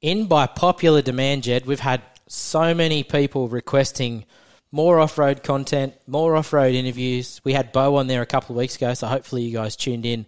in 0.00 0.26
by 0.26 0.46
popular 0.46 1.02
demand, 1.02 1.44
Jed, 1.44 1.66
we've 1.66 1.80
had 1.80 2.02
so 2.28 2.74
many 2.74 3.02
people 3.02 3.48
requesting 3.48 4.24
more 4.72 4.98
off 4.98 5.16
road 5.18 5.42
content, 5.42 5.94
more 6.06 6.36
off 6.36 6.52
road 6.52 6.74
interviews. 6.74 7.40
We 7.44 7.52
had 7.52 7.72
Bo 7.72 7.96
on 7.96 8.06
there 8.06 8.22
a 8.22 8.26
couple 8.26 8.54
of 8.54 8.58
weeks 8.58 8.76
ago, 8.76 8.94
so 8.94 9.06
hopefully 9.06 9.42
you 9.42 9.52
guys 9.52 9.76
tuned 9.76 10.04
in 10.04 10.26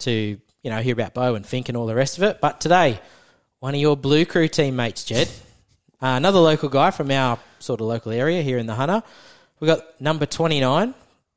to 0.00 0.38
you 0.62 0.70
know 0.70 0.80
hear 0.80 0.92
about 0.92 1.14
Bo 1.14 1.34
and 1.34 1.46
Fink 1.46 1.68
and 1.68 1.76
all 1.76 1.86
the 1.86 1.94
rest 1.94 2.18
of 2.18 2.24
it. 2.24 2.40
But 2.40 2.60
today, 2.60 3.00
one 3.60 3.74
of 3.74 3.80
your 3.80 3.96
Blue 3.96 4.26
Crew 4.26 4.48
teammates, 4.48 5.04
Jed, 5.04 5.28
uh, 6.02 6.16
another 6.16 6.40
local 6.40 6.68
guy 6.68 6.90
from 6.90 7.10
our 7.10 7.38
sort 7.58 7.80
of 7.80 7.86
local 7.86 8.12
area 8.12 8.42
here 8.42 8.58
in 8.58 8.66
the 8.66 8.74
Hunter. 8.74 9.02
We 9.60 9.66
got 9.66 10.00
number 10.00 10.26
twenty 10.26 10.60
nine. 10.60 10.94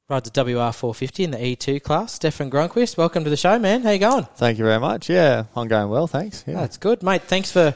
Rides 0.09 0.29
a 0.35 0.43
WR 0.43 0.73
four 0.73 0.93
fifty 0.93 1.23
in 1.23 1.31
the 1.31 1.43
E 1.43 1.55
two 1.55 1.79
class. 1.79 2.11
Stefan 2.13 2.51
Gronquist, 2.51 2.97
welcome 2.97 3.23
to 3.23 3.29
the 3.29 3.37
show, 3.37 3.57
man. 3.57 3.83
How 3.83 3.91
you 3.91 3.99
going? 3.99 4.25
Thank 4.35 4.57
you 4.57 4.65
very 4.65 4.79
much. 4.79 5.09
Yeah, 5.09 5.45
I'm 5.55 5.69
going 5.69 5.87
well, 5.89 6.07
thanks. 6.07 6.43
Yeah. 6.45 6.55
That's 6.55 6.75
good, 6.75 7.01
mate. 7.01 7.21
Thanks 7.21 7.49
for 7.53 7.73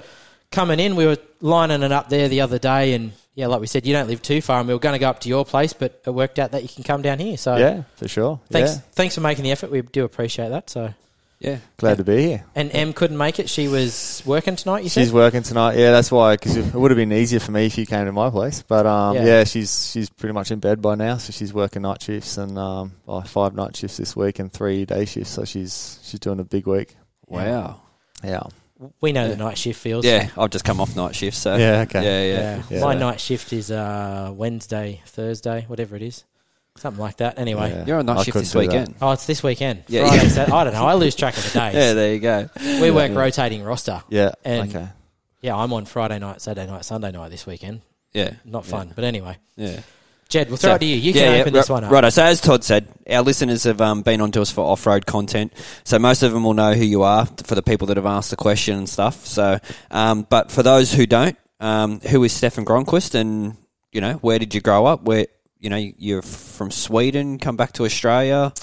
coming 0.51 0.77
in. 0.81 0.97
We 0.97 1.05
were 1.05 1.15
lining 1.39 1.83
it 1.83 1.91
up 1.93 2.09
there 2.09 2.27
the 2.27 2.41
other 2.41 2.59
day, 2.59 2.93
and 2.95 3.13
yeah, 3.35 3.47
like 3.47 3.61
we 3.61 3.67
said, 3.67 3.85
you 3.85 3.93
don't 3.93 4.09
live 4.09 4.21
too 4.21 4.41
far, 4.41 4.59
and 4.59 4.67
we 4.67 4.73
were 4.73 4.79
going 4.81 4.91
to 4.91 4.99
go 4.99 5.07
up 5.09 5.21
to 5.21 5.29
your 5.29 5.45
place, 5.45 5.71
but 5.71 6.01
it 6.05 6.09
worked 6.09 6.37
out 6.37 6.51
that 6.51 6.63
you 6.63 6.67
can 6.69 6.83
come 6.83 7.01
down 7.01 7.19
here. 7.19 7.37
So 7.37 7.55
yeah, 7.55 7.83
for 7.95 8.09
sure. 8.09 8.41
thanks, 8.49 8.75
Yeah. 8.75 8.81
thanks 8.91 9.15
for 9.15 9.21
making 9.21 9.45
the 9.45 9.51
effort. 9.51 9.71
We 9.71 9.81
do 9.81 10.03
appreciate 10.03 10.49
that. 10.49 10.69
So, 10.69 10.93
Yeah. 11.39 11.57
Glad 11.77 11.97
to 11.97 12.03
be 12.03 12.17
here. 12.23 12.45
and 12.55 12.71
Em 12.73 12.93
couldn't 12.93 13.17
make 13.17 13.37
it. 13.39 13.47
She 13.47 13.67
was 13.67 14.23
working 14.25 14.55
tonight. 14.55 14.83
You 14.83 14.89
said. 14.89 15.01
She's 15.03 15.13
working 15.13 15.43
tonight. 15.43 15.77
Yeah, 15.77 15.91
that's 15.91 16.11
why. 16.11 16.33
Because 16.35 16.57
it 16.57 16.73
would 16.73 16.89
have 16.89 16.95
been 16.97 17.13
easier 17.13 17.39
for 17.39 17.51
me 17.51 17.67
if 17.67 17.77
you 17.77 17.85
came 17.85 18.05
to 18.05 18.11
my 18.11 18.29
place. 18.31 18.63
But 18.63 18.87
um, 18.87 19.15
Yeah. 19.17 19.25
yeah. 19.25 19.43
she's 19.43 19.91
she's 19.91 20.09
pretty 20.09 20.33
much 20.33 20.49
in 20.49 20.59
bed 20.59 20.81
by 20.81 20.95
now. 20.95 21.17
So 21.17 21.31
she's 21.31 21.53
working 21.53 21.83
night 21.83 22.01
shifts 22.01 22.37
and 22.37 22.57
um, 22.57 22.93
oh, 23.07 23.21
five 23.21 23.53
night 23.53 23.75
shifts 23.75 23.97
this 23.97 24.15
week 24.15 24.39
and 24.39 24.51
three 24.51 24.85
day 24.85 25.05
shifts. 25.05 25.29
So 25.31 25.45
she's 25.45 25.99
she's 26.03 26.19
doing 26.19 26.39
a 26.39 26.43
big 26.43 26.65
week. 26.65 26.95
Wow. 27.27 27.81
Yeah. 28.23 28.41
we 29.01 29.11
know 29.11 29.27
the 29.27 29.35
night 29.37 29.59
shift 29.59 29.79
feels. 29.79 30.05
Yeah, 30.05 30.29
I've 30.37 30.49
just 30.49 30.65
come 30.65 30.81
off 30.81 30.95
night 30.95 31.13
shift, 31.15 31.37
so 31.37 31.55
Yeah, 31.55 31.81
okay. 31.81 32.03
yeah, 32.03 32.23
Yeah. 32.33 32.55
yeah. 32.57 32.63
Yeah. 32.77 32.81
My 32.81 32.95
night 32.95 33.19
shift 33.19 33.53
is 33.53 33.69
uh, 33.69 34.31
Wednesday, 34.35 35.01
Thursday, 35.05 35.65
whatever 35.67 35.95
it 35.95 36.01
is, 36.01 36.23
something 36.77 37.01
like 37.01 37.17
that. 37.17 37.37
Anyway. 37.39 37.69
Yeah. 37.71 37.85
You're 37.85 37.99
on 37.99 38.05
night 38.05 38.17
I 38.19 38.23
shift 38.23 38.33
couldn't 38.33 38.41
this 38.43 38.51
do 38.51 38.59
that. 38.59 38.67
weekend. 38.67 38.95
Oh, 39.01 39.11
it's 39.11 39.25
this 39.25 39.43
weekend. 39.43 39.83
Yeah, 39.87 40.07
Friday, 40.07 40.23
yeah. 40.23 40.29
Sat- 40.29 40.51
I 40.53 40.63
don't 40.63 40.73
know. 40.73 40.85
I 40.85 40.93
lose 40.95 41.15
track 41.15 41.37
of 41.37 41.43
the 41.51 41.59
days. 41.59 41.75
Yeah, 41.75 41.93
there 41.93 42.13
you 42.13 42.19
go. 42.19 42.49
we 42.81 42.91
work 42.91 43.13
rotating 43.15 43.63
roster. 43.63 44.01
Yeah. 44.09 44.31
And- 44.45 44.69
okay. 44.75 44.87
Yeah, 45.41 45.55
I'm 45.55 45.71
on 45.73 45.85
Friday 45.85 46.17
night, 46.19 46.41
Saturday 46.41 46.69
night, 46.69 46.83
Sunday 46.83 47.11
night 47.11 47.29
this 47.29 47.45
weekend. 47.45 47.81
Yeah, 48.13 48.31
Not 48.45 48.65
fun, 48.65 48.91
but 48.95 49.03
anyway. 49.03 49.37
yeah. 49.55 49.81
Jed, 50.29 50.49
we'll 50.49 50.57
throw 50.57 50.71
So- 50.71 50.75
it 50.75 50.79
to 50.79 50.85
you. 50.85 50.95
You 50.97 51.13
yeah, 51.13 51.21
can 51.21 51.41
open 51.41 51.53
ri- 51.53 51.59
this 51.59 51.69
one 51.69 51.83
up. 51.85 51.91
Righto. 51.91 52.09
So 52.09 52.23
as 52.23 52.41
Todd 52.41 52.63
said, 52.63 52.87
our 53.09 53.21
listeners 53.21 53.63
have 53.63 53.79
um, 53.79 54.01
been 54.01 54.19
onto 54.19 54.41
us 54.41 54.51
for 54.51 54.61
off-road 54.61 55.05
content. 55.05 55.53
So 55.85 55.99
most 55.99 56.21
of 56.23 56.33
them 56.33 56.43
will 56.43 56.53
know 56.55 56.73
who 56.73 56.83
you 56.83 57.03
are 57.03 57.25
for 57.45 57.55
the 57.55 57.61
people 57.61 57.87
that 57.87 57.95
have 57.97 58.05
asked 58.07 58.31
the 58.31 58.35
question 58.35 58.77
and 58.77 58.89
stuff. 58.89 59.25
So, 59.25 59.59
um, 59.91 60.27
but 60.29 60.51
for 60.51 60.63
those 60.63 60.91
who 60.91 61.05
don't, 61.05 61.37
um, 61.61 62.01
who 62.01 62.23
is 62.25 62.33
Stefan 62.33 62.65
Gronquist, 62.65 63.15
and 63.15 63.55
you 63.93 64.01
know 64.01 64.13
where 64.15 64.37
did 64.39 64.53
you 64.53 64.59
grow 64.59 64.85
up? 64.85 65.03
Where 65.03 65.27
you 65.59 65.69
know 65.69 65.77
you're 65.77 66.21
from 66.21 66.71
Sweden, 66.71 67.39
come 67.39 67.57
back 67.57 67.73
to 67.73 67.85
Australia. 67.85 68.53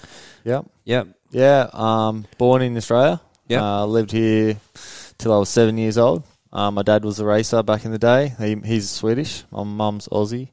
Yep. 0.44 0.66
Yep. 0.84 1.08
Yeah. 1.30 1.68
Um, 1.72 2.26
born 2.38 2.62
in 2.62 2.76
Australia. 2.76 3.20
Yep. 3.48 3.60
Uh, 3.60 3.86
lived 3.86 4.12
here 4.12 4.56
till 5.18 5.32
I 5.32 5.38
was 5.38 5.48
seven 5.48 5.78
years 5.78 5.98
old. 5.98 6.24
Uh, 6.52 6.70
my 6.70 6.82
dad 6.82 7.04
was 7.04 7.18
a 7.18 7.24
racer 7.24 7.62
back 7.62 7.84
in 7.84 7.90
the 7.90 7.98
day. 7.98 8.32
He, 8.38 8.54
he's 8.64 8.88
Swedish. 8.88 9.42
My 9.50 9.64
mum's 9.64 10.06
Aussie. 10.08 10.50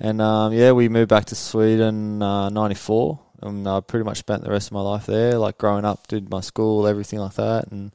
And 0.00 0.22
um, 0.22 0.52
yeah, 0.52 0.72
we 0.72 0.88
moved 0.88 1.10
back 1.10 1.26
to 1.26 1.34
Sweden 1.34 2.22
uh, 2.22 2.48
'94, 2.48 3.20
and 3.42 3.68
I 3.68 3.80
pretty 3.80 4.04
much 4.04 4.18
spent 4.18 4.42
the 4.42 4.50
rest 4.50 4.68
of 4.68 4.72
my 4.72 4.80
life 4.80 5.06
there. 5.06 5.38
Like 5.38 5.58
growing 5.58 5.84
up, 5.84 6.08
did 6.08 6.30
my 6.30 6.40
school, 6.40 6.86
everything 6.86 7.18
like 7.18 7.34
that, 7.34 7.70
and 7.70 7.92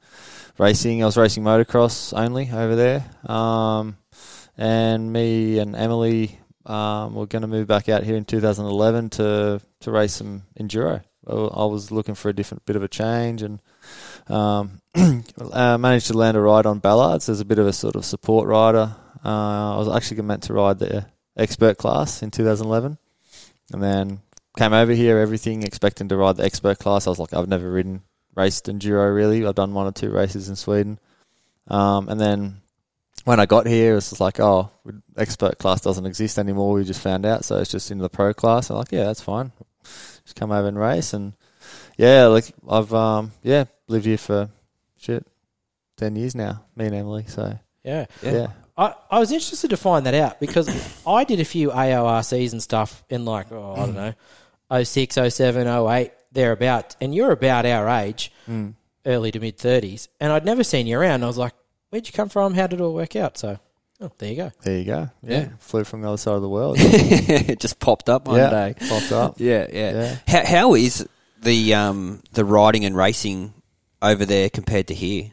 racing. 0.60 1.02
I 1.02 1.08
was 1.08 1.18
racing 1.18 1.44
motocross 1.44 2.18
only 2.18 2.50
over 2.52 2.76
there. 2.76 3.06
Um, 3.26 3.98
and 4.58 5.12
me 5.12 5.60
and 5.60 5.76
Emily 5.76 6.40
um, 6.68 7.16
were 7.16 7.26
going 7.26 7.42
to 7.42 7.48
move 7.48 7.68
back 7.68 7.90
out 7.90 8.04
here 8.04 8.16
in 8.16 8.26
2011 8.26 9.10
to 9.12 9.62
to 9.80 9.92
race 9.92 10.14
some 10.14 10.44
enduro. 10.60 11.02
I 11.28 11.66
was 11.66 11.92
looking 11.92 12.16
for 12.16 12.30
a 12.30 12.34
different 12.34 12.66
bit 12.66 12.78
of 12.78 12.84
a 12.84 12.88
change 12.88 13.42
and 13.42 13.62
um, 14.30 14.82
managed 15.54 16.08
to 16.08 16.18
land 16.18 16.38
a 16.38 16.42
ride 16.42 16.66
on 16.66 16.80
Ballards 16.80 17.28
as 17.28 17.42
a 17.42 17.46
bit 17.46 17.60
of 17.60 17.68
a 17.68 17.74
sort 17.74 17.96
of 17.96 18.06
support 18.06 18.48
rider. 18.48 18.96
Uh, 19.26 19.76
I 19.76 19.78
was 19.78 19.90
actually 19.90 20.22
meant 20.22 20.44
to 20.44 20.54
ride 20.54 20.80
the 20.80 21.06
expert 21.36 21.78
class 21.78 22.24
in 22.24 22.32
2011, 22.32 22.98
and 23.74 23.84
then 23.84 24.22
came 24.58 24.74
over 24.74 24.94
here, 24.94 25.18
everything 25.18 25.64
expecting 25.64 26.08
to 26.10 26.18
ride 26.18 26.38
the 26.38 26.46
expert 26.46 26.80
class. 26.80 27.08
I 27.08 27.10
was 27.10 27.20
like, 27.20 27.34
I've 27.34 27.50
never 27.50 27.70
ridden 27.70 28.04
raced 28.36 28.68
enduro 28.68 29.14
really. 29.14 29.46
I've 29.46 29.56
done 29.56 29.74
one 29.74 29.88
or 29.88 29.92
two 29.92 30.12
races 30.12 30.48
in 30.48 30.56
Sweden, 30.56 30.98
um, 31.68 32.08
and 32.08 32.22
then 32.22 32.62
when 33.28 33.40
I 33.42 33.46
got 33.46 33.68
here, 33.68 33.92
it 33.92 33.96
was 33.96 34.20
like, 34.22 34.40
oh, 34.40 34.72
expert 35.18 35.58
class 35.60 35.82
doesn't 35.82 36.06
exist 36.06 36.40
anymore. 36.40 36.74
We 36.76 36.84
just 36.86 37.02
found 37.02 37.26
out, 37.26 37.44
so 37.44 37.58
it's 37.60 37.70
just 37.72 37.92
into 37.92 38.02
the 38.04 38.10
pro 38.10 38.34
class. 38.34 38.70
I'm 38.70 38.78
like, 38.78 38.92
yeah, 38.92 39.04
that's 39.04 39.22
fine. 39.22 39.52
Just 39.84 40.36
come 40.36 40.52
over 40.52 40.68
and 40.68 40.80
race, 40.80 41.14
and 41.14 41.34
yeah, 41.98 42.26
like 42.28 42.54
I've 42.70 42.94
um, 42.94 43.32
yeah 43.44 43.66
lived 43.88 44.06
here 44.06 44.18
for 44.18 44.50
shit 44.98 45.26
ten 45.98 46.16
years 46.16 46.36
now. 46.36 46.64
Me 46.76 46.86
and 46.86 46.96
Emily, 46.96 47.26
so 47.28 47.58
Yeah. 47.84 48.06
Yeah. 48.22 48.32
yeah. 48.32 48.48
I, 48.78 48.94
I 49.10 49.20
was 49.20 49.32
interested 49.32 49.72
to 49.72 49.78
find 49.78 50.06
that 50.06 50.14
out 50.14 50.40
because 50.40 50.70
I 51.08 51.24
did 51.24 51.40
a 51.40 51.46
few 51.46 51.72
AORCs 51.72 52.52
and 52.52 52.62
stuff 52.62 53.04
in 53.10 53.26
like, 53.26 53.52
oh, 53.52 53.74
I 53.74 53.78
don't 53.78 53.96
know, 54.72 54.84
06, 54.84 55.16
07, 55.34 55.68
08, 55.68 56.12
thereabouts. 56.32 56.96
And 57.02 57.14
you're 57.16 57.32
about 57.32 57.66
our 57.66 57.90
age, 57.90 58.32
Mm. 58.48 58.76
early 59.06 59.32
to 59.32 59.40
mid 59.40 59.58
30s. 59.58 60.10
And 60.20 60.32
I'd 60.32 60.46
never 60.46 60.64
seen 60.64 60.86
you 60.86 61.00
around. 61.00 61.24
I 61.24 61.28
was 61.28 61.38
like, 61.40 61.54
where'd 61.90 62.08
you 62.08 62.14
come 62.14 62.30
from? 62.30 62.54
How 62.54 62.68
did 62.68 62.80
it 62.80 62.84
all 62.84 62.94
work 62.94 63.16
out? 63.16 63.38
So, 63.38 63.60
oh, 64.02 64.12
there 64.18 64.30
you 64.30 64.36
go. 64.36 64.52
There 64.62 64.78
you 64.80 64.86
go. 64.86 65.10
Yeah. 65.24 65.40
Yeah. 65.40 65.48
Flew 65.60 65.84
from 65.84 66.02
the 66.02 66.08
other 66.10 66.18
side 66.18 66.36
of 66.36 66.42
the 66.42 66.50
world. 66.50 66.78
it 66.80 67.60
just 67.60 67.80
popped 67.80 68.10
up 68.10 68.28
one 68.28 68.38
yeah. 68.38 68.50
day. 68.50 68.76
Popped 68.88 69.12
up. 69.12 69.36
Yeah, 69.40 69.68
yeah. 69.72 69.92
Yeah. 69.92 70.18
How, 70.28 70.46
how 70.46 70.74
is 70.76 71.08
the 71.42 71.74
um, 71.74 72.22
the 72.34 72.44
riding 72.46 72.86
and 72.86 72.96
racing 72.96 73.54
over 74.02 74.26
there 74.26 74.50
compared 74.50 74.88
to 74.88 74.94
here? 74.94 75.32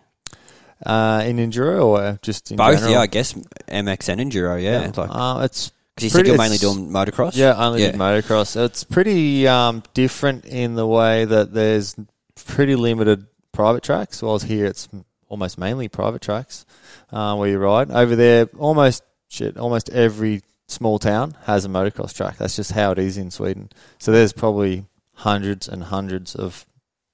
Uh, 0.85 1.23
in 1.25 1.37
enduro 1.39 1.85
or 1.87 2.19
just 2.21 2.51
in 2.51 2.57
Both, 2.59 2.75
general? 2.77 2.93
yeah, 2.93 3.01
I 3.01 3.07
guess 3.07 3.33
MX 3.33 4.09
and 4.09 4.21
enduro, 4.21 4.63
yeah. 4.63 4.87
Because 4.87 5.09
Uh, 5.11 5.43
it's 5.45 5.73
you 6.01 6.11
said 6.11 6.27
you're 6.27 6.37
mainly 6.37 6.59
doing 6.59 6.91
motocross. 6.91 7.37
Yeah, 7.37 7.55
only 7.57 7.81
Yeah. 7.83 7.93
did 7.93 8.01
motocross. 8.01 8.63
It's 8.63 8.85
pretty 8.85 9.47
um, 9.49 9.83
different 9.95 10.45
in 10.45 10.75
the 10.75 10.87
way 10.87 11.25
that 11.25 11.55
there's 11.55 11.95
pretty 12.35 12.75
limited 12.77 13.27
private 13.53 13.83
tracks. 13.83 14.21
Whilst 14.21 14.45
here, 14.47 14.67
it's 14.67 14.89
almost 15.35 15.59
mainly 15.59 15.89
private 15.89 16.23
tracks 16.23 16.65
uh, 17.11 17.35
where 17.35 17.49
you 17.49 17.59
ride. 17.59 17.91
Over 17.91 18.15
there, 18.15 18.49
almost 18.57 19.03
shit, 19.29 19.57
almost 19.57 19.91
every 19.91 20.43
small 20.69 21.01
town 21.01 21.37
has 21.47 21.65
a 21.65 21.69
motocross 21.69 22.15
track. 22.15 22.37
That's 22.37 22.55
just 22.55 22.71
how 22.71 22.93
it 22.93 23.01
is 23.01 23.19
in 23.19 23.33
Sweden. 23.33 23.69
So 23.99 24.13
there's 24.13 24.33
probably 24.33 24.85
hundreds 25.15 25.69
and 25.69 25.83
hundreds 25.83 26.37
of 26.37 26.65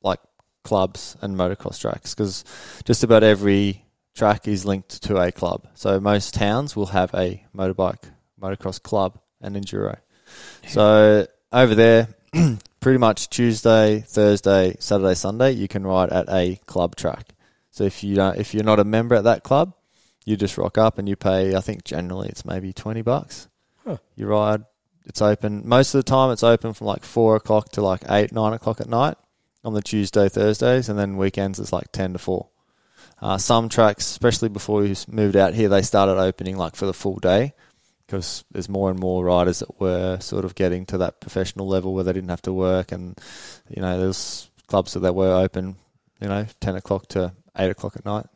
like 0.03 0.21
clubs 0.65 1.17
and 1.23 1.35
motocross 1.35 1.81
tracks 1.81 2.15
because 2.15 2.45
just 2.85 3.03
about 3.03 3.23
every 3.23 3.87
track 4.15 4.47
is 4.47 4.67
linked 4.67 5.03
to 5.05 5.17
a 5.17 5.33
club. 5.33 5.67
So 5.73 5.99
most 5.99 6.35
towns 6.35 6.77
will 6.77 6.93
have 6.99 7.15
a 7.15 7.43
motorbike 7.57 8.05
motocross 8.39 8.83
club 8.83 9.19
and 9.41 9.57
enduro. 9.57 9.97
So 10.69 11.27
over 11.51 11.75
there, 11.75 12.09
pretty 12.81 12.99
much 12.99 13.31
Tuesday, 13.31 14.05
Thursday, 14.07 14.77
Saturday, 14.79 15.15
Sunday, 15.15 15.53
you 15.53 15.69
can 15.69 15.87
ride 15.87 16.11
at 16.11 16.29
a 16.29 16.61
club 16.67 16.97
track. 16.97 17.35
So 17.81 17.85
if 17.85 18.05
you 18.05 18.15
don't, 18.15 18.37
if 18.37 18.53
you're 18.53 18.63
not 18.63 18.79
a 18.79 18.85
member 18.85 19.15
at 19.15 19.25
that 19.25 19.43
club, 19.43 19.73
you 20.27 20.37
just 20.37 20.59
rock 20.59 20.77
up 20.77 20.99
and 20.99 21.09
you 21.09 21.17
pay. 21.17 21.57
I 21.57 21.63
think 21.63 21.83
generally 21.83 22.29
it's 22.29 22.45
maybe 22.45 22.75
twenty 22.75 23.01
bucks. 23.01 23.49
Huh. 23.87 23.97
You 24.17 24.27
ride. 24.27 24.65
It's 25.07 25.23
open 25.23 25.63
most 25.67 25.95
of 25.95 26.01
the 26.01 26.11
time. 26.11 26.31
It's 26.31 26.43
open 26.43 26.75
from 26.75 26.89
like 26.89 27.07
four 27.07 27.37
o'clock 27.37 27.71
to 27.71 27.81
like 27.81 28.03
eight, 28.11 28.33
nine 28.33 28.53
o'clock 28.53 28.83
at 28.83 28.89
night 28.91 29.17
on 29.65 29.73
the 29.73 29.81
Tuesday, 29.81 30.29
Thursdays, 30.29 30.91
and 30.91 30.99
then 30.99 31.17
weekends 31.17 31.59
it's 31.59 31.73
like 31.73 31.91
ten 31.91 32.13
to 32.13 32.19
four. 32.19 32.49
Uh, 33.19 33.39
some 33.39 33.71
tracks, 33.71 34.11
especially 34.11 34.51
before 34.51 34.83
we 34.83 34.95
moved 35.09 35.37
out 35.37 35.55
here, 35.55 35.71
they 35.71 35.81
started 35.81 36.21
opening 36.21 36.59
like 36.59 36.77
for 36.77 36.85
the 36.85 36.93
full 36.93 37.17
day 37.17 37.55
because 38.07 38.45
there's 38.51 38.69
more 38.69 38.91
and 38.91 39.01
more 39.01 39.25
riders 39.25 39.61
that 39.61 39.81
were 39.81 40.19
sort 40.21 40.45
of 40.45 40.55
getting 40.55 40.85
to 40.85 40.99
that 40.99 41.19
professional 41.19 41.67
level 41.67 41.95
where 41.95 42.05
they 42.05 42.13
didn't 42.13 42.29
have 42.29 42.43
to 42.43 42.53
work, 42.53 42.93
and 42.93 43.19
you 43.71 43.81
know 43.81 43.99
there's 43.99 44.51
clubs 44.67 44.93
that 44.93 45.01
they 45.01 45.11
were 45.11 45.33
open, 45.33 45.77
you 46.21 46.29
know, 46.29 46.45
ten 46.61 46.77
o'clock 46.77 47.09
to 47.09 47.33
eight 47.61 47.71
o'clock 47.71 47.95
at 47.97 48.05
night. 48.05 48.27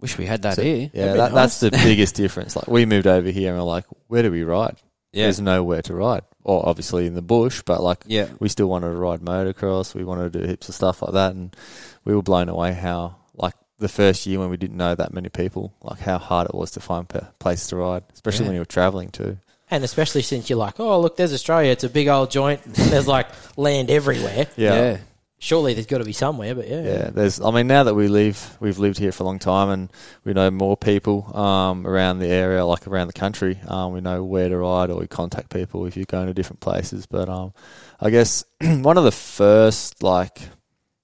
Wish 0.00 0.18
we 0.18 0.26
had 0.26 0.42
that 0.42 0.56
So- 0.56 0.62
here. 0.62 0.90
Yeah, 0.92 1.14
that, 1.14 1.32
nice. 1.32 1.58
that's 1.58 1.60
the 1.60 1.70
biggest 1.84 2.14
difference. 2.14 2.56
Like 2.56 2.68
we 2.68 2.84
moved 2.86 3.06
over 3.06 3.30
here 3.30 3.50
and 3.50 3.58
we're 3.58 3.64
like, 3.64 3.84
where 4.08 4.22
do 4.22 4.30
we 4.30 4.42
ride? 4.42 4.76
Yeah. 5.12 5.24
There's 5.24 5.40
nowhere 5.40 5.80
to 5.82 5.94
ride. 5.94 6.22
Or 6.42 6.68
obviously 6.68 7.06
in 7.06 7.14
the 7.14 7.22
bush, 7.22 7.62
but 7.64 7.80
like 7.82 8.02
Yeah. 8.06 8.28
we 8.40 8.48
still 8.48 8.66
wanted 8.66 8.88
to 8.90 8.96
ride 8.96 9.20
motocross. 9.20 9.94
We 9.94 10.04
wanted 10.04 10.32
to 10.32 10.40
do 10.40 10.46
heaps 10.46 10.68
of 10.68 10.74
stuff 10.74 11.00
like 11.02 11.12
that, 11.12 11.34
and 11.34 11.56
we 12.04 12.14
were 12.14 12.22
blown 12.22 12.48
away 12.48 12.72
how 12.74 13.16
like 13.34 13.54
the 13.78 13.88
first 13.88 14.26
year 14.26 14.38
when 14.40 14.50
we 14.50 14.56
didn't 14.56 14.76
know 14.76 14.94
that 14.94 15.14
many 15.14 15.28
people, 15.30 15.72
like 15.82 16.00
how 16.00 16.18
hard 16.18 16.48
it 16.48 16.54
was 16.54 16.72
to 16.72 16.80
find 16.80 17.06
a 17.14 17.32
place 17.38 17.68
to 17.68 17.76
ride, 17.76 18.02
especially 18.12 18.44
Yeah. 18.44 18.48
when 18.48 18.54
you 18.56 18.60
were 18.60 18.64
traveling 18.66 19.08
too. 19.10 19.38
And 19.70 19.82
especially 19.84 20.20
since 20.22 20.50
you're 20.50 20.58
like, 20.58 20.78
oh, 20.78 21.00
look, 21.00 21.16
there's 21.16 21.32
Australia. 21.32 21.70
It's 21.70 21.84
a 21.84 21.88
big 21.88 22.08
old 22.08 22.30
joint. 22.30 22.60
There's 22.74 23.08
like 23.08 23.28
land 23.56 23.90
everywhere. 23.90 24.46
Yeah, 24.56 24.98
Surely 25.44 25.74
there's 25.74 25.84
got 25.84 25.98
to 25.98 26.04
be 26.04 26.14
somewhere, 26.14 26.54
but 26.54 26.66
yeah. 26.66 26.80
Yeah, 26.80 27.10
there's. 27.10 27.38
I 27.38 27.50
mean, 27.50 27.66
now 27.66 27.84
that 27.84 27.94
we 27.94 28.08
live, 28.08 28.56
we've 28.60 28.78
lived 28.78 28.96
here 28.96 29.12
for 29.12 29.24
a 29.24 29.26
long 29.26 29.38
time, 29.38 29.68
and 29.68 29.92
we 30.24 30.32
know 30.32 30.50
more 30.50 30.74
people 30.74 31.36
um, 31.36 31.86
around 31.86 32.18
the 32.18 32.28
area, 32.28 32.64
like 32.64 32.86
around 32.86 33.08
the 33.08 33.12
country. 33.12 33.60
Um, 33.68 33.92
we 33.92 34.00
know 34.00 34.24
where 34.24 34.48
to 34.48 34.56
ride, 34.56 34.88
or 34.88 34.98
we 34.98 35.06
contact 35.06 35.50
people 35.50 35.84
if 35.84 35.98
you're 35.98 36.06
going 36.06 36.28
to 36.28 36.32
different 36.32 36.60
places. 36.60 37.04
But 37.04 37.28
um, 37.28 37.52
I 38.00 38.08
guess 38.08 38.46
one 38.62 38.96
of 38.96 39.04
the 39.04 39.12
first 39.12 40.02
like 40.02 40.40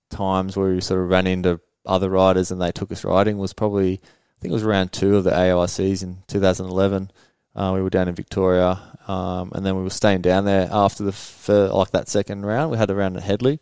times 0.09 0.57
where 0.57 0.73
we 0.73 0.81
sort 0.81 1.03
of 1.03 1.11
ran 1.11 1.27
into 1.27 1.61
other 1.85 2.09
riders 2.09 2.51
and 2.51 2.63
they 2.63 2.73
took 2.73 2.91
us 2.93 3.05
riding 3.05 3.37
was 3.37 3.53
probably 3.53 3.93
I 3.93 4.41
think 4.41 4.53
it 4.53 4.55
was 4.55 4.65
round 4.65 4.91
two 4.91 5.17
of 5.17 5.25
the 5.25 5.33
AORCs 5.33 6.03
in 6.03 6.23
2011. 6.29 7.11
Uh, 7.55 7.73
we 7.75 7.83
were 7.83 7.91
down 7.91 8.09
in 8.09 8.15
Victoria, 8.15 8.81
um, 9.07 9.53
and 9.55 9.67
then 9.67 9.77
we 9.77 9.83
were 9.83 9.91
staying 9.91 10.23
down 10.23 10.47
there 10.47 10.67
after 10.73 11.05
the 11.05 11.13
fir- 11.13 11.69
like 11.69 11.91
that 11.91 12.09
second 12.09 12.47
round. 12.47 12.71
We 12.71 12.79
had 12.79 12.91
a 12.91 12.95
round 12.95 13.19
at 13.19 13.23
Headley, 13.23 13.61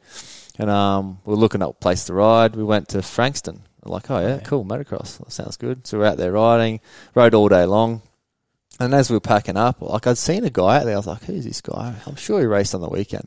and 0.59 0.69
um, 0.71 1.19
we 1.25 1.31
were 1.33 1.39
looking 1.39 1.63
up 1.63 1.71
a 1.71 1.73
place 1.75 2.05
to 2.05 2.15
ride. 2.15 2.57
We 2.57 2.65
went 2.65 2.89
to 2.91 3.03
Frankston. 3.03 3.63
We're 3.85 3.93
like, 3.93 4.11
oh 4.11 4.19
yeah, 4.21 4.29
Yeah. 4.37 4.41
cool, 4.41 4.65
motocross. 4.65 5.19
That 5.19 5.33
sounds 5.33 5.57
good. 5.57 5.87
So 5.87 5.99
we're 5.99 6.07
out 6.07 6.17
there 6.19 6.33
riding, 6.33 6.81
rode 7.15 7.35
all 7.35 7.49
day 7.49 7.65
long. 7.65 8.03
And 8.81 8.95
as 8.95 9.11
we 9.11 9.17
were 9.17 9.21
packing 9.21 9.57
up, 9.57 9.81
like 9.81 10.07
I'd 10.07 10.19
seen 10.19 10.45
a 10.45 10.51
guy 10.51 10.79
out 10.79 10.85
there. 10.85 10.95
I 10.95 10.99
was 10.99 11.07
like, 11.07 11.25
who's 11.25 11.45
this 11.45 11.61
guy? 11.61 11.95
I'm 12.07 12.17
sure 12.17 12.41
he 12.41 12.47
raced 12.47 12.75
on 12.75 12.81
the 12.81 12.89
weekend. 12.89 13.27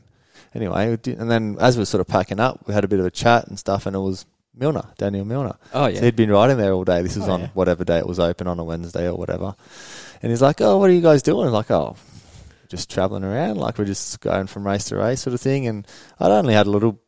Anyway, 0.54 0.90
we 0.90 0.96
did- 0.96 1.18
and 1.18 1.30
then 1.30 1.56
as 1.60 1.76
we 1.76 1.80
were 1.82 1.86
sort 1.86 2.00
of 2.02 2.06
packing 2.08 2.40
up, 2.40 2.60
we 2.66 2.74
had 2.74 2.84
a 2.84 2.88
bit 2.88 3.00
of 3.00 3.06
a 3.06 3.10
chat 3.10 3.48
and 3.48 3.58
stuff, 3.58 3.86
and 3.86 3.96
it 3.96 3.98
was 4.00 4.24
Milner, 4.54 4.84
Daniel 4.98 5.24
Milner. 5.24 5.54
Oh 5.72 5.90
So 5.92 6.00
he'd 6.02 6.16
been 6.16 6.30
riding 6.30 6.58
there 6.58 6.72
all 6.72 6.84
day. 6.84 7.00
This 7.02 7.16
was 7.16 7.26
Oh, 7.28 7.32
on 7.32 7.40
yeah. 7.40 7.48
whatever 7.54 7.84
day 7.84 7.98
it 7.98 8.06
was 8.06 8.18
open 8.20 8.46
on 8.46 8.58
a 8.58 8.64
Wednesday 8.64 9.08
or 9.08 9.16
whatever. 9.16 9.54
And 10.22 10.30
he's 10.30 10.42
like, 10.42 10.60
"Oh, 10.60 10.76
what 10.76 10.90
are 10.90 10.92
you 10.92 11.00
guys 11.00 11.22
doing?" 11.22 11.46
I'm 11.46 11.52
like, 11.54 11.70
"Oh, 11.70 11.96
just 12.68 12.90
traveling 12.90 13.24
around. 13.24 13.56
Like 13.56 13.78
we're 13.78 13.86
just 13.86 14.20
going 14.20 14.46
from 14.46 14.66
race 14.66 14.84
to 14.84 14.96
race, 14.96 15.22
sort 15.22 15.32
of 15.34 15.40
thing." 15.40 15.66
And 15.66 15.86
I'd 16.20 16.30
only 16.30 16.52
had 16.54 16.66
a 16.66 16.70
little 16.70 16.98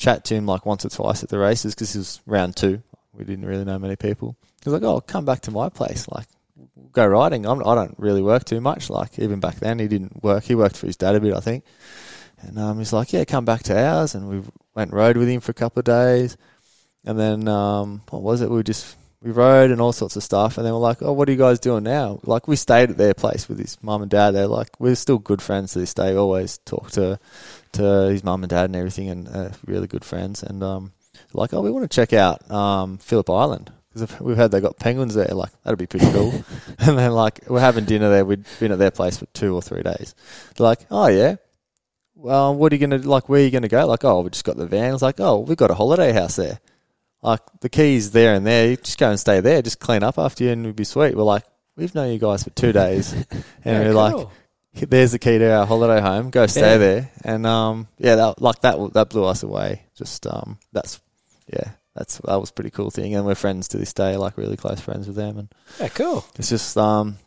chat 0.00 0.24
to 0.24 0.34
him 0.34 0.46
like 0.46 0.66
once 0.66 0.84
or 0.84 0.88
twice 0.88 1.22
at 1.22 1.28
the 1.28 1.38
races 1.38 1.74
because 1.74 1.94
it 1.94 1.98
was 1.98 2.20
round 2.26 2.56
two. 2.56 2.82
We 3.12 3.24
didn't 3.24 3.44
really 3.44 3.64
know 3.64 3.78
many 3.78 3.96
people. 3.96 4.36
He 4.64 4.70
was 4.70 4.80
like, 4.80 4.88
"Oh, 4.88 5.00
come 5.00 5.24
back 5.24 5.42
to 5.42 5.50
my 5.50 5.68
place. 5.68 6.08
Like, 6.08 6.26
go 6.92 7.06
riding. 7.06 7.46
I'm, 7.46 7.60
I 7.66 7.74
don't 7.74 7.94
really 7.98 8.22
work 8.22 8.44
too 8.44 8.60
much. 8.60 8.90
Like 8.90 9.18
even 9.18 9.38
back 9.40 9.56
then, 9.56 9.78
he 9.78 9.86
didn't 9.86 10.22
work. 10.22 10.44
He 10.44 10.54
worked 10.54 10.76
for 10.76 10.86
his 10.86 10.96
dad 10.96 11.14
a 11.14 11.20
bit, 11.20 11.34
I 11.34 11.40
think." 11.40 11.64
And 12.40 12.58
um, 12.58 12.78
he's 12.78 12.92
like, 12.92 13.12
"Yeah, 13.12 13.24
come 13.24 13.44
back 13.44 13.62
to 13.64 13.78
ours." 13.78 14.14
And 14.14 14.28
we 14.28 14.42
went 14.74 14.92
rode 14.92 15.18
with 15.18 15.28
him 15.28 15.40
for 15.40 15.52
a 15.52 15.54
couple 15.54 15.80
of 15.80 15.84
days. 15.84 16.36
And 17.04 17.18
then 17.18 17.48
um, 17.48 18.02
what 18.10 18.22
was 18.22 18.40
it? 18.40 18.50
We 18.50 18.56
were 18.56 18.62
just 18.62 18.96
we 19.22 19.30
rode 19.30 19.70
and 19.70 19.80
all 19.80 19.92
sorts 19.92 20.16
of 20.16 20.22
stuff. 20.22 20.56
And 20.56 20.66
then 20.66 20.72
we're 20.72 20.80
like, 20.80 21.02
oh, 21.02 21.12
what 21.12 21.28
are 21.28 21.32
you 21.32 21.38
guys 21.38 21.60
doing 21.60 21.84
now? 21.84 22.20
Like 22.24 22.48
we 22.48 22.56
stayed 22.56 22.90
at 22.90 22.96
their 22.96 23.14
place 23.14 23.48
with 23.48 23.58
his 23.58 23.76
mum 23.82 24.02
and 24.02 24.10
dad. 24.10 24.32
They're 24.32 24.46
like 24.46 24.68
we're 24.80 24.94
still 24.94 25.18
good 25.18 25.42
friends 25.42 25.72
to 25.72 25.78
this 25.78 25.94
day. 25.94 26.12
We 26.12 26.18
always 26.18 26.58
talk 26.58 26.90
to 26.92 27.18
to 27.72 27.82
his 28.10 28.24
mum 28.24 28.42
and 28.42 28.50
dad 28.50 28.66
and 28.66 28.76
everything, 28.76 29.10
and 29.10 29.28
uh, 29.28 29.50
really 29.66 29.86
good 29.86 30.04
friends. 30.04 30.42
And 30.42 30.62
um, 30.62 30.92
like, 31.32 31.52
oh, 31.52 31.60
we 31.60 31.70
want 31.70 31.90
to 31.90 31.94
check 31.94 32.12
out 32.12 32.50
um, 32.50 32.98
Phillip 32.98 33.30
Island. 33.30 33.72
Because 33.92 34.20
we've 34.20 34.36
heard 34.36 34.52
they 34.52 34.60
got 34.60 34.78
penguins 34.78 35.14
there, 35.14 35.26
like 35.26 35.50
that'd 35.64 35.78
be 35.78 35.86
pretty 35.86 36.10
cool. 36.12 36.32
and 36.78 36.96
then 36.96 37.10
like 37.10 37.40
we're 37.48 37.60
having 37.60 37.84
dinner 37.84 38.08
there. 38.08 38.24
We'd 38.24 38.44
been 38.60 38.72
at 38.72 38.78
their 38.78 38.92
place 38.92 39.18
for 39.18 39.26
two 39.26 39.54
or 39.54 39.62
three 39.62 39.82
days. 39.82 40.14
They're 40.56 40.66
like, 40.66 40.86
oh 40.90 41.08
yeah, 41.08 41.36
well, 42.14 42.54
what 42.54 42.72
are 42.72 42.76
you 42.76 42.86
gonna 42.86 43.02
like? 43.02 43.28
Where 43.28 43.40
are 43.40 43.44
you 43.44 43.50
gonna 43.50 43.68
go? 43.68 43.86
Like, 43.86 44.04
oh, 44.04 44.20
we 44.20 44.30
just 44.30 44.44
got 44.44 44.56
the 44.56 44.66
van. 44.66 44.94
It's 44.94 45.02
like, 45.02 45.18
oh, 45.18 45.40
we've 45.40 45.56
got 45.56 45.70
a 45.70 45.74
holiday 45.74 46.12
house 46.12 46.36
there. 46.36 46.60
Like 47.22 47.40
the 47.60 47.68
keys 47.68 48.12
there 48.12 48.34
and 48.34 48.46
there. 48.46 48.70
You 48.70 48.76
just 48.76 48.98
go 48.98 49.10
and 49.10 49.20
stay 49.20 49.40
there. 49.40 49.60
Just 49.62 49.78
clean 49.80 50.02
up 50.02 50.18
after 50.18 50.44
you, 50.44 50.50
and 50.50 50.64
it'd 50.64 50.76
be 50.76 50.84
sweet. 50.84 51.14
We're 51.16 51.22
like, 51.22 51.44
we've 51.76 51.94
known 51.94 52.12
you 52.12 52.18
guys 52.18 52.44
for 52.44 52.50
two 52.50 52.72
days, 52.72 53.12
and 53.64 53.84
we're 53.84 53.92
like, 53.92 54.14
cool. 54.14 54.32
there's 54.74 55.12
the 55.12 55.18
key 55.18 55.38
to 55.38 55.52
our 55.52 55.66
holiday 55.66 56.00
home. 56.00 56.30
Go 56.30 56.46
stay 56.46 56.60
Yeah. 56.72 56.76
there, 56.78 57.10
and 57.24 57.46
um, 57.46 57.88
yeah, 57.98 58.14
that 58.16 58.40
like 58.40 58.60
that 58.62 58.92
that 58.94 59.10
blew 59.10 59.24
us 59.24 59.42
away. 59.42 59.82
Just 59.94 60.26
um, 60.26 60.58
that's 60.72 60.98
yeah, 61.52 61.72
that's 61.94 62.18
that 62.24 62.40
was 62.40 62.50
a 62.50 62.52
pretty 62.54 62.70
cool 62.70 62.90
thing, 62.90 63.14
and 63.14 63.26
we're 63.26 63.34
friends 63.34 63.68
to 63.68 63.76
this 63.76 63.92
day, 63.92 64.16
like 64.16 64.38
really 64.38 64.56
close 64.56 64.80
friends 64.80 65.06
with 65.06 65.16
them, 65.16 65.36
and 65.38 65.54
yeah, 65.78 65.88
cool. 65.88 66.24
it's 66.36 66.48
just 66.48 66.76
um, 66.78 67.18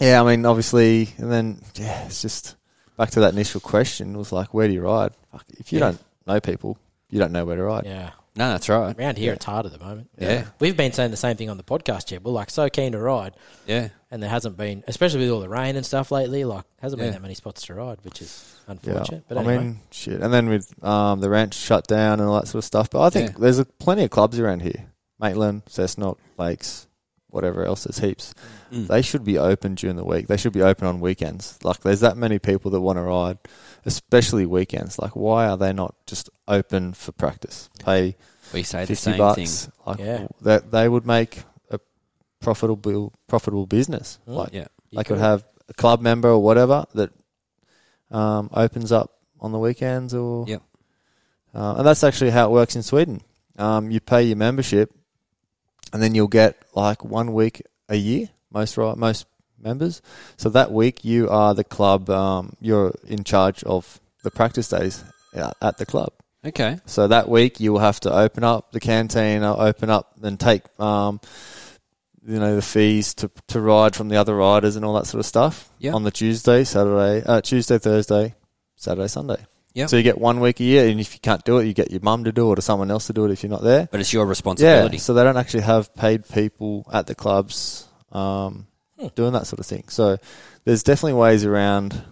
yeah, 0.00 0.20
I 0.22 0.26
mean, 0.26 0.44
obviously, 0.44 1.08
and 1.16 1.32
then 1.32 1.62
yeah, 1.76 2.04
it's 2.04 2.20
just 2.20 2.56
back 2.98 3.08
to 3.12 3.20
that 3.20 3.32
initial 3.32 3.62
question 3.62 4.18
was 4.18 4.32
like, 4.32 4.52
where 4.52 4.68
do 4.68 4.74
you 4.74 4.82
ride? 4.82 5.12
If 5.58 5.72
you 5.72 5.78
Yeah. 5.78 5.86
don't 5.92 6.00
know 6.26 6.40
people, 6.40 6.76
you 7.08 7.18
don't 7.18 7.32
know 7.32 7.46
where 7.46 7.56
to 7.56 7.62
ride. 7.62 7.86
Yeah. 7.86 8.10
No, 8.36 8.50
that's 8.50 8.68
right. 8.68 8.96
Around 8.98 9.18
here, 9.18 9.28
Yeah. 9.28 9.34
it's 9.34 9.44
hard 9.44 9.66
at 9.66 9.72
the 9.72 9.78
moment. 9.78 10.08
Yeah. 10.18 10.46
We've 10.60 10.76
been 10.76 10.92
saying 10.92 11.10
the 11.10 11.16
same 11.16 11.36
thing 11.36 11.50
on 11.50 11.56
the 11.56 11.64
podcast, 11.64 12.06
Jeb. 12.06 12.24
We're 12.24 12.32
like 12.32 12.48
so 12.50 12.68
keen 12.68 12.92
to 12.92 12.98
ride, 12.98 13.34
Yeah. 13.66 13.88
and 14.10 14.22
there 14.22 14.30
hasn't 14.30 14.56
been, 14.56 14.84
especially 14.86 15.20
with 15.20 15.30
all 15.30 15.40
the 15.40 15.48
rain 15.48 15.74
and 15.76 15.84
stuff 15.84 16.10
lately, 16.12 16.44
like, 16.44 16.64
hasn't 16.80 17.00
Yeah. 17.00 17.06
been 17.06 17.14
that 17.14 17.22
many 17.22 17.34
spots 17.34 17.62
to 17.66 17.74
ride, 17.74 17.98
which 18.02 18.22
is 18.22 18.44
Yeah, 18.68 18.72
unfortunate. 18.72 19.24
But 19.28 19.38
I 19.38 19.42
mean, 19.42 19.80
shit. 19.90 20.20
And 20.20 20.32
then 20.32 20.48
with 20.48 20.72
um, 20.84 21.20
the 21.20 21.28
ranch 21.28 21.54
shut 21.54 21.86
down 21.88 22.20
and 22.20 22.28
all 22.28 22.36
that 22.40 22.46
sort 22.46 22.60
of 22.60 22.64
stuff. 22.64 22.88
But 22.90 23.00
I 23.02 23.10
think 23.10 23.30
Yeah. 23.30 23.36
there's 23.40 23.58
a, 23.58 23.64
plenty 23.64 24.04
of 24.04 24.10
clubs 24.10 24.38
around 24.38 24.62
here. 24.62 24.86
Maitland, 25.18 25.64
Cessnock, 25.66 26.16
Lakes, 26.38 26.86
whatever 27.30 27.64
else. 27.64 27.84
There's 27.84 27.98
heaps. 27.98 28.32
Mm. 28.72 28.86
They 28.86 29.02
should 29.02 29.24
be 29.24 29.38
open 29.38 29.74
during 29.74 29.96
the 29.96 30.04
week. 30.04 30.28
They 30.28 30.36
should 30.36 30.52
be 30.52 30.62
open 30.62 30.86
on 30.86 31.00
weekends. 31.00 31.58
Like, 31.64 31.80
there's 31.80 32.00
that 32.00 32.16
many 32.16 32.38
people 32.38 32.70
that 32.70 32.80
want 32.80 32.96
to 32.96 33.02
ride, 33.02 33.38
especially 33.84 34.46
weekends. 34.46 34.98
Like, 34.98 35.16
why 35.16 35.46
are 35.48 35.56
they 35.56 35.72
not 35.72 35.94
just 36.06 36.30
open 36.48 36.92
for 36.94 37.12
practice? 37.12 37.68
Pay 37.84 38.16
we 38.52 38.62
say 38.64 38.84
the 38.84 38.96
same 38.96 39.16
bucks. 39.18 39.66
thing. 39.66 39.72
Like, 39.86 39.98
Yeah. 40.00 40.26
that 40.42 40.70
they 40.72 40.88
would 40.88 41.06
make 41.06 41.42
a 41.70 41.78
profitable 42.40 43.12
profitable 43.28 43.66
business. 43.66 44.18
Mm. 44.28 44.34
Like, 44.34 44.52
Yeah. 44.52 44.66
You 44.90 44.98
they 44.98 45.04
could 45.04 45.18
have 45.18 45.44
a 45.68 45.74
club 45.74 46.00
member 46.00 46.28
or 46.28 46.42
whatever 46.42 46.84
that 46.94 47.10
um, 48.10 48.50
opens 48.52 48.90
up 48.90 49.12
on 49.40 49.52
the 49.52 49.58
weekends 49.58 50.12
or 50.14 50.44
yeah. 50.48 50.58
uh, 51.54 51.74
and 51.78 51.86
that's 51.86 52.02
actually 52.02 52.30
how 52.30 52.46
it 52.46 52.50
works 52.50 52.74
in 52.74 52.82
Sweden. 52.82 53.22
Um, 53.56 53.90
you 53.90 54.00
pay 54.00 54.24
your 54.24 54.36
membership, 54.36 54.92
and 55.92 56.02
then 56.02 56.14
you'll 56.14 56.26
get 56.28 56.60
like 56.74 57.04
one 57.04 57.32
week 57.32 57.62
a 57.88 57.94
year. 57.96 58.28
Most 58.50 58.76
ri- 58.76 58.94
most 58.96 59.26
members. 59.62 60.02
So 60.36 60.48
that 60.50 60.72
week 60.72 61.04
you 61.04 61.28
are 61.28 61.54
the 61.54 61.64
club. 61.64 62.08
Um, 62.10 62.54
you're 62.60 62.94
in 63.06 63.24
charge 63.24 63.62
of 63.64 64.00
the 64.22 64.30
practice 64.30 64.68
days 64.68 65.02
at- 65.34 65.56
at 65.60 65.78
the 65.78 65.86
club. 65.86 66.12
Okay. 66.46 66.78
So 66.86 67.06
that 67.08 67.28
week 67.28 67.60
you 67.60 67.72
will 67.72 67.80
have 67.80 68.00
to 68.00 68.12
open 68.12 68.44
up 68.44 68.72
the 68.72 68.80
canteen, 68.80 69.42
uh, 69.42 69.54
open 69.54 69.90
up 69.90 70.12
and 70.22 70.40
take, 70.40 70.62
um, 70.80 71.20
you 72.26 72.38
know, 72.38 72.54
the 72.56 72.62
fees 72.62 73.14
to 73.14 73.30
to 73.48 73.60
ride 73.60 73.94
from 73.96 74.08
the 74.08 74.16
other 74.16 74.34
riders 74.36 74.76
and 74.76 74.84
all 74.84 74.94
that 74.94 75.06
sort 75.06 75.20
of 75.20 75.26
stuff. 75.26 75.70
Yeah. 75.78 75.92
On 75.92 76.02
the 76.02 76.10
Tuesday, 76.10 76.64
Saturday, 76.64 77.22
uh, 77.26 77.40
Tuesday, 77.40 77.78
Thursday, 77.78 78.34
Saturday, 78.76 79.08
Sunday. 79.08 79.36
Yeah. 79.74 79.86
So 79.86 79.96
you 79.96 80.02
get 80.02 80.18
one 80.18 80.40
week 80.40 80.58
a 80.60 80.64
year, 80.64 80.88
and 80.88 80.98
if 80.98 81.14
you 81.14 81.20
can't 81.20 81.44
do 81.44 81.58
it, 81.58 81.66
you 81.66 81.72
get 81.74 81.90
your 81.90 82.00
mum 82.02 82.24
to 82.24 82.32
do 82.32 82.50
it 82.52 82.58
or 82.58 82.62
someone 82.62 82.90
else 82.90 83.06
to 83.06 83.12
do 83.12 83.24
it 83.26 83.30
if 83.30 83.42
you're 83.42 83.50
not 83.50 83.62
there. 83.62 83.88
But 83.90 84.00
it's 84.00 84.12
your 84.12 84.26
responsibility. 84.26 84.96
Yeah. 84.96 85.00
So 85.00 85.14
they 85.14 85.22
don't 85.22 85.36
actually 85.36 85.62
have 85.62 85.94
paid 85.94 86.28
people 86.28 86.86
at 86.92 87.06
the 87.06 87.14
clubs 87.14 87.86
um, 88.12 88.66
Hmm. 89.00 89.06
doing 89.14 89.32
that 89.32 89.46
sort 89.46 89.60
of 89.60 89.66
thing. 89.66 89.84
So 89.88 90.18
there's 90.64 90.82
definitely 90.82 91.14
ways 91.14 91.44
around 91.44 92.02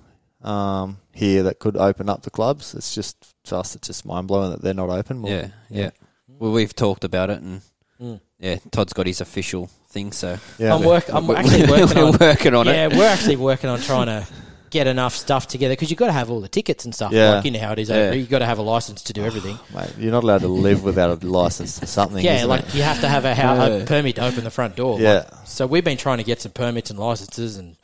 um, 0.43 0.99
here 1.13 1.43
that 1.45 1.59
could 1.59 1.77
open 1.77 2.09
up 2.09 2.23
the 2.23 2.31
clubs. 2.31 2.75
It's 2.75 2.95
just 2.95 3.17
to 3.47 3.57
us, 3.57 3.75
it's 3.75 3.89
just 3.89 4.07
mind 4.07 4.29
blowing 4.29 4.51
that 4.51 4.63
they're 4.63 4.75
not 4.75 4.89
open. 4.91 5.19
more. 5.19 5.31
Yeah, 5.31 5.49
yeah. 5.69 5.91
Well, 6.29 6.53
we've 6.53 6.75
talked 6.75 7.05
about 7.05 7.31
it, 7.31 7.41
and 7.43 7.61
Mm. 8.01 8.21
yeah, 8.39 8.59
Todd's 8.71 8.93
got 8.93 9.07
his 9.09 9.21
official 9.21 9.67
thing, 9.91 10.13
so 10.13 10.39
Yeah. 10.57 10.73
I'm, 10.77 10.85
work, 10.85 11.13
I'm 11.13 11.29
actually 11.37 11.67
working 11.69 11.97
we're 11.97 12.05
on 12.07 12.17
working 12.21 12.55
on 12.55 12.67
yeah, 12.67 12.87
it. 12.87 12.93
we're 12.97 13.09
actually 13.09 13.35
working 13.37 13.69
on 13.69 13.81
trying 13.81 14.07
to 14.07 14.25
get 14.71 14.87
enough 14.87 15.15
stuff 15.15 15.47
together 15.49 15.73
because 15.73 15.91
you've 15.91 15.99
got 15.99 16.07
to 16.07 16.13
have 16.13 16.31
all 16.31 16.41
the 16.41 16.49
tickets 16.49 16.85
and 16.85 16.95
stuff. 16.95 17.13
Yeah. 17.13 17.35
Like, 17.37 17.45
you 17.45 17.51
know 17.51 17.59
how 17.61 17.73
it 17.73 17.79
is. 17.79 17.89
Yeah. 17.89 18.13
You've 18.13 18.31
got 18.31 18.41
to 18.41 18.47
have 18.47 18.59
a 18.59 18.63
license 18.63 19.03
to 19.05 19.13
do 19.13 19.25
everything. 19.25 19.59
Mate, 19.75 19.95
you're 19.99 20.13
not 20.13 20.23
allowed 20.25 20.41
to 20.43 20.49
live 20.49 20.85
without 20.85 21.23
a 21.23 21.27
license 21.27 21.79
for 21.79 21.87
something. 21.87 22.25
yeah, 22.25 22.45
like 22.45 22.67
it? 22.69 22.75
you 22.75 22.83
have 22.83 23.01
to 23.01 23.09
have 23.09 23.25
a, 23.25 23.35
hou- 23.35 23.83
a 23.83 23.85
permit 23.87 24.17
to 24.17 24.25
open 24.27 24.45
the 24.45 24.51
front 24.51 24.77
door. 24.77 25.01
Yeah. 25.01 25.15
Like, 25.33 25.47
so 25.47 25.67
we've 25.67 25.85
been 25.85 25.97
trying 25.99 26.19
to 26.19 26.25
get 26.25 26.41
some 26.41 26.53
permits 26.53 26.91
and 26.91 26.99
licenses 26.99 27.57
and 27.57 27.77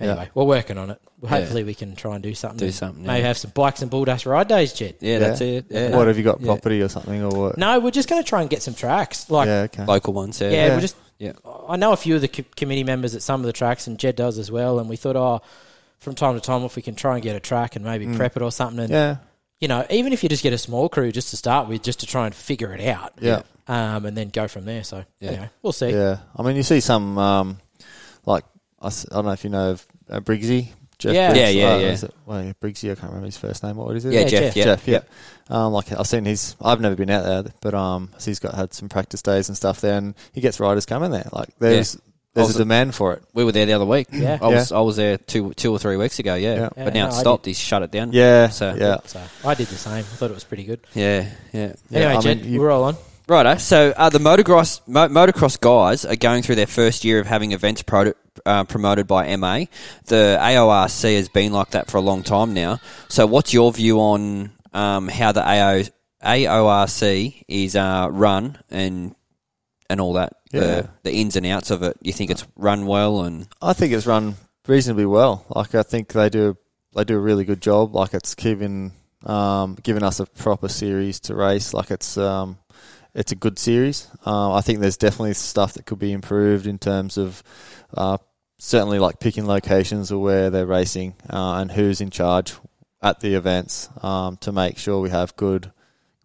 anyway, 0.00 0.24
Yeah. 0.24 0.28
we're 0.34 0.44
working 0.44 0.78
on 0.78 0.90
it. 0.90 1.00
Yeah. 1.22 1.30
Hopefully 1.30 1.64
we 1.64 1.74
can 1.74 1.96
try 1.96 2.14
and 2.14 2.22
do 2.22 2.32
something. 2.34 2.58
Do 2.58 2.70
something, 2.70 3.04
Maybe 3.04 3.22
have 3.24 3.36
some 3.36 3.50
bikes 3.52 3.82
and 3.82 3.90
bull 3.90 4.04
dash 4.04 4.24
ride 4.24 4.46
days, 4.46 4.72
Jed. 4.72 4.94
Yeah, 5.00 5.18
that's 5.18 5.40
it. 5.40 5.66
Yeah. 5.68 5.96
What 5.96 6.06
have 6.06 6.16
you 6.16 6.22
got? 6.22 6.40
Yeah. 6.40 6.46
Property 6.46 6.80
or 6.80 6.88
something 6.88 7.22
or 7.24 7.30
what? 7.30 7.58
No, 7.58 7.80
we're 7.80 7.90
just 7.90 8.08
going 8.08 8.22
to 8.22 8.28
try 8.28 8.40
and 8.40 8.48
get 8.48 8.62
some 8.62 8.74
tracks. 8.74 9.28
Like, 9.28 9.46
yeah, 9.48 9.62
okay. 9.62 9.84
Local 9.84 10.12
ones, 10.12 10.40
yeah. 10.40 10.50
yeah, 10.50 10.66
Yeah. 10.66 10.74
we're 10.76 10.80
just. 10.80 10.96
Yeah. 11.18 11.32
I 11.68 11.74
know 11.76 11.90
a 11.90 11.96
few 11.96 12.14
of 12.14 12.20
the 12.20 12.28
co- 12.28 12.44
committee 12.54 12.84
members 12.84 13.16
at 13.16 13.22
some 13.22 13.40
of 13.40 13.46
the 13.46 13.52
tracks, 13.52 13.88
and 13.88 13.98
Jed 13.98 14.14
does 14.14 14.38
as 14.38 14.52
well. 14.52 14.78
And 14.78 14.88
we 14.88 14.94
thought, 14.94 15.16
oh, 15.16 15.42
from 15.98 16.14
time 16.14 16.34
to 16.34 16.40
time, 16.40 16.62
if 16.64 16.76
we 16.76 16.82
can 16.82 16.94
try 16.94 17.14
and 17.14 17.22
get 17.22 17.36
a 17.36 17.40
track 17.40 17.76
and 17.76 17.84
maybe 17.84 18.06
Mm. 18.06 18.16
prep 18.16 18.36
it 18.36 18.42
or 18.42 18.50
something, 18.52 18.80
and 18.80 18.90
yeah, 18.90 19.16
you 19.60 19.68
know, 19.68 19.84
even 19.90 20.12
if 20.12 20.22
you 20.22 20.28
just 20.28 20.42
get 20.42 20.52
a 20.52 20.58
small 20.58 20.88
crew 20.88 21.10
just 21.12 21.30
to 21.30 21.36
start 21.36 21.68
with, 21.68 21.82
just 21.82 22.00
to 22.00 22.06
try 22.06 22.26
and 22.26 22.34
figure 22.34 22.72
it 22.72 22.80
out, 22.86 23.12
yeah, 23.20 23.42
um, 23.66 24.06
and 24.06 24.16
then 24.16 24.28
go 24.28 24.46
from 24.48 24.64
there. 24.64 24.84
So 24.84 25.04
Yeah. 25.20 25.30
anyway, 25.30 25.50
we'll 25.62 25.72
see. 25.72 25.90
yeah. 25.90 26.18
I 26.36 26.42
mean, 26.42 26.56
you 26.56 26.62
see 26.62 26.80
some 26.80 27.18
um, 27.18 27.58
like 28.26 28.44
I, 28.80 28.86
s- 28.88 29.06
I 29.10 29.16
don't 29.16 29.24
know 29.26 29.32
if 29.32 29.44
you 29.44 29.50
know 29.50 29.70
of 29.72 29.86
uh, 30.08 30.20
Briggsy. 30.20 30.68
Jeff 30.98 31.14
Yeah. 31.14 31.30
Briggs, 31.30 31.40
Yeah, 31.40 31.48
yeah, 31.68 31.74
uh, 31.74 31.78
yeah. 31.78 31.86
it- 31.92 32.14
well, 32.26 32.44
yeah, 32.44 32.52
Briggsy. 32.60 32.90
I 32.90 32.94
can't 32.96 33.04
remember 33.08 33.26
his 33.26 33.36
first 33.36 33.62
name. 33.62 33.78
Or 33.78 33.86
what 33.86 33.96
is 33.96 34.04
it? 34.04 34.12
Yeah, 34.12 34.20
Yeah, 34.22 34.26
Jeff, 34.28 34.42
Jeff. 34.42 34.56
yeah. 34.56 34.64
Jeff, 34.64 34.88
yeah. 34.88 35.00
Um, 35.48 35.72
like 35.72 35.92
I've 35.92 36.06
seen 36.08 36.24
his. 36.24 36.56
I've 36.60 36.80
never 36.80 36.96
been 36.96 37.08
out 37.10 37.24
there, 37.24 37.52
but 37.60 37.74
um, 37.74 38.10
he's 38.20 38.38
got 38.40 38.54
had 38.54 38.74
some 38.74 38.88
practice 38.88 39.22
days 39.22 39.48
and 39.48 39.56
stuff 39.56 39.80
there, 39.80 39.96
and 39.96 40.14
he 40.32 40.40
gets 40.40 40.58
riders 40.60 40.86
coming 40.86 41.10
there. 41.12 41.28
Like 41.32 41.50
there's 41.60 41.98
there's 42.38 42.48
was- 42.48 42.56
a 42.56 42.60
demand 42.60 42.94
for 42.94 43.12
it. 43.14 43.22
We 43.34 43.44
were 43.44 43.52
there 43.52 43.66
the 43.66 43.74
other 43.74 43.84
week. 43.84 44.08
Yeah. 44.12 44.38
I 44.40 44.48
was 44.48 44.72
I 44.72 44.80
was 44.80 44.96
there 44.96 45.18
two 45.18 45.52
two 45.54 45.72
or 45.72 45.78
three 45.78 45.96
weeks 45.96 46.18
ago. 46.18 46.34
Yeah, 46.34 46.54
Yeah. 46.54 46.68
Yeah, 46.76 46.84
but 46.84 46.94
now 46.94 47.02
no, 47.02 47.06
it's 47.08 47.16
I 47.18 47.20
stopped. 47.20 47.44
did. 47.44 47.50
He's 47.50 47.58
shut 47.58 47.82
it 47.82 47.90
down. 47.90 48.12
Yeah, 48.12 48.48
So- 48.48 48.74
yeah. 48.78 48.96
So 49.04 49.20
I 49.44 49.54
did 49.54 49.66
the 49.68 49.76
same. 49.76 49.92
I 49.98 50.02
thought 50.02 50.30
it 50.30 50.34
was 50.34 50.44
pretty 50.44 50.64
good. 50.64 50.80
yeah, 50.94 51.26
yeah. 51.52 51.72
Yeah, 51.90 51.98
Anyway, 51.98 52.12
I 52.16 52.20
Jed, 52.20 52.42
mean, 52.42 52.52
you- 52.54 52.60
we're 52.60 52.70
all 52.70 52.84
on. 52.84 52.96
Righto. 53.28 53.56
So 53.58 53.92
uh, 53.94 54.08
the 54.08 54.18
motocross 54.20 54.80
mo- 54.86 55.08
motocross 55.08 55.60
guys 55.60 56.06
are 56.06 56.16
going 56.16 56.42
through 56.42 56.54
their 56.54 56.66
first 56.66 57.04
year 57.04 57.18
of 57.20 57.26
having 57.26 57.52
events 57.52 57.82
pro- 57.82 58.14
uh, 58.46 58.64
promoted 58.64 59.06
by 59.06 59.36
MA. 59.36 59.66
The 60.06 60.38
AORC 60.40 61.14
has 61.16 61.28
been 61.28 61.52
like 61.52 61.70
that 61.72 61.90
for 61.90 61.98
a 61.98 62.00
long 62.00 62.22
time 62.22 62.54
now. 62.54 62.80
So 63.08 63.26
what's 63.26 63.52
your 63.52 63.70
view 63.70 63.98
on 64.00 64.52
um, 64.72 65.08
how 65.08 65.32
the 65.32 65.42
AO, 65.46 65.82
AORC 66.24 67.44
is 67.48 67.76
uh, 67.76 68.08
run 68.10 68.58
and 68.70 69.14
and 69.88 70.00
all 70.00 70.14
that? 70.14 70.34
Yeah. 70.52 70.60
The, 70.60 70.90
the 71.04 71.12
ins 71.12 71.36
and 71.36 71.46
outs 71.46 71.70
of 71.70 71.82
it. 71.82 71.96
You 72.02 72.12
think 72.12 72.30
it's 72.30 72.46
run 72.56 72.86
well 72.86 73.22
and 73.22 73.48
I 73.60 73.72
think 73.72 73.92
it's 73.92 74.06
run 74.06 74.36
reasonably 74.66 75.06
well. 75.06 75.44
Like 75.48 75.74
I 75.74 75.82
think 75.82 76.12
they 76.12 76.28
do 76.28 76.56
they 76.94 77.04
do 77.04 77.16
a 77.16 77.20
really 77.20 77.44
good 77.44 77.60
job. 77.60 77.94
Like 77.94 78.14
it's 78.14 78.34
giving 78.34 78.92
um, 79.24 79.76
giving 79.82 80.02
us 80.02 80.20
a 80.20 80.26
proper 80.26 80.68
series 80.68 81.20
to 81.20 81.34
race. 81.34 81.74
Like 81.74 81.90
it's 81.90 82.16
um, 82.16 82.58
it's 83.14 83.32
a 83.32 83.36
good 83.36 83.58
series. 83.58 84.08
Uh, 84.24 84.54
I 84.54 84.60
think 84.60 84.80
there's 84.80 84.96
definitely 84.96 85.34
stuff 85.34 85.74
that 85.74 85.86
could 85.86 85.98
be 85.98 86.12
improved 86.12 86.66
in 86.66 86.78
terms 86.78 87.18
of 87.18 87.42
uh, 87.94 88.18
certainly 88.58 88.98
like 88.98 89.20
picking 89.20 89.46
locations 89.46 90.12
or 90.12 90.22
where 90.22 90.50
they're 90.50 90.66
racing 90.66 91.14
uh, 91.30 91.54
and 91.54 91.72
who's 91.72 92.00
in 92.00 92.10
charge 92.10 92.54
at 93.00 93.20
the 93.20 93.34
events 93.34 93.88
um, 94.02 94.36
to 94.38 94.52
make 94.52 94.76
sure 94.78 95.00
we 95.00 95.10
have 95.10 95.36
good 95.36 95.72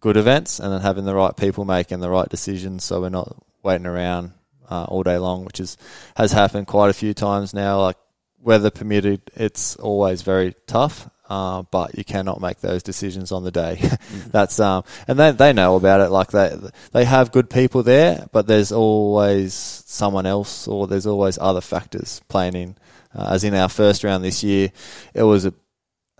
good 0.00 0.16
events 0.16 0.60
and 0.60 0.72
then 0.72 0.80
having 0.80 1.04
the 1.04 1.14
right 1.14 1.36
people 1.36 1.64
making 1.64 2.00
the 2.00 2.10
right 2.10 2.28
decisions 2.28 2.84
so 2.84 3.00
we're 3.00 3.08
not 3.08 3.42
waiting 3.64 3.86
around 3.86 4.32
uh, 4.70 4.84
all 4.84 5.02
day 5.02 5.18
long, 5.18 5.44
which 5.44 5.60
is 5.60 5.76
has 6.16 6.32
happened 6.32 6.66
quite 6.66 6.90
a 6.90 6.94
few 6.94 7.14
times 7.14 7.54
now. 7.54 7.80
Like 7.80 7.96
weather 8.40 8.70
permitted, 8.70 9.22
it's 9.34 9.76
always 9.76 10.22
very 10.22 10.54
tough. 10.66 11.08
Uh, 11.26 11.62
but 11.70 11.96
you 11.96 12.04
cannot 12.04 12.38
make 12.38 12.60
those 12.60 12.82
decisions 12.82 13.32
on 13.32 13.44
the 13.44 13.50
day. 13.50 13.80
That's 14.30 14.60
um, 14.60 14.84
and 15.08 15.18
they 15.18 15.30
they 15.30 15.52
know 15.54 15.76
about 15.76 16.00
it. 16.02 16.10
Like 16.10 16.30
they 16.30 16.54
they 16.92 17.04
have 17.06 17.32
good 17.32 17.48
people 17.48 17.82
there, 17.82 18.26
but 18.30 18.46
there's 18.46 18.72
always 18.72 19.54
someone 19.54 20.26
else, 20.26 20.68
or 20.68 20.86
there's 20.86 21.06
always 21.06 21.38
other 21.40 21.62
factors 21.62 22.20
playing 22.28 22.54
in. 22.54 22.76
Uh, 23.14 23.28
as 23.30 23.44
in 23.44 23.54
our 23.54 23.70
first 23.70 24.04
round 24.04 24.22
this 24.22 24.44
year, 24.44 24.70
it 25.14 25.22
was 25.22 25.46
a 25.46 25.54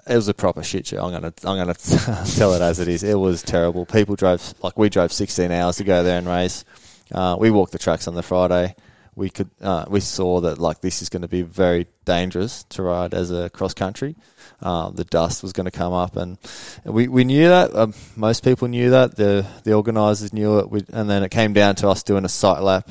it 0.06 0.16
was 0.16 0.28
a 0.28 0.34
proper 0.34 0.62
shit 0.62 0.86
show. 0.86 1.04
I'm 1.04 1.12
gonna 1.12 1.34
I'm 1.44 1.58
gonna 1.58 1.74
tell 2.36 2.54
it 2.54 2.62
as 2.62 2.80
it 2.80 2.88
is. 2.88 3.02
It 3.02 3.18
was 3.18 3.42
terrible. 3.42 3.84
People 3.84 4.16
drove 4.16 4.54
like 4.62 4.78
we 4.78 4.88
drove 4.88 5.12
16 5.12 5.50
hours 5.50 5.76
to 5.76 5.84
go 5.84 6.02
there 6.02 6.18
and 6.18 6.26
race. 6.26 6.64
Uh, 7.12 7.36
we 7.38 7.50
walked 7.50 7.72
the 7.72 7.78
tracks 7.78 8.08
on 8.08 8.14
the 8.14 8.22
Friday. 8.22 8.74
We 9.16 9.30
could 9.30 9.50
uh, 9.60 9.84
we 9.88 10.00
saw 10.00 10.40
that 10.40 10.58
like 10.58 10.80
this 10.80 11.00
is 11.00 11.08
going 11.08 11.22
to 11.22 11.28
be 11.28 11.42
very 11.42 11.86
dangerous 12.04 12.64
to 12.70 12.82
ride 12.82 13.14
as 13.14 13.30
a 13.30 13.48
cross 13.48 13.72
country. 13.72 14.16
Uh, 14.60 14.90
the 14.90 15.04
dust 15.04 15.42
was 15.42 15.52
going 15.52 15.66
to 15.66 15.70
come 15.70 15.92
up, 15.92 16.16
and 16.16 16.36
we 16.84 17.06
we 17.06 17.22
knew 17.22 17.48
that. 17.48 17.74
Um, 17.76 17.94
most 18.16 18.42
people 18.42 18.66
knew 18.66 18.90
that. 18.90 19.14
The 19.14 19.46
the 19.62 19.74
organisers 19.74 20.32
knew 20.32 20.58
it. 20.58 20.68
We, 20.68 20.84
and 20.92 21.08
then 21.08 21.22
it 21.22 21.30
came 21.30 21.52
down 21.52 21.76
to 21.76 21.88
us 21.88 22.02
doing 22.02 22.24
a 22.24 22.28
site 22.28 22.62
lap 22.62 22.90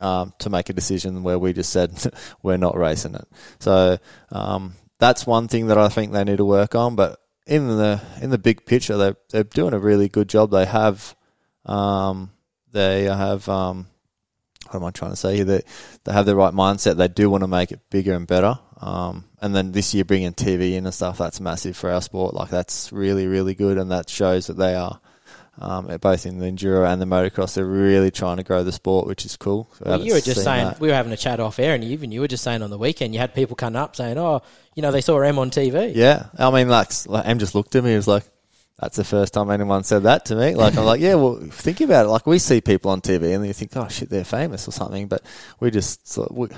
um, 0.00 0.32
to 0.38 0.50
make 0.50 0.68
a 0.68 0.72
decision 0.74 1.22
where 1.22 1.38
we 1.38 1.52
just 1.52 1.70
said 1.70 1.92
we're 2.42 2.56
not 2.56 2.76
racing 2.76 3.14
it. 3.14 3.26
So 3.58 3.98
um, 4.30 4.74
that's 5.00 5.26
one 5.26 5.48
thing 5.48 5.68
that 5.68 5.78
I 5.78 5.88
think 5.88 6.12
they 6.12 6.24
need 6.24 6.38
to 6.38 6.44
work 6.44 6.74
on. 6.74 6.94
But 6.94 7.18
in 7.46 7.66
the 7.66 8.00
in 8.20 8.30
the 8.30 8.38
big 8.38 8.64
picture, 8.66 8.96
they 8.96 9.14
they're 9.30 9.44
doing 9.44 9.74
a 9.74 9.78
really 9.78 10.08
good 10.08 10.28
job. 10.28 10.50
They 10.50 10.66
have 10.66 11.16
um, 11.66 12.30
they 12.74 13.04
have 13.04 13.48
um, 13.48 13.86
what 14.70 14.80
am 14.80 14.84
I 14.84 14.90
trying 14.90 15.12
to 15.12 15.16
say 15.16 15.36
here? 15.36 15.44
They 15.44 15.62
they 16.04 16.12
have 16.12 16.26
the 16.26 16.36
right 16.36 16.52
mindset. 16.52 16.96
They 16.96 17.08
do 17.08 17.30
want 17.30 17.42
to 17.42 17.48
make 17.48 17.72
it 17.72 17.80
bigger 17.88 18.12
and 18.14 18.26
better. 18.26 18.58
Um, 18.80 19.24
and 19.40 19.54
then 19.54 19.72
this 19.72 19.94
year 19.94 20.04
bringing 20.04 20.32
TV 20.34 20.74
in 20.74 20.84
and 20.84 20.94
stuff 20.94 21.16
that's 21.16 21.40
massive 21.40 21.76
for 21.76 21.90
our 21.90 22.02
sport. 22.02 22.34
Like 22.34 22.50
that's 22.50 22.92
really 22.92 23.26
really 23.26 23.54
good, 23.54 23.78
and 23.78 23.90
that 23.90 24.10
shows 24.10 24.48
that 24.48 24.58
they 24.58 24.74
are. 24.74 25.00
Um, 25.56 25.86
both 26.00 26.26
in 26.26 26.38
the 26.40 26.46
enduro 26.46 26.84
and 26.84 27.00
the 27.00 27.06
motocross, 27.06 27.54
they're 27.54 27.64
really 27.64 28.10
trying 28.10 28.38
to 28.38 28.42
grow 28.42 28.64
the 28.64 28.72
sport, 28.72 29.06
which 29.06 29.24
is 29.24 29.36
cool. 29.36 29.70
I 29.86 29.90
Well, 29.90 30.00
you 30.00 30.14
were 30.14 30.20
just 30.20 30.42
saying 30.42 30.64
that. 30.64 30.80
we 30.80 30.88
were 30.88 30.94
having 30.94 31.12
a 31.12 31.16
chat 31.16 31.38
off 31.38 31.60
air, 31.60 31.76
and 31.76 31.84
even 31.84 32.10
you 32.10 32.22
were 32.22 32.26
just 32.26 32.42
saying 32.42 32.60
on 32.60 32.70
the 32.70 32.76
weekend 32.76 33.14
you 33.14 33.20
had 33.20 33.34
people 33.34 33.54
come 33.54 33.76
up 33.76 33.94
saying, 33.94 34.18
"Oh, 34.18 34.42
you 34.74 34.82
know, 34.82 34.90
they 34.90 35.00
saw 35.00 35.20
Em 35.20 35.38
on 35.38 35.52
TV." 35.52 35.92
Yeah, 35.94 36.26
I 36.36 36.50
mean, 36.50 36.68
like, 36.68 36.90
like 37.06 37.24
Em 37.24 37.38
just 37.38 37.54
looked 37.54 37.76
at 37.76 37.84
me. 37.84 37.90
and 37.90 37.98
was 37.98 38.08
like, 38.08 38.24
"That's 38.78 38.96
the 38.96 39.04
first 39.04 39.34
time 39.34 39.50
anyone 39.50 39.84
said 39.84 40.02
that 40.04 40.24
to 40.26 40.36
me." 40.36 40.54
Like, 40.54 40.76
I'm 40.76 40.84
like, 40.84 41.00
"Yeah, 41.00 41.14
well, 41.14 41.36
think 41.50 41.80
about 41.80 42.06
it. 42.06 42.08
Like, 42.08 42.26
we 42.26 42.38
see 42.38 42.60
people 42.60 42.90
on 42.90 43.00
TV, 43.00 43.34
and 43.34 43.46
you 43.46 43.52
think, 43.52 43.76
oh 43.76 43.88
shit, 43.88 44.10
they're 44.10 44.24
famous 44.24 44.66
or 44.68 44.72
something." 44.72 45.08
But 45.08 45.22
we 45.60 45.70
just, 45.70 46.06
sort 46.08 46.30
of, 46.30 46.36
we, 46.36 46.48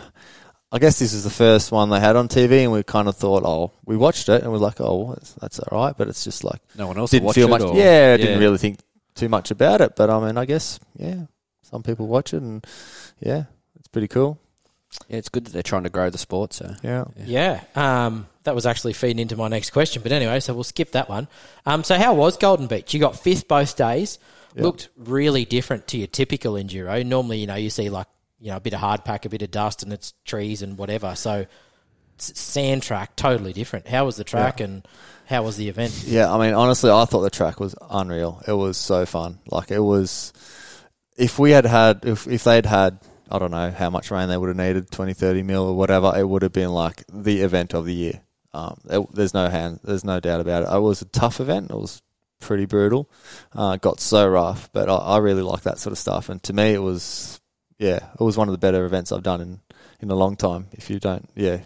I 0.72 0.78
guess 0.78 0.98
this 0.98 1.12
is 1.12 1.24
the 1.24 1.30
first 1.30 1.70
one 1.72 1.90
they 1.90 2.00
had 2.00 2.16
on 2.16 2.28
TV, 2.28 2.62
and 2.64 2.72
we 2.72 2.82
kind 2.82 3.08
of 3.08 3.16
thought, 3.16 3.42
"Oh, 3.44 3.72
we 3.84 3.96
watched 3.96 4.28
it, 4.28 4.42
and 4.42 4.50
we're 4.50 4.58
like, 4.58 4.80
oh, 4.80 5.14
that's, 5.14 5.32
that's 5.34 5.58
all 5.60 5.78
right." 5.80 5.94
But 5.96 6.08
it's 6.08 6.24
just 6.24 6.42
like 6.44 6.60
no 6.76 6.88
one 6.88 6.98
else 6.98 7.10
didn't 7.12 7.32
feel 7.34 7.46
it 7.48 7.50
much. 7.50 7.62
or- 7.62 7.76
yeah, 7.76 8.12
I 8.14 8.16
didn't 8.16 8.40
really 8.40 8.58
think 8.58 8.80
too 9.14 9.28
much 9.28 9.50
about 9.50 9.80
it. 9.80 9.94
But 9.96 10.10
I 10.10 10.18
mean, 10.26 10.36
I 10.38 10.44
guess 10.44 10.80
yeah, 10.96 11.22
some 11.62 11.82
people 11.82 12.06
watch 12.06 12.34
it, 12.34 12.42
and 12.42 12.66
yeah, 13.20 13.44
it's 13.78 13.88
pretty 13.88 14.08
cool. 14.08 14.38
Yeah, 15.08 15.18
it's 15.18 15.28
good 15.28 15.44
that 15.44 15.52
they're 15.52 15.62
trying 15.62 15.84
to 15.84 15.90
grow 15.90 16.10
the 16.10 16.18
sport. 16.18 16.52
So 16.52 16.74
Yeah. 16.82 17.04
Yeah, 17.24 17.60
um, 17.74 18.28
that 18.44 18.54
was 18.54 18.66
actually 18.66 18.92
feeding 18.92 19.18
into 19.18 19.36
my 19.36 19.48
next 19.48 19.70
question. 19.70 20.02
But 20.02 20.12
anyway, 20.12 20.40
so 20.40 20.54
we'll 20.54 20.64
skip 20.64 20.92
that 20.92 21.08
one. 21.08 21.28
Um, 21.64 21.84
so 21.84 21.96
how 21.96 22.14
was 22.14 22.36
Golden 22.36 22.66
Beach? 22.66 22.94
You 22.94 23.00
got 23.00 23.18
fifth 23.18 23.48
both 23.48 23.76
days. 23.76 24.18
Yeah. 24.54 24.62
Looked 24.62 24.88
really 24.96 25.44
different 25.44 25.86
to 25.88 25.98
your 25.98 26.06
typical 26.06 26.54
enduro. 26.54 27.04
Normally, 27.04 27.38
you 27.38 27.46
know, 27.46 27.56
you 27.56 27.68
see 27.70 27.90
like 27.90 28.06
you 28.40 28.50
know 28.50 28.56
a 28.56 28.60
bit 28.60 28.72
of 28.72 28.80
hard 28.80 29.04
pack, 29.04 29.24
a 29.24 29.28
bit 29.28 29.42
of 29.42 29.50
dust, 29.50 29.82
and 29.82 29.92
it's 29.92 30.14
trees 30.24 30.62
and 30.62 30.78
whatever. 30.78 31.14
So 31.14 31.46
sand 32.18 32.82
track, 32.82 33.16
totally 33.16 33.52
different. 33.52 33.86
How 33.86 34.06
was 34.06 34.16
the 34.16 34.24
track 34.24 34.60
and 34.60 34.86
how 35.26 35.42
was 35.42 35.56
the 35.56 35.68
event? 35.68 36.04
Yeah, 36.06 36.32
I 36.32 36.38
mean, 36.38 36.54
honestly, 36.54 36.90
I 36.90 37.04
thought 37.04 37.20
the 37.22 37.30
track 37.30 37.60
was 37.60 37.74
unreal. 37.90 38.42
It 38.46 38.52
was 38.52 38.78
so 38.78 39.04
fun. 39.04 39.40
Like 39.50 39.70
it 39.70 39.80
was. 39.80 40.32
If 41.18 41.38
we 41.38 41.50
had 41.50 41.64
had, 41.66 42.04
if 42.04 42.26
if 42.26 42.44
they'd 42.44 42.66
had, 42.66 42.98
I 43.30 43.38
don't 43.38 43.50
know 43.50 43.70
how 43.70 43.90
much 43.90 44.10
rain 44.10 44.28
they 44.28 44.36
would 44.36 44.48
have 44.48 44.56
needed, 44.56 44.90
20, 44.90 45.12
30 45.14 45.42
mil 45.42 45.64
or 45.64 45.74
whatever, 45.74 46.12
it 46.16 46.28
would 46.28 46.42
have 46.42 46.52
been 46.52 46.70
like 46.70 47.04
the 47.12 47.40
event 47.40 47.74
of 47.74 47.84
the 47.84 47.94
year. 47.94 48.22
Um, 48.54 48.80
it, 48.88 49.06
there's 49.12 49.34
no 49.34 49.48
hand, 49.48 49.80
there's 49.84 50.04
no 50.04 50.20
doubt 50.20 50.40
about 50.40 50.62
it. 50.62 50.74
It 50.74 50.80
was 50.80 51.02
a 51.02 51.06
tough 51.06 51.40
event. 51.40 51.70
It 51.70 51.76
was 51.76 52.02
pretty 52.40 52.66
brutal. 52.66 53.10
Uh, 53.52 53.76
got 53.76 54.00
so 54.00 54.26
rough, 54.26 54.70
but 54.72 54.88
I, 54.88 54.96
I 54.96 55.18
really 55.18 55.42
like 55.42 55.62
that 55.62 55.78
sort 55.78 55.92
of 55.92 55.98
stuff. 55.98 56.28
And 56.28 56.42
to 56.44 56.52
me, 56.52 56.72
it 56.72 56.82
was, 56.82 57.40
yeah, 57.78 57.96
it 58.18 58.20
was 58.20 58.36
one 58.36 58.48
of 58.48 58.52
the 58.52 58.58
better 58.58 58.84
events 58.84 59.12
I've 59.12 59.22
done 59.22 59.40
in 59.40 59.60
in 60.00 60.10
a 60.10 60.14
long 60.14 60.36
time. 60.36 60.66
If 60.72 60.90
you 60.90 60.98
don't, 60.98 61.28
yeah, 61.34 61.60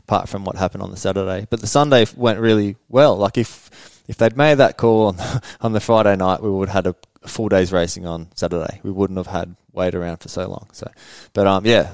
apart 0.00 0.28
from 0.28 0.44
what 0.44 0.56
happened 0.56 0.82
on 0.82 0.90
the 0.90 0.96
Saturday. 0.96 1.46
But 1.48 1.60
the 1.60 1.66
Sunday 1.66 2.06
went 2.16 2.40
really 2.40 2.76
well. 2.88 3.16
Like 3.16 3.38
if 3.38 4.02
if 4.06 4.16
they'd 4.16 4.36
made 4.36 4.56
that 4.56 4.76
call 4.76 5.08
on 5.08 5.16
on 5.60 5.72
the 5.72 5.80
Friday 5.80 6.16
night, 6.16 6.42
we 6.42 6.50
would 6.50 6.68
have 6.68 6.84
had 6.84 6.94
a 6.94 6.96
full 7.26 7.48
day's 7.48 7.72
racing 7.72 8.06
on 8.06 8.28
Saturday. 8.34 8.80
We 8.82 8.90
wouldn't 8.90 9.18
have 9.18 9.26
had 9.26 9.56
wait 9.72 9.94
around 9.94 10.18
for 10.18 10.28
so 10.28 10.48
long. 10.48 10.68
So, 10.72 10.90
but 11.32 11.46
um, 11.46 11.66
yeah, 11.66 11.92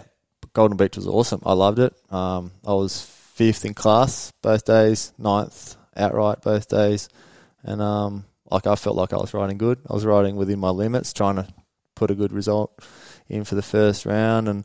Golden 0.53 0.77
Beach 0.77 0.97
was 0.97 1.07
awesome. 1.07 1.43
I 1.45 1.53
loved 1.53 1.79
it. 1.79 1.95
Um, 2.13 2.53
I 2.67 2.73
was 2.75 3.03
fifth 3.03 3.65
in 3.65 3.75
class 3.75 4.33
both 4.43 4.65
days, 4.65 5.13
ninth 5.19 5.77
outright 5.97 6.43
both 6.43 6.69
days, 6.69 7.09
and 7.63 7.81
um, 7.81 8.25
like 8.51 8.67
I 8.67 8.75
felt 8.75 8.97
like 8.97 9.13
I 9.13 9.17
was 9.17 9.35
riding 9.35 9.59
good. 9.59 9.79
I 9.89 9.95
was 9.95 10.05
riding 10.05 10.37
within 10.37 10.59
my 10.59 10.71
limits, 10.71 11.13
trying 11.13 11.37
to 11.37 11.49
put 11.95 12.11
a 12.11 12.15
good 12.15 12.33
result 12.33 12.83
in 13.29 13.45
for 13.45 13.55
the 13.55 13.63
first 13.63 14.07
round 14.07 14.49
and. 14.49 14.65